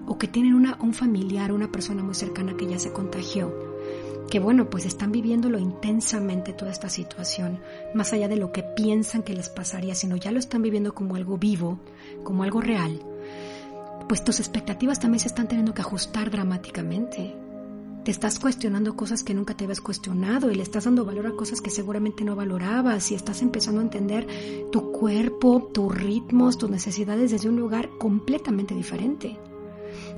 o 0.06 0.18
que 0.18 0.28
tienen 0.28 0.54
un 0.54 0.94
familiar, 0.94 1.52
una 1.52 1.72
persona 1.72 2.02
muy 2.02 2.14
cercana 2.14 2.56
que 2.56 2.66
ya 2.66 2.78
se 2.78 2.92
contagió, 2.92 3.52
que 4.30 4.38
bueno, 4.38 4.70
pues 4.70 4.86
están 4.86 5.12
viviéndolo 5.12 5.58
intensamente 5.58 6.52
toda 6.52 6.70
esta 6.70 6.88
situación, 6.88 7.60
más 7.94 8.12
allá 8.12 8.28
de 8.28 8.36
lo 8.36 8.52
que 8.52 8.62
piensan 8.62 9.22
que 9.22 9.34
les 9.34 9.48
pasaría, 9.48 9.94
sino 9.94 10.16
ya 10.16 10.30
lo 10.30 10.38
están 10.38 10.62
viviendo 10.62 10.94
como 10.94 11.16
algo 11.16 11.36
vivo, 11.36 11.80
como 12.22 12.42
algo 12.42 12.60
real, 12.60 13.00
pues 14.08 14.22
tus 14.22 14.40
expectativas 14.40 15.00
también 15.00 15.20
se 15.20 15.28
están 15.28 15.48
teniendo 15.48 15.74
que 15.74 15.80
ajustar 15.80 16.30
dramáticamente 16.30 17.34
te 18.04 18.10
estás 18.10 18.38
cuestionando 18.38 18.96
cosas 18.96 19.24
que 19.24 19.32
nunca 19.32 19.56
te 19.56 19.64
habías 19.64 19.80
cuestionado 19.80 20.50
y 20.50 20.54
le 20.54 20.62
estás 20.62 20.84
dando 20.84 21.06
valor 21.06 21.26
a 21.26 21.32
cosas 21.32 21.62
que 21.62 21.70
seguramente 21.70 22.22
no 22.22 22.36
valorabas 22.36 23.10
y 23.10 23.14
estás 23.14 23.40
empezando 23.40 23.80
a 23.80 23.84
entender 23.84 24.26
tu 24.70 24.92
cuerpo, 24.92 25.70
tus 25.72 25.94
ritmos, 25.94 26.58
tus 26.58 26.68
necesidades 26.68 27.30
desde 27.30 27.48
un 27.48 27.58
lugar 27.58 27.88
completamente 27.98 28.74
diferente. 28.74 29.38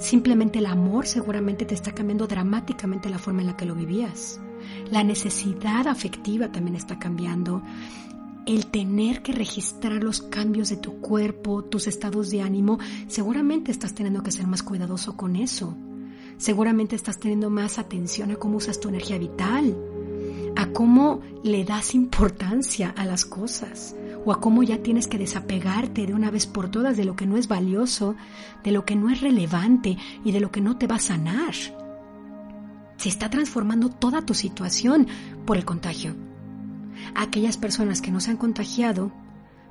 Simplemente 0.01 0.59
el 0.59 0.67
amor 0.67 1.07
seguramente 1.07 1.65
te 1.65 1.75
está 1.75 1.93
cambiando 1.93 2.27
dramáticamente 2.27 3.09
la 3.09 3.21
forma 3.21 3.43
en 3.43 3.47
la 3.47 3.57
que 3.57 3.67
lo 3.67 3.77
vivías. 3.77 4.41
La 4.91 5.05
necesidad 5.05 5.87
afectiva 5.87 6.51
también 6.51 6.75
está 6.75 6.99
cambiando. 6.99 7.63
El 8.47 8.67
tener 8.67 9.23
que 9.23 9.33
registrar 9.33 10.03
los 10.03 10.23
cambios 10.23 10.71
de 10.71 10.77
tu 10.77 11.01
cuerpo, 11.01 11.63
tus 11.63 11.87
estados 11.87 12.31
de 12.31 12.43
ánimo, 12.43 12.81
seguramente 13.07 13.71
estás 13.71 13.95
teniendo 13.95 14.25
que 14.25 14.33
ser 14.33 14.49
más 14.49 14.65
cuidadoso 14.65 15.17
con 15.17 15.37
eso 15.37 15.77
Seguramente 16.39 16.97
estás 16.97 17.19
teniendo 17.19 17.49
más 17.49 17.79
atención 17.79 18.31
a 18.31 18.37
cómo 18.37 18.59
usas 18.59 18.79
tu 18.79 18.89
energía 18.89 19.19
vital, 19.19 19.77
a 20.55 20.67
cómo 20.69 21.21
le 21.43 21.65
das 21.65 21.95
importancia 21.95 22.93
a 22.97 23.05
las 23.07 23.25
cosas 23.25 23.97
o 24.25 24.33
a 24.33 24.41
cómo 24.41 24.63
ya 24.63 24.83
tienes 24.83 25.07
que 25.07 25.19
desapegarte 25.19 26.07
de 26.07 26.13
una 26.13 26.31
vez 26.31 26.47
por 26.47 26.71
todas 26.71 26.97
de 26.97 27.05
lo 27.05 27.17
que 27.17 27.27
no 27.27 27.37
es 27.37 27.49
valioso, 27.49 28.17
de 28.65 28.73
lo 28.73 28.85
que 28.85 28.97
no 28.97 29.09
es 29.09 29.21
relevante 29.21 29.97
y 30.25 30.33
de 30.33 30.41
lo 30.41 30.51
que 30.51 30.61
no 30.61 30.77
te 30.77 30.87
va 30.87 30.97
a 30.97 31.01
sanar. 31.01 31.55
Se 32.97 33.09
está 33.09 33.31
transformando 33.31 33.89
toda 33.89 34.23
tu 34.23 34.35
situación 34.35 35.07
por 35.47 35.57
el 35.57 35.65
contagio. 35.65 36.15
Aquellas 37.15 37.57
personas 37.57 38.03
que 38.03 38.11
no 38.11 38.21
se 38.21 38.31
han 38.31 38.37
contagiado, 38.37 39.13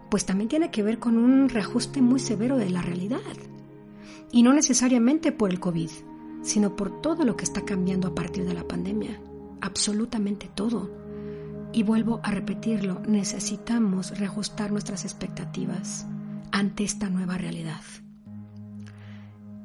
pues 0.10 0.26
también 0.26 0.48
tiene 0.48 0.72
que 0.72 0.84
ver 0.84 1.00
con 1.00 1.18
un 1.18 1.50
reajuste 1.50 2.02
muy 2.02 2.20
severo 2.20 2.58
de 2.58 2.70
la 2.70 2.82
realidad. 2.82 3.20
Y 4.32 4.44
no 4.44 4.54
necesariamente 4.54 5.32
por 5.32 5.52
el 5.52 5.60
COVID, 5.60 5.90
sino 6.46 6.76
por 6.76 7.02
todo 7.02 7.26
lo 7.26 7.36
que 7.36 7.44
está 7.44 7.66
cambiando 7.66 8.08
a 8.08 8.16
partir 8.16 8.46
de 8.46 8.54
la 8.54 8.68
pandemia. 8.68 9.20
Absolutamente 9.62 10.50
todo. 10.54 10.92
Y 11.74 11.84
vuelvo 11.84 12.22
a 12.24 12.32
repetirlo, 12.32 13.02
necesitamos 13.08 14.18
reajustar 14.18 14.72
nuestras 14.72 15.04
expectativas 15.04 16.06
ante 16.52 16.84
esta 16.84 17.10
nueva 17.10 17.38
realidad. 17.38 17.82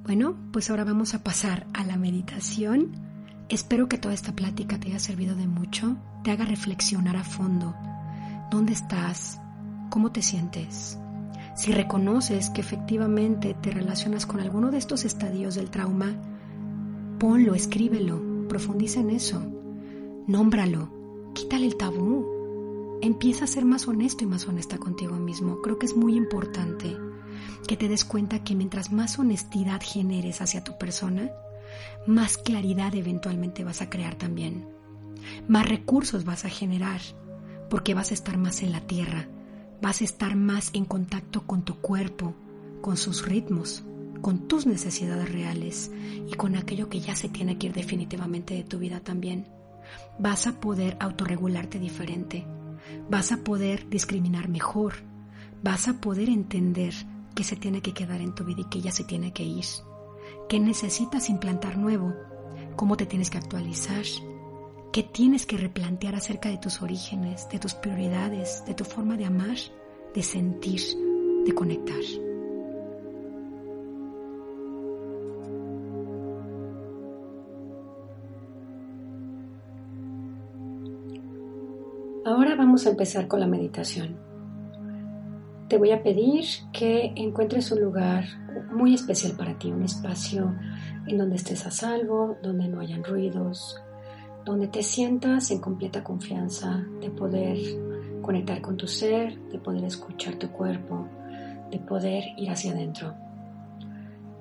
Bueno, 0.02 0.34
pues 0.52 0.70
ahora 0.70 0.84
vamos 0.84 1.14
a 1.14 1.22
pasar 1.22 1.66
a 1.74 1.84
la 1.84 1.98
meditación. 1.98 2.92
Espero 3.50 3.88
que 3.88 3.98
toda 3.98 4.14
esta 4.14 4.32
plática 4.32 4.80
te 4.80 4.88
haya 4.88 4.98
servido 4.98 5.36
de 5.36 5.46
mucho, 5.46 5.98
te 6.24 6.30
haga 6.30 6.46
reflexionar 6.46 7.16
a 7.16 7.24
fondo. 7.24 7.76
¿Dónde 8.50 8.72
estás? 8.72 9.38
¿Cómo 9.90 10.10
te 10.12 10.22
sientes? 10.22 10.98
Si 11.54 11.72
reconoces 11.72 12.48
que 12.48 12.62
efectivamente 12.62 13.54
te 13.54 13.70
relacionas 13.70 14.24
con 14.24 14.40
alguno 14.40 14.70
de 14.70 14.78
estos 14.78 15.04
estadios 15.04 15.56
del 15.56 15.70
trauma, 15.70 16.16
ponlo, 17.20 17.54
escríbelo, 17.54 18.48
profundiza 18.48 19.00
en 19.00 19.10
eso, 19.10 19.42
nómbralo, 20.26 20.90
quítale 21.34 21.66
el 21.66 21.76
tabú, 21.76 22.98
empieza 23.02 23.44
a 23.44 23.46
ser 23.46 23.66
más 23.66 23.86
honesto 23.86 24.24
y 24.24 24.26
más 24.26 24.48
honesta 24.48 24.78
contigo 24.78 25.16
mismo. 25.16 25.60
Creo 25.60 25.78
que 25.78 25.84
es 25.84 25.94
muy 25.94 26.16
importante 26.16 26.96
que 27.68 27.76
te 27.76 27.88
des 27.88 28.06
cuenta 28.06 28.42
que 28.42 28.54
mientras 28.54 28.90
más 28.90 29.18
honestidad 29.18 29.82
generes 29.84 30.40
hacia 30.40 30.64
tu 30.64 30.78
persona, 30.78 31.30
más 32.06 32.38
claridad 32.38 32.94
eventualmente 32.94 33.64
vas 33.64 33.82
a 33.82 33.90
crear 33.90 34.14
también. 34.14 34.66
más 35.46 35.68
recursos 35.68 36.24
vas 36.24 36.46
a 36.46 36.48
generar, 36.48 37.02
porque 37.68 37.92
vas 37.92 38.12
a 38.12 38.14
estar 38.14 38.38
más 38.38 38.62
en 38.62 38.72
la 38.72 38.80
tierra, 38.80 39.28
vas 39.82 40.00
a 40.00 40.04
estar 40.04 40.36
más 40.36 40.70
en 40.72 40.86
contacto 40.86 41.46
con 41.46 41.66
tu 41.66 41.76
cuerpo, 41.76 42.34
con 42.80 42.96
sus 42.96 43.26
ritmos, 43.26 43.84
con 44.20 44.48
tus 44.48 44.66
necesidades 44.66 45.30
reales 45.30 45.90
y 46.28 46.34
con 46.34 46.56
aquello 46.56 46.88
que 46.88 47.00
ya 47.00 47.16
se 47.16 47.28
tiene 47.28 47.58
que 47.58 47.68
ir 47.68 47.72
definitivamente 47.72 48.54
de 48.54 48.64
tu 48.64 48.78
vida 48.78 49.00
también. 49.00 49.46
Vas 50.18 50.46
a 50.46 50.60
poder 50.60 50.96
autorregularte 51.00 51.78
diferente, 51.78 52.46
vas 53.08 53.32
a 53.32 53.38
poder 53.38 53.88
discriminar 53.88 54.48
mejor, 54.48 54.94
vas 55.62 55.88
a 55.88 56.00
poder 56.00 56.28
entender 56.28 56.94
qué 57.34 57.44
se 57.44 57.56
tiene 57.56 57.80
que 57.80 57.94
quedar 57.94 58.20
en 58.20 58.34
tu 58.34 58.44
vida 58.44 58.60
y 58.60 58.68
qué 58.68 58.80
ya 58.80 58.92
se 58.92 59.04
tiene 59.04 59.32
que 59.32 59.42
ir, 59.42 59.64
qué 60.48 60.60
necesitas 60.60 61.28
implantar 61.28 61.76
nuevo, 61.76 62.14
cómo 62.76 62.96
te 62.96 63.06
tienes 63.06 63.30
que 63.30 63.38
actualizar, 63.38 64.04
qué 64.92 65.02
tienes 65.02 65.46
que 65.46 65.56
replantear 65.56 66.14
acerca 66.14 66.48
de 66.48 66.58
tus 66.58 66.82
orígenes, 66.82 67.48
de 67.48 67.58
tus 67.58 67.74
prioridades, 67.74 68.64
de 68.66 68.74
tu 68.74 68.84
forma 68.84 69.16
de 69.16 69.24
amar, 69.24 69.56
de 70.14 70.22
sentir, 70.22 70.80
de 71.44 71.54
conectar. 71.54 72.29
Vamos 82.70 82.86
a 82.86 82.90
empezar 82.90 83.26
con 83.26 83.40
la 83.40 83.48
meditación. 83.48 84.16
Te 85.66 85.76
voy 85.76 85.90
a 85.90 86.04
pedir 86.04 86.44
que 86.72 87.12
encuentres 87.16 87.72
un 87.72 87.80
lugar 87.80 88.24
muy 88.72 88.94
especial 88.94 89.32
para 89.32 89.58
ti, 89.58 89.72
un 89.72 89.82
espacio 89.82 90.54
en 91.08 91.18
donde 91.18 91.34
estés 91.34 91.66
a 91.66 91.72
salvo, 91.72 92.36
donde 92.44 92.68
no 92.68 92.78
hayan 92.78 93.02
ruidos, 93.02 93.76
donde 94.44 94.68
te 94.68 94.84
sientas 94.84 95.50
en 95.50 95.60
completa 95.60 96.04
confianza 96.04 96.86
de 97.00 97.10
poder 97.10 97.58
conectar 98.22 98.60
con 98.60 98.76
tu 98.76 98.86
ser, 98.86 99.36
de 99.48 99.58
poder 99.58 99.82
escuchar 99.82 100.36
tu 100.36 100.48
cuerpo, 100.52 101.08
de 101.72 101.80
poder 101.80 102.22
ir 102.36 102.50
hacia 102.50 102.70
adentro. 102.70 103.16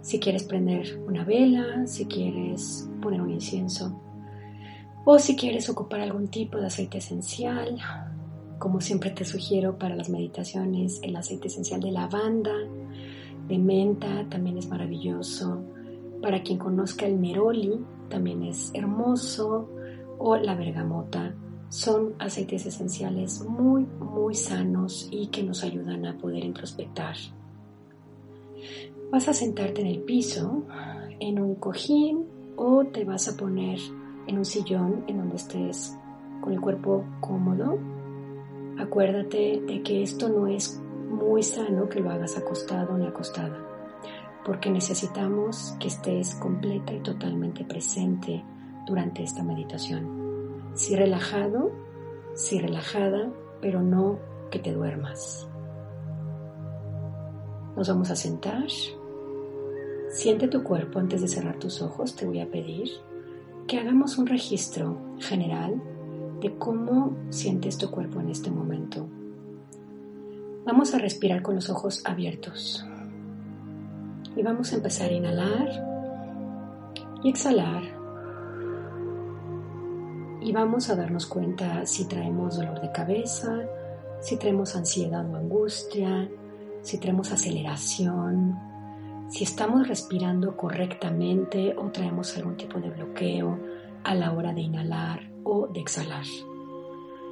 Si 0.01 0.19
quieres 0.19 0.43
prender 0.43 1.01
una 1.07 1.23
vela, 1.23 1.87
si 1.87 2.05
quieres 2.05 2.87
poner 3.01 3.21
un 3.21 3.31
incienso, 3.31 3.99
o 5.03 5.17
si 5.17 5.35
quieres 5.35 5.67
ocupar 5.67 6.01
algún 6.01 6.27
tipo 6.27 6.59
de 6.59 6.67
aceite 6.67 6.99
esencial, 6.99 7.75
como 8.59 8.81
siempre 8.81 9.11
te 9.11 9.25
sugiero 9.25 9.77
para 9.77 9.95
las 9.95 10.09
meditaciones, 10.09 10.99
el 11.01 11.15
aceite 11.15 11.47
esencial 11.47 11.79
de 11.79 11.91
lavanda, 11.91 12.53
de 13.47 13.57
menta, 13.57 14.27
también 14.29 14.57
es 14.57 14.67
maravilloso. 14.67 15.63
Para 16.21 16.43
quien 16.43 16.59
conozca 16.59 17.07
el 17.07 17.19
neroli, 17.19 17.79
también 18.09 18.43
es 18.43 18.71
hermoso. 18.73 19.69
O 20.21 20.35
la 20.35 20.53
bergamota. 20.53 21.33
Son 21.69 22.13
aceites 22.19 22.65
esenciales 22.65 23.41
muy, 23.47 23.85
muy 23.85 24.35
sanos 24.35 25.07
y 25.11 25.27
que 25.27 25.43
nos 25.43 25.63
ayudan 25.63 26.05
a 26.05 26.17
poder 26.17 26.43
introspectar. 26.43 27.15
Vas 29.11 29.29
a 29.29 29.33
sentarte 29.33 29.79
en 29.79 29.87
el 29.87 30.01
piso, 30.01 30.65
en 31.19 31.39
un 31.39 31.55
cojín, 31.55 32.25
o 32.57 32.83
te 32.85 33.05
vas 33.05 33.29
a 33.29 33.37
poner 33.37 33.79
en 34.27 34.37
un 34.37 34.45
sillón 34.45 35.05
en 35.07 35.17
donde 35.19 35.37
estés 35.37 35.97
con 36.41 36.51
el 36.51 36.59
cuerpo 36.59 37.05
cómodo. 37.21 37.79
Acuérdate 38.79 39.61
de 39.67 39.83
que 39.83 40.03
esto 40.03 40.29
no 40.29 40.47
es 40.47 40.79
muy 41.09 41.43
sano 41.43 41.89
que 41.89 41.99
lo 41.99 42.11
hagas 42.11 42.37
acostado 42.37 42.97
ni 42.97 43.05
acostada, 43.05 43.59
porque 44.45 44.69
necesitamos 44.69 45.75
que 45.81 45.89
estés 45.89 46.33
completa 46.35 46.93
y 46.93 47.01
totalmente 47.01 47.65
presente 47.65 48.41
durante 48.87 49.23
esta 49.23 49.43
meditación. 49.43 50.71
Si 50.75 50.95
relajado, 50.95 51.71
si 52.35 52.57
relajada, 52.59 53.29
pero 53.59 53.81
no 53.81 54.17
que 54.49 54.59
te 54.59 54.71
duermas. 54.71 55.45
Nos 57.75 57.89
vamos 57.89 58.09
a 58.11 58.15
sentar. 58.15 58.69
Siente 60.09 60.47
tu 60.47 60.63
cuerpo 60.63 60.99
antes 60.99 61.21
de 61.21 61.27
cerrar 61.27 61.59
tus 61.59 61.81
ojos, 61.81 62.15
te 62.15 62.25
voy 62.25 62.39
a 62.39 62.49
pedir 62.49 62.89
que 63.67 63.77
hagamos 63.77 64.17
un 64.17 64.25
registro 64.25 64.97
general 65.19 65.81
de 66.41 66.57
cómo 66.57 67.15
sientes 67.29 67.77
tu 67.77 67.89
cuerpo 67.91 68.19
en 68.19 68.29
este 68.29 68.49
momento. 68.51 69.07
Vamos 70.65 70.93
a 70.93 70.99
respirar 70.99 71.41
con 71.41 71.55
los 71.55 71.69
ojos 71.69 72.05
abiertos. 72.05 72.85
Y 74.35 74.43
vamos 74.43 74.71
a 74.71 74.75
empezar 74.75 75.09
a 75.09 75.13
inhalar 75.13 76.93
y 77.23 77.29
exhalar. 77.29 77.83
Y 80.41 80.51
vamos 80.53 80.89
a 80.89 80.95
darnos 80.95 81.25
cuenta 81.25 81.85
si 81.85 82.05
traemos 82.07 82.57
dolor 82.57 82.79
de 82.81 82.91
cabeza, 82.91 83.59
si 84.21 84.37
traemos 84.37 84.75
ansiedad 84.75 85.29
o 85.29 85.35
angustia, 85.35 86.29
si 86.81 86.97
traemos 86.97 87.31
aceleración, 87.31 88.57
si 89.29 89.43
estamos 89.43 89.87
respirando 89.87 90.55
correctamente 90.55 91.75
o 91.77 91.89
traemos 91.91 92.35
algún 92.37 92.55
tipo 92.55 92.79
de 92.79 92.89
bloqueo 92.89 93.59
a 94.03 94.15
la 94.15 94.31
hora 94.31 94.53
de 94.53 94.61
inhalar 94.61 95.28
o 95.49 95.67
de 95.67 95.79
exhalar. 95.79 96.25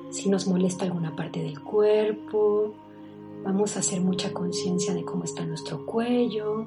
Si 0.09 0.29
nos 0.29 0.47
molesta 0.47 0.85
alguna 0.85 1.15
parte 1.15 1.41
del 1.43 1.61
cuerpo, 1.61 2.73
vamos 3.43 3.75
a 3.75 3.79
hacer 3.79 4.01
mucha 4.01 4.33
conciencia 4.33 4.93
de 4.93 5.05
cómo 5.05 5.23
está 5.23 5.45
nuestro 5.45 5.85
cuello, 5.85 6.65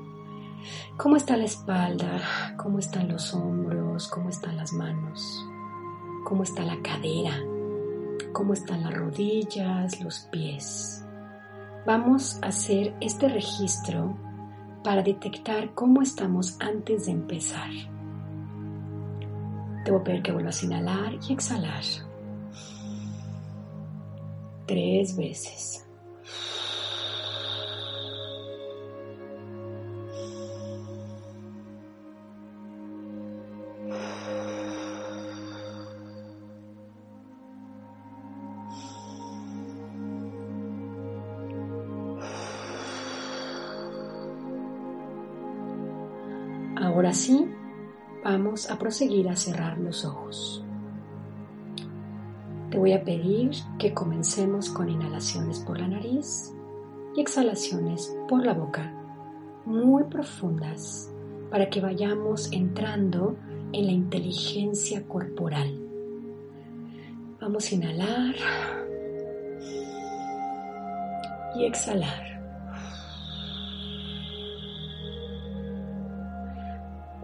cómo 0.97 1.17
está 1.17 1.37
la 1.37 1.45
espalda, 1.45 2.55
cómo 2.57 2.79
están 2.79 3.09
los 3.09 3.35
hombros, 3.35 4.09
cómo 4.09 4.29
están 4.29 4.57
las 4.57 4.73
manos, 4.73 5.45
cómo 6.25 6.43
está 6.43 6.63
la 6.63 6.81
cadera, 6.83 7.35
cómo 8.33 8.53
están 8.53 8.83
las 8.83 8.95
rodillas, 8.95 10.01
los 10.01 10.21
pies. 10.31 11.05
Vamos 11.87 12.39
a 12.43 12.49
hacer 12.49 12.95
este 13.01 13.29
registro 13.29 14.17
para 14.85 15.03
detectar 15.03 15.75
cómo 15.75 16.03
estamos 16.03 16.57
antes 16.61 17.07
de 17.07 17.13
empezar. 17.13 17.71
Te 19.85 19.91
voy 19.91 20.01
a 20.01 20.05
pedir 20.05 20.23
que 20.23 20.33
vuelvas 20.33 20.63
a 20.63 20.67
inhalar 20.67 21.15
y 21.29 21.33
exhalar. 21.33 21.83
Tres 24.67 25.17
veces. 25.17 25.87
Ahora 46.77 47.13
sí, 47.13 47.47
vamos 48.23 48.71
a 48.71 48.79
proseguir 48.79 49.29
a 49.29 49.37
cerrar 49.37 49.79
los 49.79 50.05
ojos. 50.05 50.65
Te 52.71 52.79
voy 52.79 52.93
a 52.93 53.03
pedir 53.03 53.51
que 53.79 53.93
comencemos 53.93 54.71
con 54.71 54.89
inhalaciones 54.89 55.61
por 55.61 55.79
la 55.79 55.89
nariz 55.89 56.55
y 57.17 57.21
exhalaciones 57.21 58.17
por 58.29 58.45
la 58.45 58.55
boca, 58.55 58.93
muy 59.65 60.05
profundas, 60.05 61.13
para 61.51 61.69
que 61.69 61.81
vayamos 61.81 62.53
entrando 62.53 63.37
en 63.73 63.87
la 63.87 63.93
inteligencia 63.93 65.07
corporal. 65.07 65.81
Vamos 67.41 67.73
a 67.73 67.75
inhalar 67.75 68.35
y 71.57 71.65
exhalar. 71.65 72.40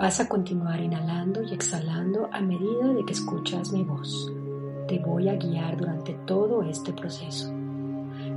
Vas 0.06 0.20
a 0.20 0.28
continuar 0.28 0.80
inhalando 0.80 1.42
y 1.42 1.52
exhalando 1.52 2.28
a 2.32 2.40
medida 2.40 2.92
de 2.94 3.04
que 3.04 3.12
escuchas 3.12 3.72
mi 3.72 3.82
voz. 3.82 4.32
Te 4.86 5.00
voy 5.00 5.28
a 5.28 5.34
guiar 5.34 5.76
durante 5.76 6.14
todo 6.26 6.62
este 6.62 6.92
proceso. 6.92 7.52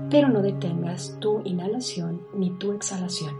Pero 0.09 0.29
no 0.29 0.41
detengas 0.41 1.15
tu 1.19 1.43
inhalación 1.45 2.23
ni 2.33 2.49
tu 2.57 2.71
exhalación. 2.71 3.35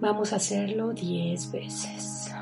Vamos 0.00 0.32
a 0.32 0.36
hacerlo 0.36 0.92
10 0.92 1.50
veces. 1.50 2.32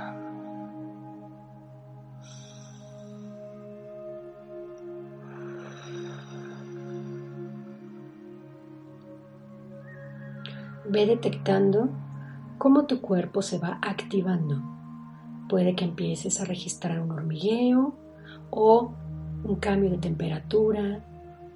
Ve 10.91 11.07
detectando 11.07 11.89
cómo 12.61 12.85
tu 12.85 13.01
cuerpo 13.01 13.41
se 13.41 13.59
va 13.59 13.79
activando. 13.81 14.63
Puede 15.49 15.75
que 15.75 15.87
empieces 15.87 16.43
a 16.43 16.45
registrar 16.45 17.01
un 17.01 17.11
hormigueo 17.11 17.95
o 18.51 18.93
un 19.45 19.57
cambio 19.57 19.89
de 19.89 19.97
temperatura, 19.97 21.03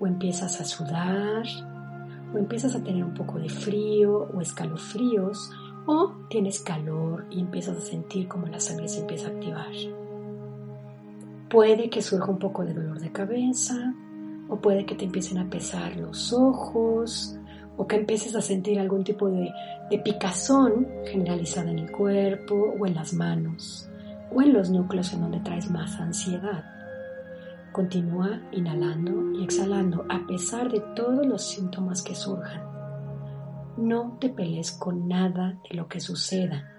o 0.01 0.07
empiezas 0.07 0.63
a 0.63 0.65
sudar, 0.65 1.45
o 2.35 2.39
empiezas 2.39 2.75
a 2.75 2.83
tener 2.83 3.05
un 3.05 3.13
poco 3.13 3.39
de 3.39 3.51
frío 3.51 4.31
o 4.35 4.41
escalofríos, 4.41 5.53
o 5.87 6.13
tienes 6.31 6.61
calor 6.61 7.27
y 7.31 7.41
empiezas 7.41 7.77
a 7.77 7.83
sentir 7.83 8.27
como 8.27 8.47
la 8.47 8.59
sangre 8.59 8.89
se 8.89 9.01
empieza 9.01 9.29
a 9.29 9.33
activar. 9.33 9.75
Puede 11.51 11.91
que 11.91 12.01
surja 12.01 12.31
un 12.31 12.39
poco 12.39 12.65
de 12.65 12.73
dolor 12.73 12.99
de 12.99 13.13
cabeza, 13.13 13.95
o 14.49 14.57
puede 14.57 14.87
que 14.87 14.95
te 14.95 15.05
empiecen 15.05 15.37
a 15.37 15.51
pesar 15.51 15.97
los 15.97 16.33
ojos, 16.33 17.39
o 17.77 17.87
que 17.87 17.97
empieces 17.97 18.35
a 18.37 18.41
sentir 18.41 18.79
algún 18.79 19.05
tipo 19.05 19.29
de, 19.29 19.51
de 19.91 19.99
picazón 19.99 20.87
generalizada 21.07 21.71
en 21.71 21.81
el 21.81 21.91
cuerpo 21.91 22.75
o 22.79 22.87
en 22.87 22.95
las 22.95 23.13
manos 23.13 23.89
o 24.33 24.43
en 24.43 24.53
los 24.53 24.71
núcleos 24.71 25.13
en 25.13 25.23
donde 25.23 25.41
traes 25.41 25.71
más 25.71 25.99
ansiedad. 26.01 26.65
Continúa 27.73 28.41
inhalando 28.53 29.33
y 29.33 29.45
exhalando 29.45 30.05
a 30.09 30.27
pesar 30.27 30.71
de 30.71 30.81
todos 30.95 31.27
los 31.27 31.43
síntomas 31.43 32.03
que 32.03 32.15
surjan. 32.15 32.63
No 33.77 34.17
te 34.21 34.29
pelees 34.29 34.73
con 34.73 35.09
nada 35.09 35.59
de 35.69 35.77
lo 35.77 35.89
que 35.89 35.99
suceda. 35.99 36.71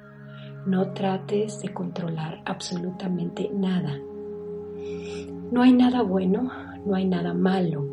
No 0.65 0.93
trates 0.93 1.59
de 1.59 1.73
controlar 1.73 2.41
absolutamente 2.45 3.51
nada. 3.53 3.99
No 5.51 5.61
hay 5.61 5.73
nada 5.73 6.01
bueno, 6.01 6.49
no 6.85 6.95
hay 6.95 7.05
nada 7.05 7.33
malo. 7.33 7.85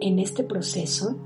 En 0.00 0.18
este 0.18 0.44
proceso, 0.44 1.16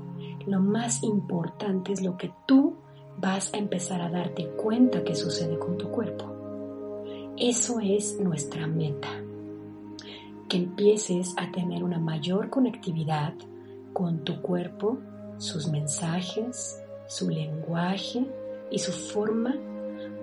lo 0.47 0.59
más 0.59 1.03
importante 1.03 1.93
es 1.93 2.01
lo 2.01 2.17
que 2.17 2.31
tú 2.45 2.75
vas 3.17 3.53
a 3.53 3.57
empezar 3.57 4.01
a 4.01 4.09
darte 4.09 4.47
cuenta 4.49 5.03
que 5.03 5.15
sucede 5.15 5.57
con 5.57 5.77
tu 5.77 5.89
cuerpo. 5.89 6.31
Eso 7.37 7.79
es 7.79 8.19
nuestra 8.19 8.67
meta. 8.67 9.09
Que 10.47 10.57
empieces 10.57 11.33
a 11.37 11.51
tener 11.51 11.83
una 11.83 11.99
mayor 11.99 12.49
conectividad 12.49 13.33
con 13.93 14.23
tu 14.23 14.41
cuerpo, 14.41 14.99
sus 15.37 15.67
mensajes, 15.67 16.81
su 17.07 17.29
lenguaje 17.29 18.25
y 18.69 18.79
su 18.79 18.91
forma 18.91 19.55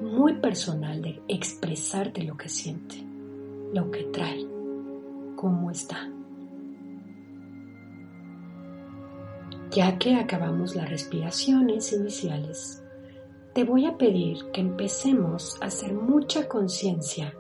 muy 0.01 0.35
personal 0.35 1.01
de 1.03 1.23
expresarte 1.29 2.23
lo 2.23 2.37
que 2.37 2.49
siente, 2.49 2.97
lo 3.73 3.91
que 3.91 4.05
trae, 4.05 4.47
cómo 5.37 5.71
está. 5.71 6.09
Ya 9.75 9.99
que 9.99 10.17
acabamos 10.17 10.77
las 10.77 10.91
respiraciones 10.91 11.95
iniciales, 11.95 12.83
te 13.55 13.65
voy 13.65 13.87
a 13.87 13.97
pedir 13.97 14.37
que 14.53 14.61
empecemos 14.61 15.57
a 15.63 15.67
hacer 15.67 15.95
mucha 15.95 16.47
conciencia 16.47 17.33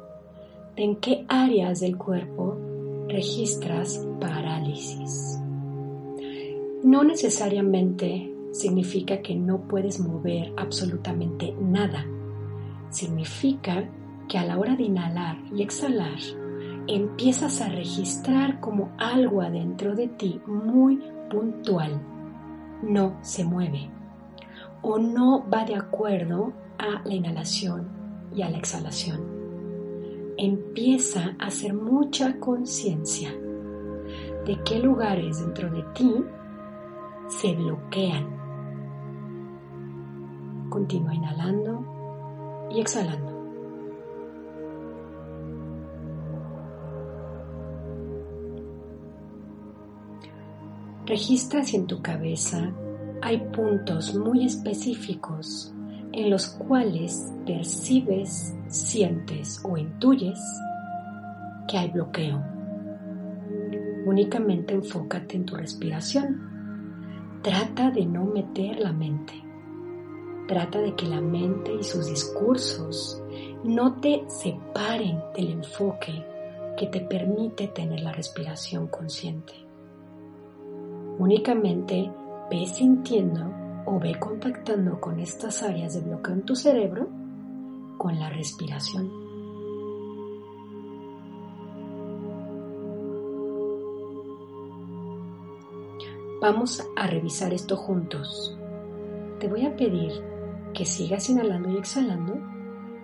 de 0.74 0.84
en 0.84 0.96
qué 0.96 1.26
áreas 1.28 1.80
del 1.80 1.98
cuerpo 1.98 2.56
registras 3.06 4.06
parálisis. 4.18 5.38
No 6.82 7.04
necesariamente 7.04 8.32
significa 8.52 9.20
que 9.20 9.34
no 9.34 9.68
puedes 9.68 10.00
mover 10.00 10.54
absolutamente 10.56 11.54
nada. 11.60 12.06
Significa 12.88 13.90
que 14.26 14.38
a 14.38 14.46
la 14.46 14.58
hora 14.58 14.74
de 14.74 14.84
inhalar 14.84 15.36
y 15.54 15.62
exhalar, 15.62 16.18
empiezas 16.86 17.60
a 17.60 17.68
registrar 17.68 18.58
como 18.60 18.90
algo 18.96 19.42
adentro 19.42 19.94
de 19.94 20.08
ti 20.08 20.40
muy 20.46 20.98
puntual 21.28 22.00
no 22.82 23.16
se 23.22 23.44
mueve 23.44 23.90
o 24.82 24.98
no 24.98 25.48
va 25.48 25.64
de 25.64 25.76
acuerdo 25.76 26.52
a 26.78 27.00
la 27.04 27.14
inhalación 27.14 27.88
y 28.34 28.42
a 28.42 28.50
la 28.50 28.58
exhalación. 28.58 29.20
Empieza 30.36 31.36
a 31.38 31.46
hacer 31.46 31.72
mucha 31.72 32.38
conciencia 32.40 33.32
de 34.44 34.58
qué 34.64 34.78
lugares 34.80 35.40
dentro 35.40 35.70
de 35.70 35.82
ti 35.94 36.12
se 37.28 37.54
bloquean. 37.54 38.26
Continúa 40.68 41.14
inhalando 41.14 42.68
y 42.70 42.80
exhalando. 42.80 43.31
Registra 51.12 51.62
si 51.62 51.76
en 51.76 51.86
tu 51.86 52.00
cabeza 52.00 52.72
hay 53.20 53.36
puntos 53.52 54.14
muy 54.14 54.46
específicos 54.46 55.70
en 56.10 56.30
los 56.30 56.46
cuales 56.46 57.30
percibes, 57.44 58.54
sientes 58.68 59.60
o 59.62 59.76
intuyes 59.76 60.40
que 61.68 61.76
hay 61.76 61.90
bloqueo. 61.90 62.42
Únicamente 64.06 64.72
enfócate 64.72 65.36
en 65.36 65.44
tu 65.44 65.54
respiración. 65.54 67.40
Trata 67.42 67.90
de 67.90 68.06
no 68.06 68.24
meter 68.24 68.80
la 68.80 68.94
mente. 68.94 69.34
Trata 70.48 70.78
de 70.78 70.94
que 70.94 71.04
la 71.04 71.20
mente 71.20 71.74
y 71.78 71.82
sus 71.84 72.06
discursos 72.06 73.22
no 73.64 74.00
te 74.00 74.24
separen 74.28 75.20
del 75.36 75.50
enfoque 75.50 76.24
que 76.78 76.86
te 76.86 77.00
permite 77.00 77.68
tener 77.68 78.00
la 78.00 78.12
respiración 78.12 78.86
consciente. 78.86 79.71
Únicamente 81.18 82.10
ve 82.50 82.66
sintiendo 82.66 83.52
o 83.86 83.98
ve 83.98 84.14
contactando 84.18 85.00
con 85.00 85.18
estas 85.20 85.62
áreas 85.62 85.94
de 85.94 86.00
bloqueo 86.00 86.34
en 86.34 86.42
tu 86.42 86.54
cerebro 86.54 87.08
con 87.98 88.18
la 88.18 88.30
respiración. 88.30 89.22
Vamos 96.40 96.82
a 96.96 97.06
revisar 97.06 97.54
esto 97.54 97.76
juntos. 97.76 98.58
Te 99.38 99.46
voy 99.46 99.64
a 99.64 99.76
pedir 99.76 100.12
que 100.74 100.84
sigas 100.84 101.30
inhalando 101.30 101.70
y 101.70 101.76
exhalando 101.76 102.34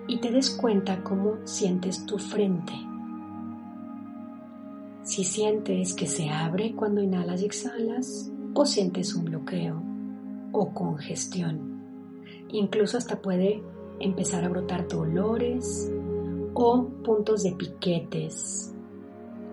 y 0.08 0.18
te 0.18 0.32
des 0.32 0.50
cuenta 0.50 1.04
cómo 1.04 1.36
sientes 1.44 2.04
tu 2.04 2.18
frente. 2.18 2.87
Si 5.02 5.24
sientes 5.24 5.94
que 5.94 6.06
se 6.06 6.28
abre 6.28 6.74
cuando 6.74 7.02
inhalas 7.02 7.42
y 7.42 7.46
exhalas 7.46 8.30
o 8.54 8.66
sientes 8.66 9.14
un 9.14 9.24
bloqueo 9.24 9.82
o 10.52 10.72
congestión. 10.74 11.82
Incluso 12.50 12.98
hasta 12.98 13.20
puede 13.20 13.62
empezar 14.00 14.44
a 14.44 14.48
brotar 14.48 14.88
dolores 14.88 15.90
o 16.54 16.88
puntos 17.04 17.42
de 17.42 17.52
piquetes 17.52 18.74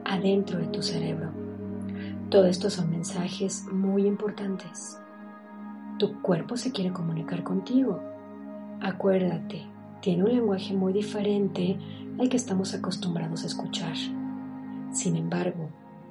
adentro 0.03 0.59
de 0.59 0.67
tu 0.67 0.81
cerebro. 0.81 1.31
Todo 2.29 2.45
esto 2.45 2.69
son 2.69 2.89
mensajes 2.89 3.65
muy 3.71 4.05
importantes. 4.05 4.99
Tu 5.99 6.21
cuerpo 6.21 6.57
se 6.57 6.71
quiere 6.71 6.91
comunicar 6.91 7.43
contigo. 7.43 8.01
Acuérdate, 8.81 9.67
tiene 10.01 10.23
un 10.23 10.31
lenguaje 10.31 10.73
muy 10.73 10.93
diferente 10.93 11.77
al 12.19 12.29
que 12.29 12.37
estamos 12.37 12.73
acostumbrados 12.73 13.43
a 13.43 13.47
escuchar. 13.47 13.95
Sin 14.95 15.17
embargo, 15.17 15.67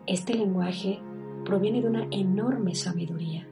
este 0.06 0.34
lenguaje 0.34 1.00
proviene 1.46 1.80
de 1.80 1.88
una 1.88 2.06
enorme 2.10 2.74
sabiduría. 2.74 3.48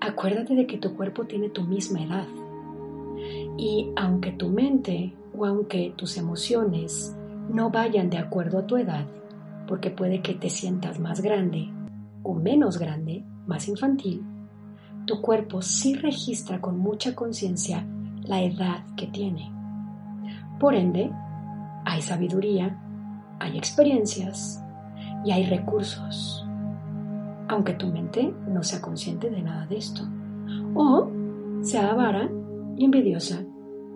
Acuérdate 0.00 0.54
de 0.54 0.66
que 0.66 0.78
tu 0.78 0.96
cuerpo 0.96 1.26
tiene 1.26 1.50
tu 1.50 1.62
misma 1.62 2.02
edad. 2.02 2.26
Y 3.58 3.92
aunque 3.96 4.32
tu 4.32 4.48
mente 4.48 5.14
o 5.36 5.44
aunque 5.44 5.92
tus 5.94 6.16
emociones 6.16 7.14
no 7.52 7.68
vayan 7.68 8.08
de 8.08 8.16
acuerdo 8.16 8.60
a 8.60 8.66
tu 8.66 8.78
edad, 8.78 9.06
porque 9.68 9.90
puede 9.90 10.22
que 10.22 10.32
te 10.32 10.48
sientas 10.48 10.98
más 10.98 11.20
grande 11.20 11.68
o 12.22 12.32
menos 12.32 12.78
grande, 12.78 13.26
más 13.46 13.68
infantil, 13.68 14.24
tu 15.04 15.20
cuerpo 15.20 15.60
sí 15.60 15.96
registra 15.96 16.62
con 16.62 16.78
mucha 16.78 17.14
conciencia 17.14 17.86
la 18.22 18.42
edad 18.42 18.86
que 18.96 19.06
tiene. 19.06 19.52
Por 20.58 20.74
ende, 20.74 21.10
hay 21.84 22.00
sabiduría 22.00 22.82
hay 23.38 23.58
experiencias 23.58 24.62
y 25.24 25.32
hay 25.32 25.46
recursos, 25.46 26.46
aunque 27.48 27.74
tu 27.74 27.88
mente 27.88 28.34
no 28.48 28.62
sea 28.62 28.80
consciente 28.80 29.30
de 29.30 29.42
nada 29.42 29.66
de 29.66 29.78
esto, 29.78 30.02
o 30.74 31.10
sea 31.62 31.90
avara 31.90 32.30
y 32.76 32.84
envidiosa 32.84 33.44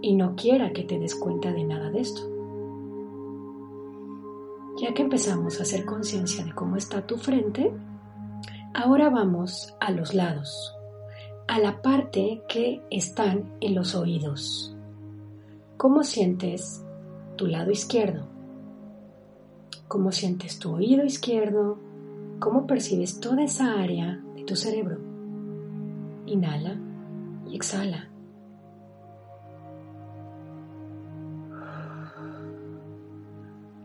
y 0.02 0.14
no 0.14 0.34
quiera 0.34 0.72
que 0.72 0.84
te 0.84 0.98
des 0.98 1.14
cuenta 1.14 1.52
de 1.52 1.64
nada 1.64 1.90
de 1.90 2.00
esto. 2.00 2.22
Ya 4.80 4.94
que 4.94 5.02
empezamos 5.02 5.60
a 5.60 5.62
hacer 5.62 5.84
conciencia 5.84 6.44
de 6.44 6.54
cómo 6.54 6.76
está 6.76 7.06
tu 7.06 7.18
frente, 7.18 7.72
ahora 8.72 9.10
vamos 9.10 9.76
a 9.78 9.90
los 9.90 10.14
lados, 10.14 10.74
a 11.48 11.58
la 11.58 11.82
parte 11.82 12.42
que 12.48 12.82
están 12.90 13.52
en 13.60 13.74
los 13.74 13.94
oídos. 13.94 14.74
¿Cómo 15.76 16.02
sientes 16.02 16.84
tu 17.36 17.46
lado 17.46 17.70
izquierdo? 17.70 18.29
Cómo 19.90 20.12
sientes 20.12 20.60
tu 20.60 20.72
oído 20.76 21.04
izquierdo, 21.04 21.76
cómo 22.38 22.64
percibes 22.64 23.18
toda 23.18 23.42
esa 23.42 23.80
área 23.80 24.22
de 24.36 24.44
tu 24.44 24.54
cerebro. 24.54 24.98
Inhala 26.26 26.78
y 27.48 27.56
exhala. 27.56 28.08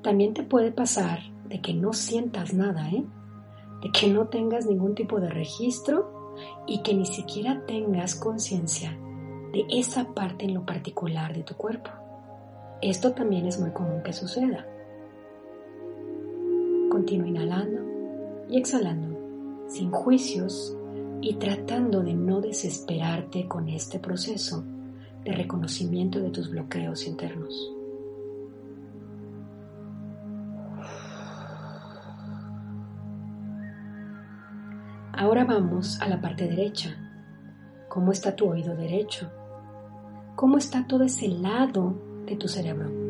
También 0.04 0.36
te 0.36 0.44
puede 0.44 0.72
pasar 0.72 1.22
de 1.50 1.60
que 1.60 1.74
no 1.74 1.92
sientas 1.92 2.54
nada, 2.54 2.88
¿eh? 2.92 3.04
de 3.82 3.90
que 3.90 4.08
no 4.08 4.28
tengas 4.28 4.68
ningún 4.68 4.94
tipo 4.94 5.20
de 5.20 5.32
registro 5.32 6.36
y 6.68 6.84
que 6.84 6.94
ni 6.94 7.08
siquiera 7.08 7.66
tengas 7.66 8.14
conciencia 8.14 8.96
de 9.54 9.66
esa 9.70 10.14
parte 10.14 10.46
en 10.46 10.54
lo 10.54 10.68
particular 10.68 11.34
de 11.34 11.42
tu 11.42 11.56
cuerpo. 11.56 11.90
Esto 12.84 13.14
también 13.14 13.48
es 13.48 13.60
muy 13.60 13.72
común 13.72 14.04
que 14.04 14.14
suceda. 14.14 14.68
Continúa 16.96 17.28
inhalando 17.28 17.82
y 18.48 18.58
exhalando, 18.58 19.68
sin 19.68 19.92
juicios 19.92 20.78
y 21.20 21.34
tratando 21.34 22.02
de 22.02 22.14
no 22.14 22.40
desesperarte 22.40 23.50
con 23.50 23.68
este 23.68 24.00
proceso 24.00 24.64
de 25.26 25.34
reconocimiento 25.34 26.22
de 26.22 26.30
tus 26.30 26.50
bloqueos 26.50 27.06
internos. 27.06 27.70
Ahora 35.12 35.44
vamos 35.44 36.00
a 36.00 36.08
la 36.08 36.22
parte 36.22 36.48
derecha. 36.48 36.96
¿Cómo 37.90 38.14
está 38.14 38.38
tu 38.38 38.48
oído 38.50 38.74
derecho? 38.74 39.30
¿Cómo 40.38 40.58
está 40.58 40.88
todo 40.88 41.04
ese 41.04 41.28
lado 41.28 41.94
de 42.26 42.38
tu 42.38 42.48
cerebro? 42.48 43.05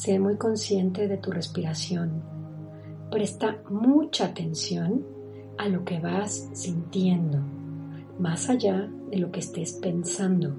Sé 0.00 0.18
muy 0.18 0.38
consciente 0.38 1.08
de 1.08 1.18
tu 1.18 1.30
respiración. 1.30 2.22
Presta 3.10 3.58
mucha 3.68 4.24
atención 4.24 5.04
a 5.58 5.68
lo 5.68 5.84
que 5.84 6.00
vas 6.00 6.48
sintiendo, 6.54 7.36
más 8.18 8.48
allá 8.48 8.90
de 9.10 9.18
lo 9.18 9.30
que 9.30 9.40
estés 9.40 9.74
pensando. 9.74 10.56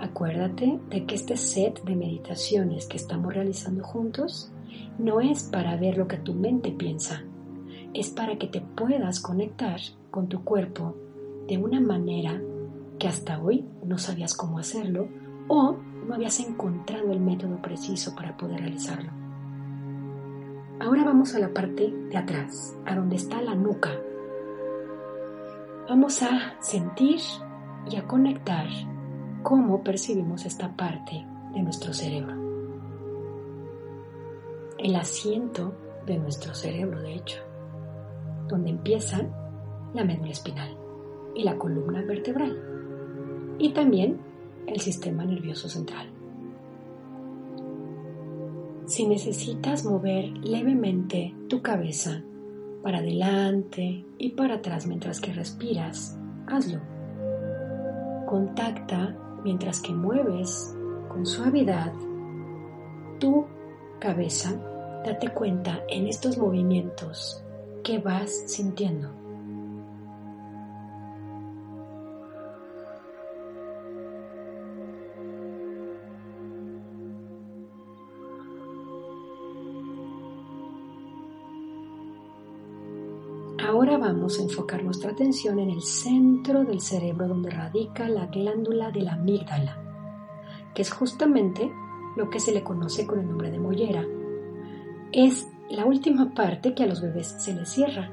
Acuérdate 0.00 0.80
de 0.90 1.06
que 1.06 1.14
este 1.14 1.36
set 1.36 1.84
de 1.84 1.94
meditaciones 1.94 2.86
que 2.86 2.96
estamos 2.96 3.32
realizando 3.32 3.84
juntos 3.84 4.50
no 4.98 5.20
es 5.20 5.44
para 5.44 5.76
ver 5.76 5.96
lo 5.96 6.08
que 6.08 6.16
tu 6.16 6.34
mente 6.34 6.72
piensa, 6.72 7.22
es 7.94 8.10
para 8.10 8.38
que 8.38 8.48
te 8.48 8.60
puedas 8.60 9.20
conectar 9.20 9.78
con 10.10 10.28
tu 10.28 10.42
cuerpo 10.42 10.96
de 11.46 11.58
una 11.58 11.80
manera 11.80 12.42
que 12.98 13.06
hasta 13.06 13.40
hoy 13.40 13.64
no 13.84 13.98
sabías 13.98 14.34
cómo 14.34 14.58
hacerlo 14.58 15.06
o 15.46 15.76
no 16.08 16.14
habías 16.14 16.40
encontrado 16.40 17.12
el 17.12 17.20
método 17.20 17.60
preciso 17.60 18.14
para 18.14 18.34
poder 18.34 18.60
realizarlo. 18.60 19.10
Ahora 20.80 21.04
vamos 21.04 21.34
a 21.34 21.38
la 21.38 21.52
parte 21.52 21.90
de 21.90 22.16
atrás, 22.16 22.74
a 22.86 22.94
donde 22.94 23.16
está 23.16 23.42
la 23.42 23.54
nuca. 23.54 23.90
Vamos 25.86 26.22
a 26.22 26.56
sentir 26.60 27.20
y 27.90 27.96
a 27.96 28.06
conectar 28.06 28.66
cómo 29.42 29.82
percibimos 29.84 30.46
esta 30.46 30.74
parte 30.74 31.26
de 31.52 31.62
nuestro 31.62 31.92
cerebro. 31.92 32.34
El 34.78 34.96
asiento 34.96 35.74
de 36.06 36.16
nuestro 36.16 36.54
cerebro, 36.54 37.02
de 37.02 37.16
hecho, 37.16 37.38
donde 38.48 38.70
empieza 38.70 39.20
la 39.92 40.04
médula 40.04 40.30
espinal 40.30 40.74
y 41.34 41.42
la 41.42 41.58
columna 41.58 42.02
vertebral. 42.02 43.56
Y 43.58 43.72
también 43.74 44.27
el 44.68 44.80
sistema 44.80 45.24
nervioso 45.24 45.68
central. 45.68 46.08
Si 48.86 49.06
necesitas 49.06 49.84
mover 49.84 50.30
levemente 50.38 51.34
tu 51.48 51.60
cabeza 51.60 52.22
para 52.82 52.98
adelante 52.98 54.04
y 54.16 54.30
para 54.30 54.56
atrás 54.56 54.86
mientras 54.86 55.20
que 55.20 55.32
respiras, 55.32 56.18
hazlo. 56.46 56.80
Contacta 58.26 59.16
mientras 59.44 59.80
que 59.80 59.92
mueves 59.92 60.74
con 61.08 61.26
suavidad 61.26 61.92
tu 63.18 63.46
cabeza, 63.98 64.54
date 65.04 65.28
cuenta 65.30 65.82
en 65.88 66.06
estos 66.06 66.38
movimientos 66.38 67.42
que 67.82 67.98
vas 67.98 68.44
sintiendo. 68.46 69.10
Vamos 84.28 84.40
a 84.40 84.42
enfocar 84.42 84.84
nuestra 84.84 85.12
atención 85.12 85.58
en 85.58 85.70
el 85.70 85.80
centro 85.80 86.62
del 86.62 86.82
cerebro 86.82 87.28
donde 87.28 87.48
radica 87.48 88.06
la 88.10 88.26
glándula 88.26 88.90
de 88.90 89.00
la 89.00 89.14
amígdala, 89.14 89.78
que 90.74 90.82
es 90.82 90.92
justamente 90.92 91.72
lo 92.14 92.28
que 92.28 92.38
se 92.38 92.52
le 92.52 92.62
conoce 92.62 93.06
con 93.06 93.20
el 93.20 93.26
nombre 93.26 93.50
de 93.50 93.58
mollera. 93.58 94.04
Es 95.12 95.48
la 95.70 95.86
última 95.86 96.34
parte 96.34 96.74
que 96.74 96.82
a 96.82 96.86
los 96.86 97.00
bebés 97.00 97.36
se 97.38 97.54
les 97.54 97.70
cierra. 97.70 98.12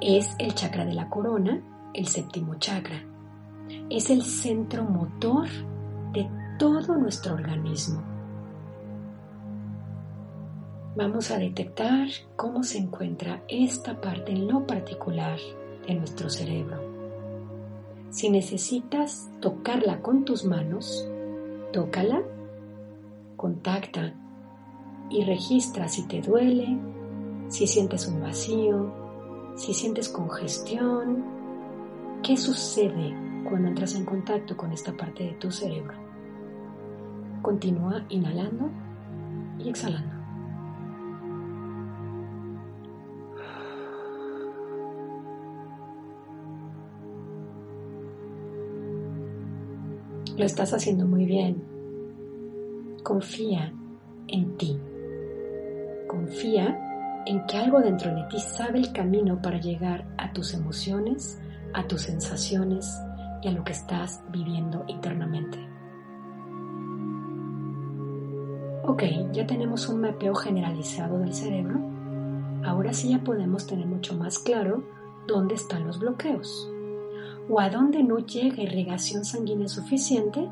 Es 0.00 0.34
el 0.38 0.54
chakra 0.54 0.86
de 0.86 0.94
la 0.94 1.10
corona, 1.10 1.60
el 1.92 2.06
séptimo 2.06 2.54
chakra. 2.54 3.04
Es 3.90 4.08
el 4.08 4.22
centro 4.22 4.84
motor 4.84 5.48
de 6.14 6.30
todo 6.58 6.96
nuestro 6.96 7.34
organismo 7.34 8.11
vamos 10.94 11.30
a 11.30 11.38
detectar 11.38 12.08
cómo 12.36 12.62
se 12.62 12.78
encuentra 12.78 13.42
esta 13.48 14.00
parte 14.00 14.32
en 14.32 14.46
lo 14.46 14.66
particular 14.66 15.38
de 15.86 15.94
nuestro 15.94 16.28
cerebro. 16.28 16.80
Si 18.10 18.28
necesitas 18.28 19.30
tocarla 19.40 20.02
con 20.02 20.24
tus 20.24 20.44
manos, 20.44 21.08
tócala, 21.72 22.22
contacta 23.36 24.14
y 25.08 25.24
registra 25.24 25.88
si 25.88 26.06
te 26.06 26.20
duele, 26.20 26.78
si 27.48 27.66
sientes 27.66 28.06
un 28.06 28.20
vacío, 28.20 28.92
si 29.56 29.72
sientes 29.72 30.10
congestión, 30.10 31.24
qué 32.22 32.36
sucede 32.36 33.16
cuando 33.48 33.68
entras 33.68 33.94
en 33.94 34.04
contacto 34.04 34.56
con 34.56 34.72
esta 34.72 34.94
parte 34.94 35.24
de 35.24 35.32
tu 35.32 35.50
cerebro. 35.50 35.94
Continúa 37.40 38.04
inhalando 38.10 38.70
y 39.58 39.70
exhalando. 39.70 40.21
Lo 50.36 50.46
estás 50.46 50.72
haciendo 50.72 51.06
muy 51.06 51.26
bien. 51.26 51.62
Confía 53.02 53.72
en 54.28 54.56
ti. 54.56 54.78
Confía 56.08 57.22
en 57.26 57.44
que 57.46 57.58
algo 57.58 57.80
dentro 57.80 58.14
de 58.14 58.24
ti 58.30 58.38
sabe 58.38 58.78
el 58.78 58.92
camino 58.92 59.42
para 59.42 59.60
llegar 59.60 60.06
a 60.16 60.32
tus 60.32 60.54
emociones, 60.54 61.38
a 61.74 61.86
tus 61.86 62.02
sensaciones 62.02 62.98
y 63.42 63.48
a 63.48 63.52
lo 63.52 63.62
que 63.62 63.72
estás 63.72 64.22
viviendo 64.30 64.84
internamente. 64.88 65.58
Ok, 68.84 69.02
ya 69.32 69.46
tenemos 69.46 69.88
un 69.88 70.00
mapeo 70.00 70.34
generalizado 70.34 71.18
del 71.18 71.34
cerebro. 71.34 71.78
Ahora 72.64 72.94
sí 72.94 73.10
ya 73.10 73.22
podemos 73.22 73.66
tener 73.66 73.86
mucho 73.86 74.16
más 74.16 74.38
claro 74.38 74.82
dónde 75.26 75.56
están 75.56 75.86
los 75.86 75.98
bloqueos 75.98 76.71
o 77.48 77.60
a 77.60 77.70
donde 77.70 78.02
no 78.02 78.18
llega 78.18 78.62
irrigación 78.62 79.24
sanguínea 79.24 79.68
suficiente, 79.68 80.48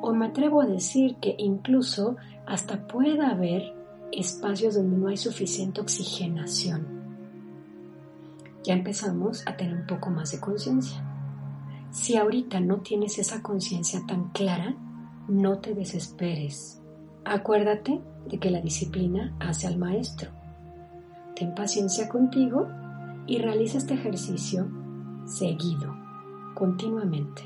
o 0.00 0.12
me 0.12 0.26
atrevo 0.26 0.60
a 0.60 0.66
decir 0.66 1.16
que 1.16 1.34
incluso 1.38 2.16
hasta 2.46 2.86
pueda 2.86 3.30
haber 3.30 3.74
espacios 4.10 4.74
donde 4.74 4.96
no 4.96 5.08
hay 5.08 5.16
suficiente 5.16 5.80
oxigenación. 5.80 7.02
Ya 8.64 8.74
empezamos 8.74 9.46
a 9.46 9.56
tener 9.56 9.74
un 9.74 9.86
poco 9.86 10.10
más 10.10 10.32
de 10.32 10.40
conciencia. 10.40 11.02
Si 11.90 12.16
ahorita 12.16 12.60
no 12.60 12.78
tienes 12.78 13.18
esa 13.18 13.42
conciencia 13.42 14.02
tan 14.06 14.30
clara, 14.30 14.74
no 15.28 15.58
te 15.58 15.74
desesperes. 15.74 16.80
Acuérdate 17.24 18.00
de 18.28 18.38
que 18.38 18.50
la 18.50 18.60
disciplina 18.60 19.34
hace 19.40 19.66
al 19.66 19.78
maestro. 19.78 20.30
Ten 21.36 21.54
paciencia 21.54 22.08
contigo 22.08 22.68
y 23.26 23.38
realiza 23.38 23.78
este 23.78 23.94
ejercicio 23.94 24.68
seguido 25.26 26.01
continuamente. 26.62 27.42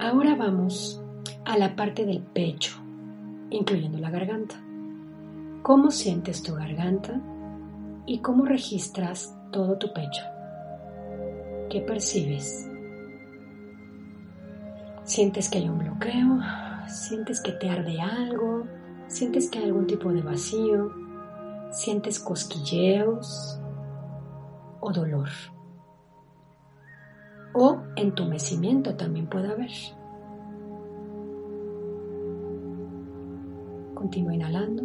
Ahora 0.00 0.34
vamos 0.34 1.00
a 1.44 1.56
la 1.56 1.76
parte 1.76 2.04
del 2.04 2.20
pecho, 2.20 2.72
incluyendo 3.50 3.96
la 3.98 4.10
garganta. 4.10 4.56
¿Cómo 5.62 5.92
sientes 5.92 6.42
tu 6.42 6.56
garganta 6.56 7.20
y 8.06 8.18
cómo 8.18 8.44
registras 8.44 9.38
todo 9.52 9.78
tu 9.78 9.92
pecho? 9.92 10.24
¿Qué 11.70 11.80
percibes? 11.80 12.68
¿Sientes 15.04 15.48
que 15.48 15.58
hay 15.58 15.68
un 15.68 15.78
bloqueo? 15.78 16.40
¿Sientes 16.88 17.40
que 17.40 17.52
te 17.52 17.70
arde 17.70 18.00
algo? 18.00 18.64
¿Sientes 19.06 19.48
que 19.48 19.60
hay 19.60 19.66
algún 19.66 19.86
tipo 19.86 20.12
de 20.12 20.22
vacío? 20.22 20.90
¿Sientes 21.70 22.18
cosquilleos 22.18 23.60
o 24.80 24.90
dolor? 24.92 25.28
o 27.52 27.78
entumecimiento 27.96 28.94
también 28.96 29.26
puede 29.26 29.48
haber. 29.50 29.70
Continúa 33.94 34.34
inhalando 34.34 34.84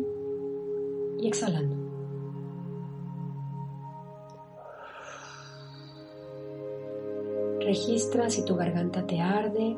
y 1.19 1.27
exhalando. 1.27 1.75
Registra 7.61 8.29
si 8.29 8.45
tu 8.45 8.55
garganta 8.55 9.07
te 9.07 9.21
arde, 9.21 9.75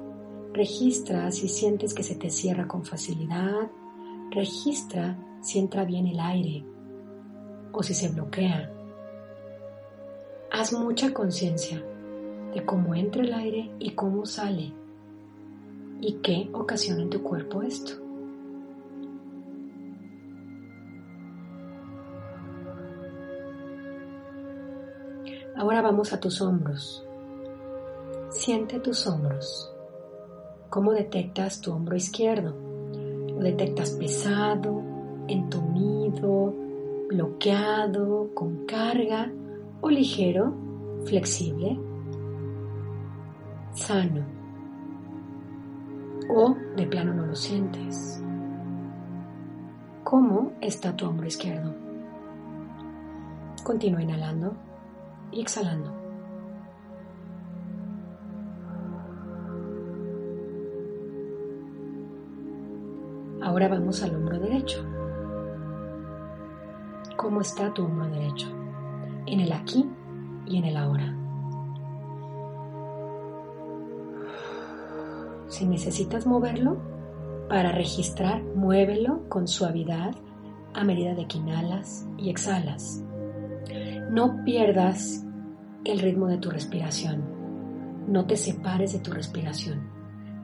registra 0.54 1.32
si 1.32 1.48
sientes 1.48 1.94
que 1.94 2.04
se 2.04 2.16
te 2.16 2.30
cierra 2.30 2.68
con 2.68 2.84
facilidad, 2.84 3.72
registra 4.32 5.18
si 5.42 5.60
entra 5.60 5.86
bien 5.86 6.08
el 6.08 6.20
aire 6.20 6.66
o 7.72 7.84
si 7.84 7.94
se 7.94 8.10
bloquea. 8.10 8.74
Haz 10.52 10.74
mucha 10.74 11.14
conciencia 11.14 11.82
cómo 12.66 12.96
entra 12.96 13.24
el 13.24 13.34
aire 13.34 13.72
y 13.80 13.92
cómo 13.92 14.26
sale 14.26 14.74
y 16.02 16.14
qué 16.22 16.50
ocasiona 16.54 17.02
en 17.02 17.10
tu 17.10 17.22
cuerpo 17.24 17.62
esto. 17.62 17.94
Ahora 25.56 25.82
vamos 25.82 26.14
a 26.14 26.20
tus 26.20 26.40
hombros. 26.42 27.04
Siente 28.30 28.80
tus 28.80 29.08
hombros. 29.08 29.74
¿Cómo 30.70 30.92
detectas 30.92 31.62
tu 31.62 31.72
hombro 31.72 31.96
izquierdo? 31.96 32.54
¿Lo 33.28 33.40
detectas 33.40 33.92
pesado, 33.92 34.84
entumido, 35.28 36.54
bloqueado, 37.10 38.30
con 38.36 38.66
carga 38.66 39.32
o 39.82 39.90
ligero, 39.90 40.54
flexible, 41.06 41.80
sano? 43.78 44.26
¿O 46.30 46.56
de 46.76 46.88
plano 46.88 47.14
no 47.14 47.26
lo 47.28 47.36
sientes? 47.36 48.22
¿Cómo 50.04 50.54
está 50.62 50.96
tu 50.96 51.06
hombro 51.06 51.28
izquierdo? 51.28 51.74
Continúa 53.64 54.02
inhalando 54.02 54.54
y 55.32 55.42
exhalando. 55.42 55.94
Ahora 63.42 63.68
vamos 63.68 64.02
al 64.04 64.16
hombro 64.16 64.40
derecho. 64.40 64.84
¿Cómo 67.16 67.42
está 67.42 67.74
tu 67.74 67.86
hombro 67.86 68.08
derecho? 68.08 68.48
En 69.26 69.40
el 69.40 69.52
aquí 69.52 69.86
y 70.46 70.58
en 70.58 70.66
el 70.66 70.78
ahora. 70.78 71.27
Si 75.48 75.66
necesitas 75.66 76.26
moverlo, 76.26 76.78
para 77.50 77.72
registrar, 77.72 78.44
muévelo 78.44 79.28
con 79.30 79.48
suavidad 79.48 80.14
a 80.74 80.84
medida 80.84 81.16
de 81.16 81.28
que 81.28 81.38
inhalas 81.38 82.06
y 82.18 82.30
exhalas. 82.30 83.04
No 84.12 84.44
pierdas 84.44 85.26
el 85.86 86.00
ritmo 86.00 86.28
de 86.28 86.38
tu 86.38 86.50
respiración. 86.50 87.24
No 88.08 88.26
te 88.26 88.36
separes 88.36 88.94
de 88.94 89.00
tu 89.00 89.12
respiración. 89.12 89.90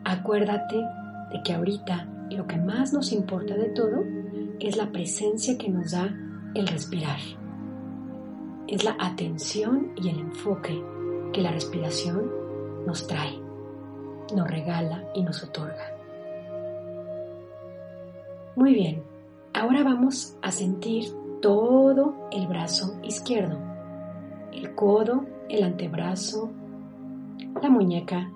Acuérdate 0.05 0.77
de 1.31 1.43
que 1.43 1.53
ahorita 1.53 2.07
lo 2.29 2.47
que 2.47 2.57
más 2.57 2.93
nos 2.93 3.11
importa 3.11 3.55
de 3.55 3.69
todo 3.69 4.03
es 4.59 4.77
la 4.77 4.91
presencia 4.91 5.57
que 5.57 5.69
nos 5.69 5.91
da 5.91 6.13
el 6.55 6.67
respirar. 6.67 7.19
Es 8.67 8.83
la 8.83 8.95
atención 8.99 9.91
y 9.97 10.09
el 10.09 10.19
enfoque 10.19 10.81
que 11.33 11.41
la 11.41 11.51
respiración 11.51 12.31
nos 12.85 13.07
trae, 13.07 13.42
nos 14.33 14.47
regala 14.47 15.03
y 15.13 15.23
nos 15.23 15.43
otorga. 15.43 15.97
Muy 18.55 18.73
bien, 18.73 19.03
ahora 19.53 19.83
vamos 19.83 20.37
a 20.41 20.51
sentir 20.51 21.11
todo 21.41 22.13
el 22.31 22.47
brazo 22.47 22.99
izquierdo, 23.03 23.57
el 24.51 24.75
codo, 24.75 25.25
el 25.49 25.63
antebrazo, 25.63 26.51
la 27.61 27.69
muñeca, 27.69 28.31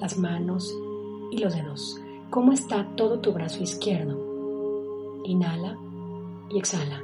las 0.00 0.16
manos 0.18 0.72
y 1.30 1.38
los 1.38 1.54
dedos. 1.54 2.00
¿Cómo 2.30 2.52
está 2.52 2.86
todo 2.96 3.20
tu 3.20 3.32
brazo 3.32 3.62
izquierdo? 3.62 5.22
Inhala 5.24 5.76
y 6.50 6.58
exhala. 6.58 7.02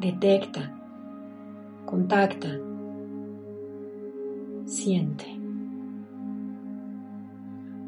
Detecta, 0.00 0.72
contacta 1.84 2.48
siente. 4.64 5.26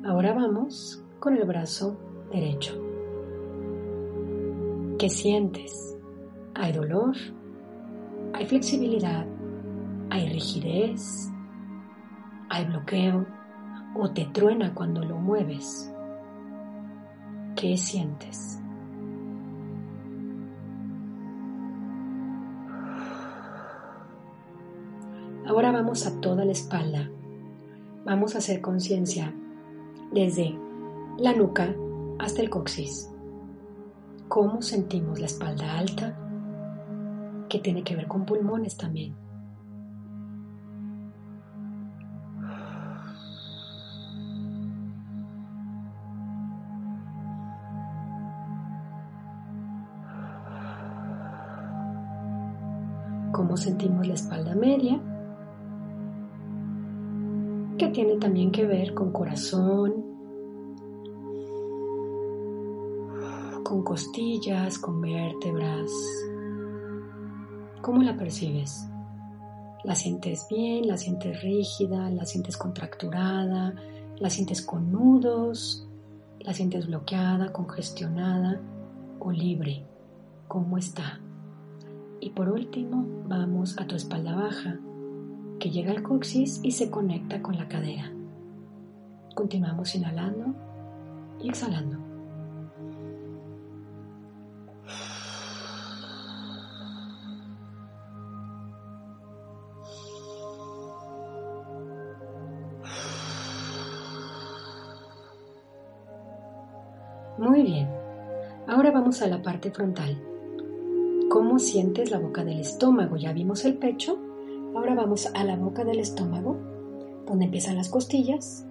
Ahora 0.04 0.32
vamos 0.32 1.04
con 1.20 1.36
el 1.36 1.44
brazo 1.44 1.96
derecho. 2.32 2.72
¿Qué 4.98 5.08
sientes? 5.08 5.96
¿Hay 6.54 6.72
dolor? 6.72 7.14
¿Hay 8.32 8.46
flexibilidad? 8.46 9.26
¿Hay 10.10 10.28
rigidez? 10.30 11.30
¿Hay 12.48 12.64
bloqueo? 12.64 13.26
¿O 13.94 14.10
te 14.10 14.24
truena 14.26 14.74
cuando 14.74 15.04
lo 15.04 15.16
mueves? 15.16 15.92
¿Qué 17.56 17.76
sientes? 17.76 18.60
Ahora 25.50 25.72
vamos 25.72 26.06
a 26.06 26.20
toda 26.20 26.44
la 26.44 26.52
espalda. 26.52 27.10
Vamos 28.04 28.36
a 28.36 28.38
hacer 28.38 28.60
conciencia 28.60 29.34
desde 30.12 30.56
la 31.18 31.32
nuca 31.32 31.74
hasta 32.20 32.40
el 32.40 32.48
coxis. 32.48 33.10
¿Cómo 34.28 34.62
sentimos 34.62 35.18
la 35.18 35.26
espalda 35.26 35.76
alta? 35.76 36.16
Que 37.48 37.58
tiene 37.58 37.82
que 37.82 37.96
ver 37.96 38.06
con 38.06 38.26
pulmones 38.26 38.76
también. 38.76 39.16
¿Cómo 53.32 53.56
sentimos 53.56 54.06
la 54.06 54.14
espalda 54.14 54.54
media? 54.54 55.00
Que 57.80 57.88
tiene 57.88 58.16
también 58.16 58.52
que 58.52 58.66
ver 58.66 58.92
con 58.92 59.10
corazón, 59.10 60.04
con 63.64 63.82
costillas, 63.82 64.78
con 64.78 65.00
vértebras. 65.00 65.90
¿Cómo 67.80 68.02
la 68.02 68.18
percibes? 68.18 68.86
¿La 69.82 69.94
sientes 69.94 70.46
bien? 70.50 70.88
¿La 70.88 70.98
sientes 70.98 71.40
rígida? 71.40 72.10
¿La 72.10 72.26
sientes 72.26 72.58
contracturada? 72.58 73.74
¿La 74.18 74.28
sientes 74.28 74.60
con 74.60 74.92
nudos? 74.92 75.88
¿La 76.40 76.52
sientes 76.52 76.86
bloqueada, 76.86 77.50
congestionada 77.50 78.60
o 79.20 79.32
libre? 79.32 79.86
¿Cómo 80.48 80.76
está? 80.76 81.18
Y 82.20 82.28
por 82.28 82.50
último, 82.50 83.06
vamos 83.26 83.78
a 83.78 83.86
tu 83.86 83.96
espalda 83.96 84.34
baja 84.36 84.78
que 85.60 85.70
llega 85.70 85.92
al 85.92 86.02
coxis 86.02 86.58
y 86.64 86.72
se 86.72 86.90
conecta 86.90 87.40
con 87.42 87.56
la 87.56 87.68
cadera. 87.68 88.10
Continuamos 89.34 89.94
inhalando 89.94 90.54
y 91.40 91.50
exhalando. 91.50 91.98
Muy 107.38 107.62
bien, 107.62 107.88
ahora 108.66 108.90
vamos 108.90 109.22
a 109.22 109.26
la 109.26 109.40
parte 109.40 109.70
frontal. 109.70 110.22
¿Cómo 111.30 111.58
sientes 111.58 112.10
la 112.10 112.18
boca 112.18 112.44
del 112.44 112.60
estómago? 112.60 113.16
Ya 113.16 113.32
vimos 113.32 113.64
el 113.64 113.78
pecho, 113.78 114.18
Ahora 114.90 115.02
vamos 115.02 115.30
a 115.34 115.44
la 115.44 115.54
boca 115.54 115.84
del 115.84 116.00
estómago, 116.00 116.58
donde 117.24 117.44
empiezan 117.44 117.76
las 117.76 117.88
costillas. 117.88 118.66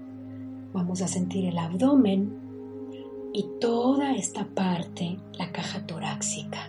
Vamos 0.74 1.02
a 1.02 1.08
sentir 1.08 1.46
el 1.46 1.58
abdomen 1.58 2.38
y 3.32 3.48
toda 3.62 4.14
esta 4.14 4.44
parte, 4.44 5.18
la 5.38 5.50
caja 5.54 5.86
torácica. 5.86 6.60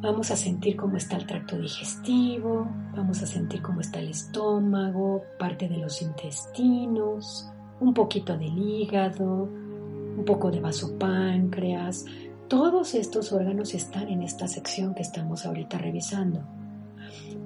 Vamos 0.00 0.30
a 0.30 0.36
sentir 0.36 0.74
cómo 0.74 0.96
está 0.96 1.18
el 1.18 1.26
tracto 1.26 1.58
digestivo, 1.58 2.66
vamos 2.96 3.20
a 3.20 3.26
sentir 3.26 3.60
cómo 3.60 3.82
está 3.82 3.98
el 3.98 4.08
estómago, 4.08 5.24
parte 5.38 5.68
de 5.68 5.76
los 5.76 6.00
intestinos, 6.00 7.46
un 7.80 7.92
poquito 7.92 8.38
del 8.38 8.56
hígado, 8.56 9.50
un 10.16 10.24
poco 10.24 10.50
de 10.50 10.60
vasopáncreas. 10.60 12.06
Todos 12.48 12.94
estos 12.94 13.34
órganos 13.34 13.74
están 13.74 14.08
en 14.08 14.22
esta 14.22 14.48
sección 14.48 14.94
que 14.94 15.02
estamos 15.02 15.44
ahorita 15.44 15.76
revisando 15.76 16.40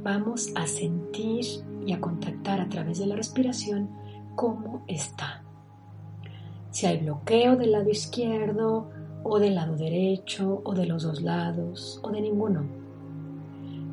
vamos 0.03 0.53
a 0.55 0.67
sentir 0.67 1.45
y 1.87 1.93
a 1.93 2.01
contactar 2.01 2.61
a 2.61 2.69
través 2.69 2.99
de 2.99 3.07
la 3.07 3.17
respiración 3.17 3.91
cómo 4.37 4.85
está. 4.87 5.43
si 6.71 6.87
hay 6.87 6.99
bloqueo 6.99 7.57
del 7.57 7.73
lado 7.73 7.91
izquierdo 7.91 8.91
o 9.25 9.39
del 9.39 9.57
lado 9.57 9.77
derecho 9.77 10.63
o 10.65 10.73
de 10.75 10.87
los 10.87 11.03
dos 11.03 11.21
lados 11.21 12.01
o 12.03 12.11
de 12.11 12.21
ninguno. 12.21 12.65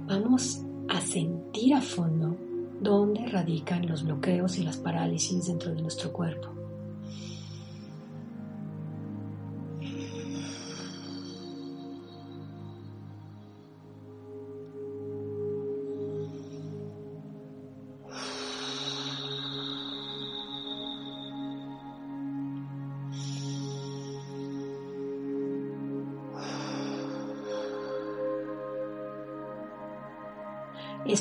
Vamos 0.07 0.61
a 0.87 1.01
sentir 1.01 1.73
a 1.73 1.81
fondo 1.81 2.35
dónde 2.79 3.25
radican 3.25 3.87
los 3.87 4.03
bloqueos 4.03 4.57
y 4.57 4.63
las 4.63 4.77
parálisis 4.77 5.47
dentro 5.47 5.73
de 5.73 5.81
nuestro 5.81 6.13
cuerpo. 6.13 6.56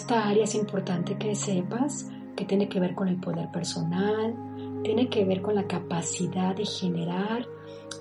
Esta 0.06 0.28
área 0.28 0.44
es 0.44 0.54
importante 0.54 1.18
que 1.18 1.34
sepas 1.34 2.08
que 2.36 2.44
tiene 2.44 2.68
que 2.68 2.78
ver 2.78 2.94
con 2.94 3.08
el 3.08 3.18
poder 3.18 3.50
personal, 3.50 4.36
tiene 4.84 5.08
que 5.08 5.24
ver 5.24 5.42
con 5.42 5.56
la 5.56 5.66
capacidad 5.66 6.54
de 6.54 6.64
generar 6.64 7.44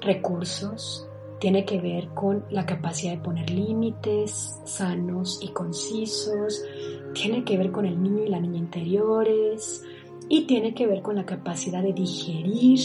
recursos, 0.02 1.10
tiene 1.40 1.66
que 1.66 1.82
ver 1.82 2.10
con 2.10 2.46
la 2.52 2.64
capacidad 2.68 3.14
de 3.14 3.24
poner 3.24 3.50
límites 3.50 4.62
sanos 4.66 5.40
y 5.42 5.48
concisos, 5.48 6.64
tiene 7.16 7.44
que 7.44 7.58
ver 7.58 7.72
con 7.72 7.88
el 7.88 8.00
niño 8.00 8.24
y 8.24 8.30
la 8.30 8.40
niña 8.40 8.60
interiores 8.60 9.84
y 10.30 10.46
tiene 10.46 10.76
que 10.76 10.86
ver 10.86 11.02
con 11.02 11.16
la 11.16 11.26
capacidad 11.26 11.82
de 11.82 11.94
digerir 11.94 12.82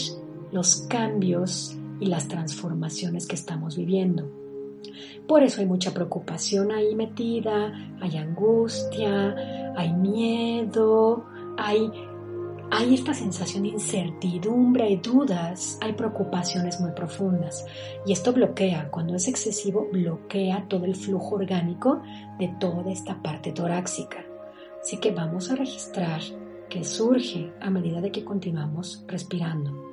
los 0.51 0.87
cambios 0.89 1.77
y 1.99 2.07
las 2.07 2.27
transformaciones 2.27 3.27
que 3.27 3.35
estamos 3.35 3.77
viviendo. 3.77 4.40
Por 5.27 5.43
eso 5.43 5.61
hay 5.61 5.67
mucha 5.67 5.93
preocupación 5.93 6.71
ahí 6.71 6.95
metida, 6.95 7.73
hay 8.01 8.17
angustia, 8.17 9.35
hay 9.75 9.93
miedo, 9.93 11.25
hay, 11.57 11.89
hay 12.71 12.93
esta 12.93 13.13
sensación 13.13 13.63
de 13.63 13.69
incertidumbre, 13.69 14.83
hay 14.83 14.97
dudas, 14.97 15.77
hay 15.81 15.93
preocupaciones 15.93 16.79
muy 16.79 16.91
profundas. 16.91 17.65
Y 18.05 18.13
esto 18.13 18.33
bloquea, 18.33 18.89
cuando 18.89 19.15
es 19.15 19.27
excesivo, 19.27 19.87
bloquea 19.91 20.65
todo 20.67 20.85
el 20.85 20.95
flujo 20.95 21.35
orgánico 21.35 22.01
de 22.39 22.49
toda 22.59 22.91
esta 22.91 23.21
parte 23.21 23.51
torácica. 23.51 24.25
Así 24.81 24.97
que 24.97 25.11
vamos 25.11 25.51
a 25.51 25.55
registrar 25.55 26.21
que 26.69 26.83
surge 26.83 27.53
a 27.61 27.69
medida 27.69 28.01
de 28.01 28.11
que 28.11 28.23
continuamos 28.23 29.03
respirando. 29.07 29.90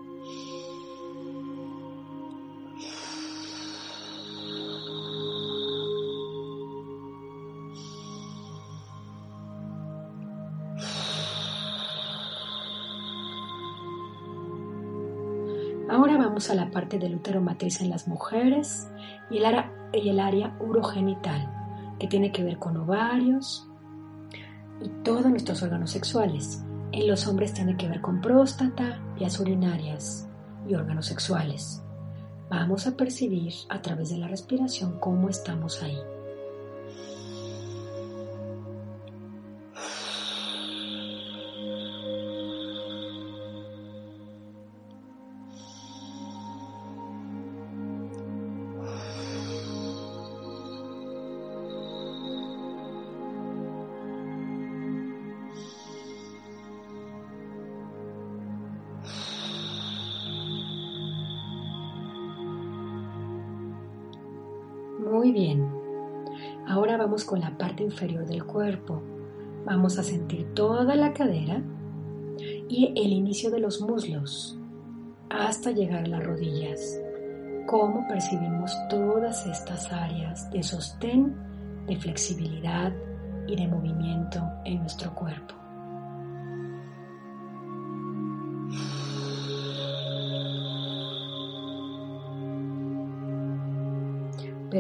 A 16.39 16.55
la 16.55 16.71
parte 16.71 17.01
del 17.01 17.17
útero 17.17 17.41
matriz 17.41 17.81
en 17.81 17.91
las 17.91 18.07
mujeres 18.07 18.89
y 19.29 19.39
el, 19.39 19.45
área, 19.45 19.73
y 19.93 20.09
el 20.09 20.21
área 20.21 20.57
urogenital, 20.61 21.53
que 21.99 22.07
tiene 22.07 22.31
que 22.31 22.45
ver 22.45 22.59
con 22.59 22.77
ovarios 22.77 23.69
y 24.81 24.89
todos 25.03 25.27
nuestros 25.27 25.65
órganos 25.65 25.91
sexuales. 25.91 26.63
En 26.93 27.09
los 27.09 27.27
hombres 27.27 27.55
tiene 27.55 27.77
que 27.77 27.89
ver 27.89 28.01
con 28.01 28.21
próstata, 28.21 29.01
vías 29.19 29.41
urinarias 29.41 30.29
y 30.69 30.75
órganos 30.75 31.07
sexuales. 31.07 31.83
Vamos 32.49 32.87
a 32.87 32.97
percibir 32.97 33.53
a 33.69 33.83
través 33.83 34.11
de 34.11 34.19
la 34.19 34.29
respiración 34.29 35.01
cómo 35.01 35.29
estamos 35.29 35.83
ahí. 35.83 35.99
Muy 65.29 65.41
bien. 65.41 65.69
Ahora 66.67 66.97
vamos 66.97 67.23
con 67.23 67.41
la 67.41 67.59
parte 67.59 67.83
inferior 67.83 68.25
del 68.25 68.45
cuerpo. 68.45 69.03
Vamos 69.67 69.99
a 69.99 70.03
sentir 70.03 70.55
toda 70.55 70.97
la 70.97 71.13
cadera 71.13 71.63
y 72.67 72.95
el 72.97 73.13
inicio 73.13 73.51
de 73.51 73.61
los 73.61 73.83
muslos 73.83 74.59
hasta 75.29 75.71
llegar 75.71 76.05
a 76.05 76.07
las 76.07 76.25
rodillas. 76.25 76.99
Cómo 77.67 78.09
percibimos 78.09 78.75
todas 78.89 79.47
estas 79.47 79.93
áreas 79.93 80.51
de 80.51 80.63
sostén, 80.63 81.37
de 81.87 81.97
flexibilidad 81.97 82.91
y 83.47 83.55
de 83.55 83.69
movimiento 83.69 84.41
en 84.65 84.79
nuestro 84.79 85.15
cuerpo. 85.15 85.58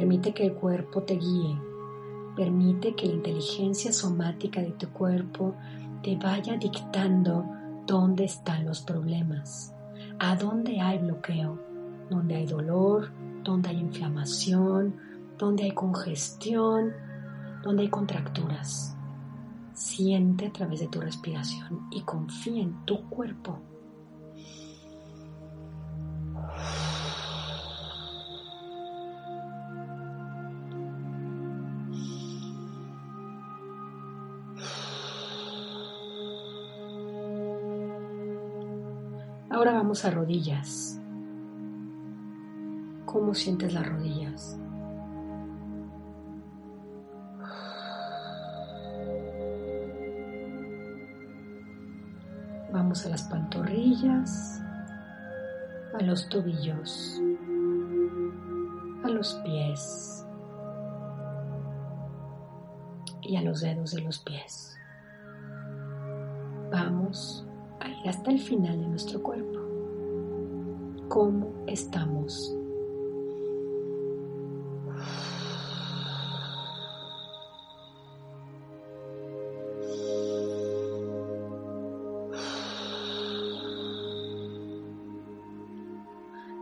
Permite 0.09 0.32
que 0.32 0.46
el 0.46 0.54
cuerpo 0.54 1.02
te 1.02 1.18
guíe. 1.18 1.61
Permite 2.34 2.94
que 2.94 3.09
la 3.09 3.12
inteligencia 3.12 3.92
somática 3.92 4.62
de 4.62 4.70
tu 4.70 4.88
cuerpo 4.88 5.54
te 6.02 6.16
vaya 6.16 6.56
dictando 6.56 7.44
dónde 7.86 8.24
están 8.24 8.64
los 8.64 8.80
problemas, 8.80 9.74
a 10.18 10.34
dónde 10.34 10.80
hay 10.80 10.96
bloqueo, 10.96 11.59
dónde 12.09 12.36
hay 12.36 12.46
dolor, 12.46 13.11
dónde 13.44 13.68
hay 13.68 13.80
inflamación, 13.80 14.96
dónde 15.36 15.64
hay 15.64 15.72
congestión, 15.72 16.94
dónde 17.62 17.82
hay 17.82 17.90
contracturas. 17.90 18.96
Siente 19.74 20.46
a 20.46 20.52
través 20.54 20.80
de 20.80 20.88
tu 20.88 21.02
respiración 21.02 21.86
y 21.90 22.00
confía 22.00 22.62
en 22.62 22.86
tu 22.86 23.02
cuerpo. 23.11 23.61
A 40.05 40.11
rodillas. 40.11 41.01
¿Cómo 43.05 43.34
sientes 43.34 43.72
las 43.74 43.84
rodillas? 43.88 44.57
Vamos 52.72 53.05
a 53.07 53.09
las 53.09 53.22
pantorrillas, 53.24 54.62
a 55.99 56.03
los 56.05 56.28
tobillos, 56.28 57.20
a 59.03 59.09
los 59.09 59.34
pies 59.44 60.24
y 63.22 63.34
a 63.34 63.42
los 63.42 63.62
dedos 63.62 63.90
de 63.92 64.03
los 64.03 64.20
pies. 64.20 64.78
Vamos 66.70 67.44
hasta 68.07 68.30
el 68.30 68.38
final 68.38 68.80
de 68.80 68.86
nuestro 68.86 69.20
cuerpo. 69.22 69.57
¿Cómo 71.18 71.52
estamos? 71.66 72.56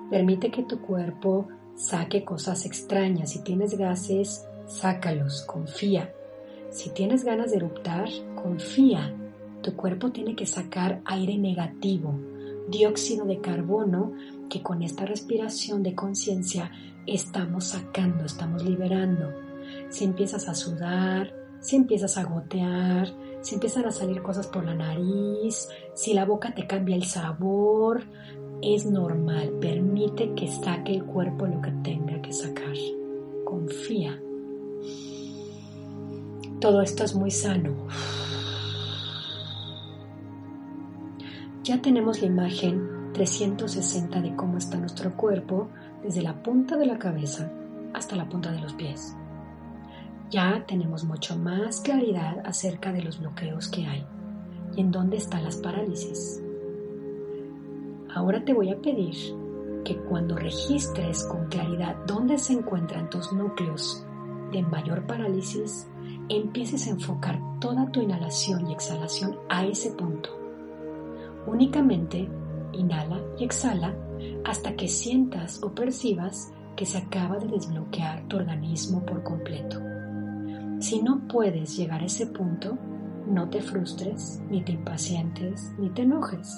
Permite 0.08 0.50
que 0.50 0.62
tu 0.62 0.80
cuerpo 0.80 1.48
saque 1.74 2.24
cosas 2.24 2.64
extrañas. 2.64 3.32
Si 3.32 3.44
tienes 3.44 3.76
gases, 3.76 4.46
sácalos, 4.66 5.42
confía. 5.42 6.14
Si 6.70 6.88
tienes 6.94 7.24
ganas 7.24 7.50
de 7.50 7.58
eruptar, 7.58 8.08
confía 8.42 9.14
tu 9.66 9.74
cuerpo 9.74 10.12
tiene 10.12 10.36
que 10.36 10.46
sacar 10.46 11.00
aire 11.06 11.36
negativo, 11.38 12.14
dióxido 12.68 13.24
de 13.24 13.40
carbono, 13.40 14.12
que 14.48 14.62
con 14.62 14.82
esta 14.82 15.04
respiración 15.04 15.82
de 15.82 15.94
conciencia 15.94 16.70
estamos 17.06 17.64
sacando, 17.64 18.24
estamos 18.24 18.62
liberando. 18.64 19.32
Si 19.90 20.04
empiezas 20.04 20.48
a 20.48 20.54
sudar, 20.54 21.32
si 21.60 21.76
empiezas 21.76 22.16
a 22.16 22.24
gotear, 22.24 23.12
si 23.40 23.54
empiezan 23.54 23.86
a 23.86 23.90
salir 23.90 24.22
cosas 24.22 24.46
por 24.46 24.64
la 24.64 24.74
nariz, 24.74 25.68
si 25.94 26.14
la 26.14 26.24
boca 26.24 26.54
te 26.54 26.66
cambia 26.66 26.96
el 26.96 27.04
sabor, 27.04 28.04
Es 28.62 28.86
normal, 28.86 29.50
permite 29.60 30.32
que 30.34 30.48
saque 30.48 30.94
el 30.94 31.04
cuerpo 31.04 31.46
lo 31.46 31.60
que 31.60 31.70
tenga 31.82 32.22
que 32.22 32.32
sacar. 32.32 32.74
Confía. 33.44 34.18
Todo 36.58 36.80
esto 36.80 37.04
es 37.04 37.14
muy 37.14 37.30
sano. 37.30 37.86
Ya 41.66 41.82
tenemos 41.82 42.20
la 42.20 42.28
imagen 42.28 43.10
360 43.12 44.20
de 44.20 44.36
cómo 44.36 44.56
está 44.56 44.76
nuestro 44.76 45.16
cuerpo 45.16 45.68
desde 46.00 46.22
la 46.22 46.40
punta 46.40 46.76
de 46.76 46.86
la 46.86 46.96
cabeza 46.96 47.50
hasta 47.92 48.14
la 48.14 48.28
punta 48.28 48.52
de 48.52 48.60
los 48.60 48.74
pies. 48.74 49.16
Ya 50.30 50.64
tenemos 50.64 51.02
mucho 51.02 51.36
más 51.36 51.80
claridad 51.80 52.40
acerca 52.44 52.92
de 52.92 53.02
los 53.02 53.18
bloqueos 53.18 53.66
que 53.66 53.84
hay 53.84 54.06
y 54.76 54.80
en 54.80 54.92
dónde 54.92 55.16
están 55.16 55.42
las 55.42 55.56
parálisis. 55.56 56.40
Ahora 58.14 58.44
te 58.44 58.54
voy 58.54 58.70
a 58.70 58.80
pedir 58.80 59.16
que 59.84 59.96
cuando 59.96 60.36
registres 60.36 61.24
con 61.24 61.48
claridad 61.48 61.96
dónde 62.06 62.38
se 62.38 62.52
encuentran 62.52 63.10
tus 63.10 63.32
núcleos 63.32 64.06
de 64.52 64.62
mayor 64.62 65.04
parálisis, 65.08 65.88
empieces 66.28 66.86
a 66.86 66.90
enfocar 66.90 67.40
toda 67.58 67.90
tu 67.90 68.02
inhalación 68.02 68.70
y 68.70 68.72
exhalación 68.72 69.36
a 69.48 69.66
ese 69.66 69.90
punto. 69.90 70.45
Únicamente 71.46 72.28
inhala 72.72 73.20
y 73.38 73.44
exhala 73.44 73.94
hasta 74.44 74.74
que 74.74 74.88
sientas 74.88 75.62
o 75.62 75.72
percibas 75.72 76.52
que 76.76 76.86
se 76.86 76.98
acaba 76.98 77.38
de 77.38 77.48
desbloquear 77.48 78.26
tu 78.28 78.36
organismo 78.36 79.04
por 79.04 79.22
completo. 79.22 79.80
Si 80.80 81.02
no 81.02 81.26
puedes 81.26 81.76
llegar 81.76 82.02
a 82.02 82.06
ese 82.06 82.26
punto, 82.26 82.76
no 83.26 83.48
te 83.48 83.60
frustres, 83.60 84.42
ni 84.50 84.62
te 84.62 84.72
impacientes, 84.72 85.72
ni 85.78 85.90
te 85.90 86.02
enojes. 86.02 86.54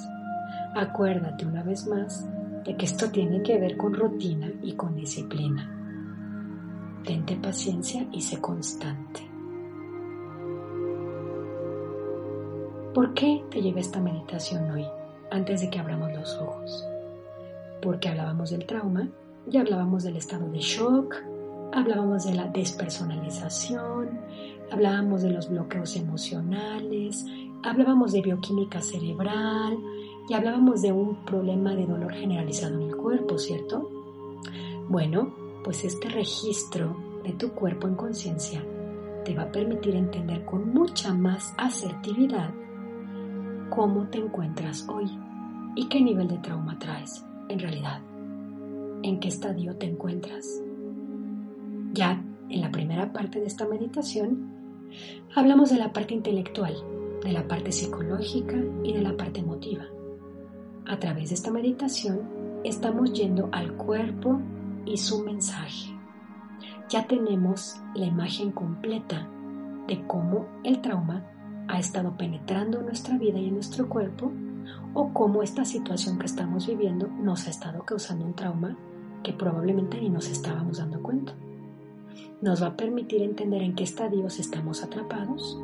Acuérdate 0.75 1.47
una 1.47 1.63
vez 1.63 1.87
más 1.87 2.29
de 2.65 2.77
que 2.77 2.85
esto 2.85 3.11
tiene 3.11 3.43
que 3.43 3.59
ver 3.59 3.77
con 3.77 3.95
rutina 3.95 4.51
y 4.63 4.73
con 4.73 4.95
disciplina. 4.95 5.75
Tente 7.05 7.37
paciencia 7.37 8.07
y 8.13 8.21
sé 8.21 8.41
constante. 8.41 9.38
¿Por 12.99 13.15
qué 13.15 13.45
te 13.49 13.63
llevé 13.63 13.79
esta 13.79 14.01
meditación 14.01 14.73
hoy, 14.73 14.85
antes 15.31 15.61
de 15.61 15.71
que 15.71 15.79
abramos 15.79 16.13
los 16.15 16.37
ojos? 16.39 16.85
Porque 17.81 18.09
hablábamos 18.09 18.51
del 18.51 18.67
trauma, 18.67 19.09
ya 19.47 19.61
hablábamos 19.61 20.03
del 20.03 20.17
estado 20.17 20.51
de 20.51 20.59
shock, 20.59 21.15
hablábamos 21.73 22.25
de 22.25 22.35
la 22.35 22.49
despersonalización, 22.49 24.19
hablábamos 24.73 25.23
de 25.23 25.31
los 25.31 25.49
bloqueos 25.49 25.95
emocionales, 25.95 27.25
hablábamos 27.63 28.11
de 28.11 28.21
bioquímica 28.21 28.81
cerebral 28.81 29.79
y 30.29 30.35
hablábamos 30.35 30.83
de 30.83 30.91
un 30.91 31.25
problema 31.25 31.77
de 31.77 31.87
dolor 31.87 32.13
generalizado 32.13 32.81
en 32.81 32.89
el 32.89 32.97
cuerpo, 32.97 33.39
¿cierto? 33.39 33.89
Bueno, 34.89 35.37
pues 35.63 35.85
este 35.85 36.09
registro 36.09 36.97
de 37.23 37.33
tu 37.35 37.51
cuerpo 37.53 37.87
en 37.87 37.95
conciencia 37.95 38.61
te 39.25 39.37
va 39.37 39.45
a 39.45 39.53
permitir 39.53 39.95
entender 39.95 40.45
con 40.45 40.75
mucha 40.75 41.15
más 41.15 41.55
asertividad 41.59 42.51
cómo 43.71 44.09
te 44.09 44.19
encuentras 44.19 44.89
hoy 44.89 45.07
y 45.75 45.89
qué 45.89 46.01
nivel 46.01 46.29
de 46.29 46.39
trauma 46.39 46.79
traes 46.79 47.25
en 47.49 47.59
realidad, 47.59 48.01
en 49.03 49.21
qué 49.21 49.29
estadio 49.29 49.77
te 49.77 49.87
encuentras. 49.87 50.63
Ya 51.93 52.23
en 52.49 52.61
la 52.61 52.71
primera 52.71 53.13
parte 53.13 53.41
de 53.41 53.47
esta 53.47 53.67
meditación 53.67 54.89
hablamos 55.35 55.71
de 55.71 55.79
la 55.79 55.93
parte 55.93 56.15
intelectual, 56.15 56.75
de 57.23 57.33
la 57.33 57.47
parte 57.47 57.73
psicológica 57.73 58.57
y 58.83 58.93
de 58.93 59.03
la 59.03 59.17
parte 59.17 59.41
emotiva. 59.41 59.85
A 60.87 60.99
través 60.99 61.29
de 61.29 61.35
esta 61.35 61.51
meditación 61.51 62.21
estamos 62.65 63.13
yendo 63.13 63.49
al 63.53 63.75
cuerpo 63.75 64.41
y 64.85 64.97
su 64.97 65.23
mensaje. 65.23 65.95
Ya 66.89 67.07
tenemos 67.07 67.77
la 67.95 68.07
imagen 68.07 68.51
completa 68.51 69.29
de 69.87 70.07
cómo 70.07 70.47
el 70.65 70.81
trauma 70.81 71.25
ha 71.69 71.79
estado 71.79 72.17
penetrando 72.17 72.83
nuestra 72.83 73.17
vida 73.19 73.39
y 73.39 73.51
nuestro 73.51 73.89
cuerpo 73.89 74.33
o 74.95 75.13
cómo 75.13 75.43
esta 75.43 75.65
situación 75.65 76.19
que 76.19 76.27
estamos 76.27 76.67
viviendo 76.67 77.07
nos 77.09 77.47
ha 77.47 77.51
estado 77.51 77.85
causando 77.85 78.25
un 78.25 78.35
trauma 78.35 78.77
que 79.23 79.33
probablemente 79.33 80.01
ni 80.01 80.09
nos 80.09 80.29
estábamos 80.29 80.79
dando 80.79 81.03
cuenta. 81.03 81.35
Nos 82.41 82.63
va 82.63 82.69
a 82.69 82.77
permitir 82.77 83.23
entender 83.23 83.63
en 83.63 83.75
qué 83.75 83.85
estadios 83.85 84.39
estamos 84.39 84.83
atrapados 84.83 85.61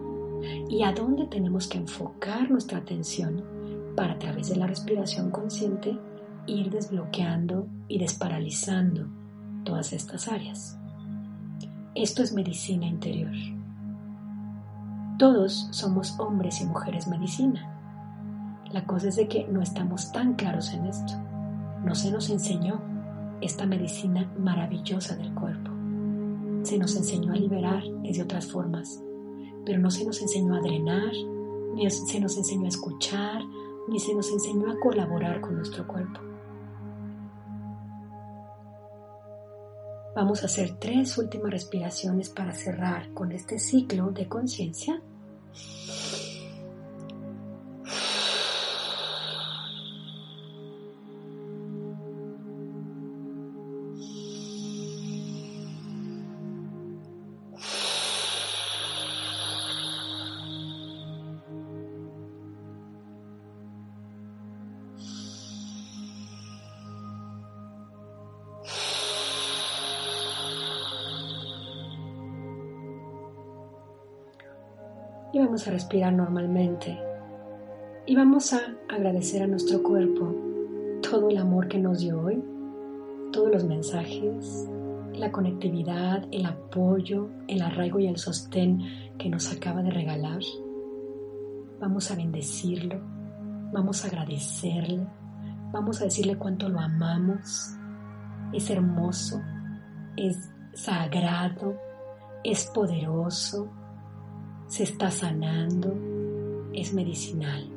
y 0.68 0.82
a 0.82 0.92
dónde 0.92 1.26
tenemos 1.26 1.68
que 1.68 1.78
enfocar 1.78 2.50
nuestra 2.50 2.78
atención 2.78 3.42
para 3.96 4.14
a 4.14 4.18
través 4.18 4.48
de 4.48 4.56
la 4.56 4.66
respiración 4.66 5.30
consciente 5.30 5.96
ir 6.46 6.70
desbloqueando 6.70 7.68
y 7.88 7.98
desparalizando 7.98 9.08
todas 9.64 9.92
estas 9.92 10.28
áreas. 10.28 10.78
Esto 11.94 12.22
es 12.22 12.32
medicina 12.32 12.86
interior. 12.86 13.53
Todos 15.18 15.68
somos 15.70 16.18
hombres 16.18 16.60
y 16.60 16.66
mujeres 16.66 17.06
medicina. 17.06 17.70
La 18.72 18.84
cosa 18.84 19.08
es 19.08 19.16
de 19.16 19.28
que 19.28 19.46
no 19.46 19.62
estamos 19.62 20.10
tan 20.10 20.34
claros 20.34 20.72
en 20.74 20.86
esto. 20.86 21.12
No 21.84 21.94
se 21.94 22.10
nos 22.10 22.30
enseñó 22.30 22.82
esta 23.40 23.64
medicina 23.64 24.28
maravillosa 24.36 25.14
del 25.14 25.32
cuerpo. 25.32 25.70
Se 26.64 26.78
nos 26.78 26.96
enseñó 26.96 27.32
a 27.32 27.36
liberar 27.36 27.84
de 27.84 28.22
otras 28.22 28.50
formas, 28.50 29.00
pero 29.64 29.78
no 29.78 29.90
se 29.92 30.04
nos 30.04 30.20
enseñó 30.20 30.56
a 30.56 30.60
drenar, 30.60 31.12
ni 31.76 31.88
se 31.88 32.18
nos 32.18 32.36
enseñó 32.36 32.64
a 32.64 32.68
escuchar, 32.68 33.42
ni 33.88 34.00
se 34.00 34.14
nos 34.16 34.28
enseñó 34.32 34.68
a 34.68 34.80
colaborar 34.80 35.40
con 35.40 35.54
nuestro 35.54 35.86
cuerpo. 35.86 36.33
Vamos 40.14 40.42
a 40.42 40.46
hacer 40.46 40.76
tres 40.78 41.18
últimas 41.18 41.50
respiraciones 41.50 42.30
para 42.30 42.54
cerrar 42.54 43.12
con 43.12 43.32
este 43.32 43.58
ciclo 43.58 44.12
de 44.12 44.28
conciencia. 44.28 45.02
Y 75.34 75.40
vamos 75.40 75.66
a 75.66 75.72
respirar 75.72 76.12
normalmente. 76.12 76.96
Y 78.06 78.14
vamos 78.14 78.52
a 78.52 78.60
agradecer 78.88 79.42
a 79.42 79.48
nuestro 79.48 79.82
cuerpo 79.82 80.32
todo 81.02 81.28
el 81.28 81.38
amor 81.38 81.66
que 81.66 81.78
nos 81.78 81.98
dio 81.98 82.20
hoy, 82.20 82.40
todos 83.32 83.50
los 83.50 83.64
mensajes, 83.64 84.70
la 85.12 85.32
conectividad, 85.32 86.24
el 86.30 86.46
apoyo, 86.46 87.30
el 87.48 87.62
arraigo 87.62 87.98
y 87.98 88.06
el 88.06 88.16
sostén 88.16 88.80
que 89.18 89.28
nos 89.28 89.52
acaba 89.52 89.82
de 89.82 89.90
regalar. 89.90 90.40
Vamos 91.80 92.12
a 92.12 92.14
bendecirlo, 92.14 93.00
vamos 93.72 94.04
a 94.04 94.08
agradecerle, 94.08 95.04
vamos 95.72 96.00
a 96.00 96.04
decirle 96.04 96.36
cuánto 96.36 96.68
lo 96.68 96.78
amamos. 96.78 97.74
Es 98.52 98.70
hermoso, 98.70 99.40
es 100.16 100.48
sagrado, 100.74 101.76
es 102.44 102.70
poderoso, 102.72 103.68
se 104.66 104.82
está 104.82 105.10
sanando, 105.10 105.94
es 106.72 106.92
medicinal. 106.92 107.68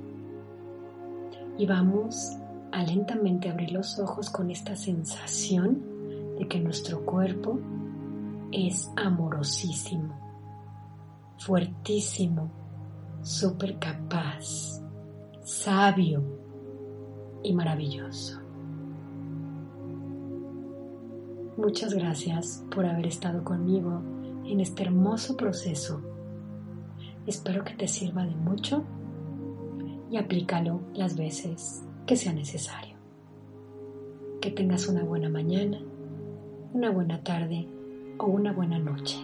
Y 1.57 1.65
vamos 1.65 2.37
a 2.71 2.83
lentamente 2.83 3.49
abrir 3.49 3.71
los 3.71 3.99
ojos 3.99 4.29
con 4.29 4.51
esta 4.51 4.75
sensación 4.75 5.81
de 6.37 6.47
que 6.47 6.59
nuestro 6.59 7.05
cuerpo 7.05 7.59
es 8.51 8.89
amorosísimo, 8.95 10.15
fuertísimo, 11.39 12.51
súper 13.21 13.77
capaz, 13.79 14.81
sabio 15.43 16.23
y 17.43 17.53
maravilloso. 17.53 18.39
Muchas 21.57 21.93
gracias 21.93 22.63
por 22.69 22.85
haber 22.85 23.07
estado 23.07 23.43
conmigo 23.43 24.01
en 24.45 24.59
este 24.59 24.83
hermoso 24.83 25.35
proceso 25.35 26.01
Espero 27.27 27.65
que 27.65 27.73
te 27.73 27.89
sirva 27.89 28.25
de 28.25 28.35
mucho 28.35 28.85
y 30.09 30.15
aplícalo 30.15 30.79
las 30.93 31.17
veces 31.17 31.83
que 32.05 32.15
sea 32.15 32.31
necesario. 32.31 32.95
Que 34.39 34.49
tengas 34.49 34.87
una 34.87 35.03
buena 35.03 35.27
mañana, 35.27 35.77
una 36.73 36.89
buena 36.89 37.21
tarde 37.23 37.67
o 38.17 38.27
una 38.27 38.53
buena 38.53 38.79
noche. 38.79 39.17